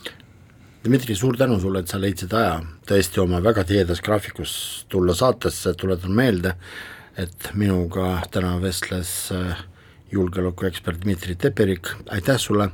Dmitri, 0.82 1.14
suur 1.14 1.36
tänu 1.38 1.60
sulle, 1.62 1.82
et 1.82 1.90
sa 1.90 1.98
leidsid 2.02 2.32
aja 2.34 2.56
tõesti 2.88 3.20
oma 3.22 3.38
väga 3.42 3.62
tihedas 3.66 4.00
graafikus 4.02 4.54
tulla 4.90 5.14
saatesse, 5.14 5.76
tuletan 5.78 6.14
meelde, 6.14 6.56
et 7.18 7.52
minuga 7.54 8.16
täna 8.34 8.56
vestles 8.62 9.12
äh, 9.36 9.62
julgeolekuekspert 10.12 11.04
Dmitri 11.04 11.36
Teperik, 11.38 11.92
aitäh 12.10 12.38
sulle, 12.38 12.68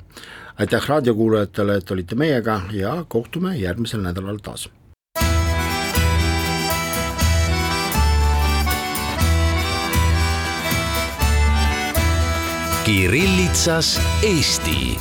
aitäh 0.57 0.89
raadiokuulajatele, 0.89 1.77
et 1.83 1.91
olite 1.91 2.17
meiega 2.17 2.63
ja 2.73 2.97
kohtume 3.09 3.57
järgmisel 3.57 4.01
nädalal 4.05 4.41
taas. 4.43 4.69
Kirillitsas 12.89 14.01
Eesti 14.23 14.97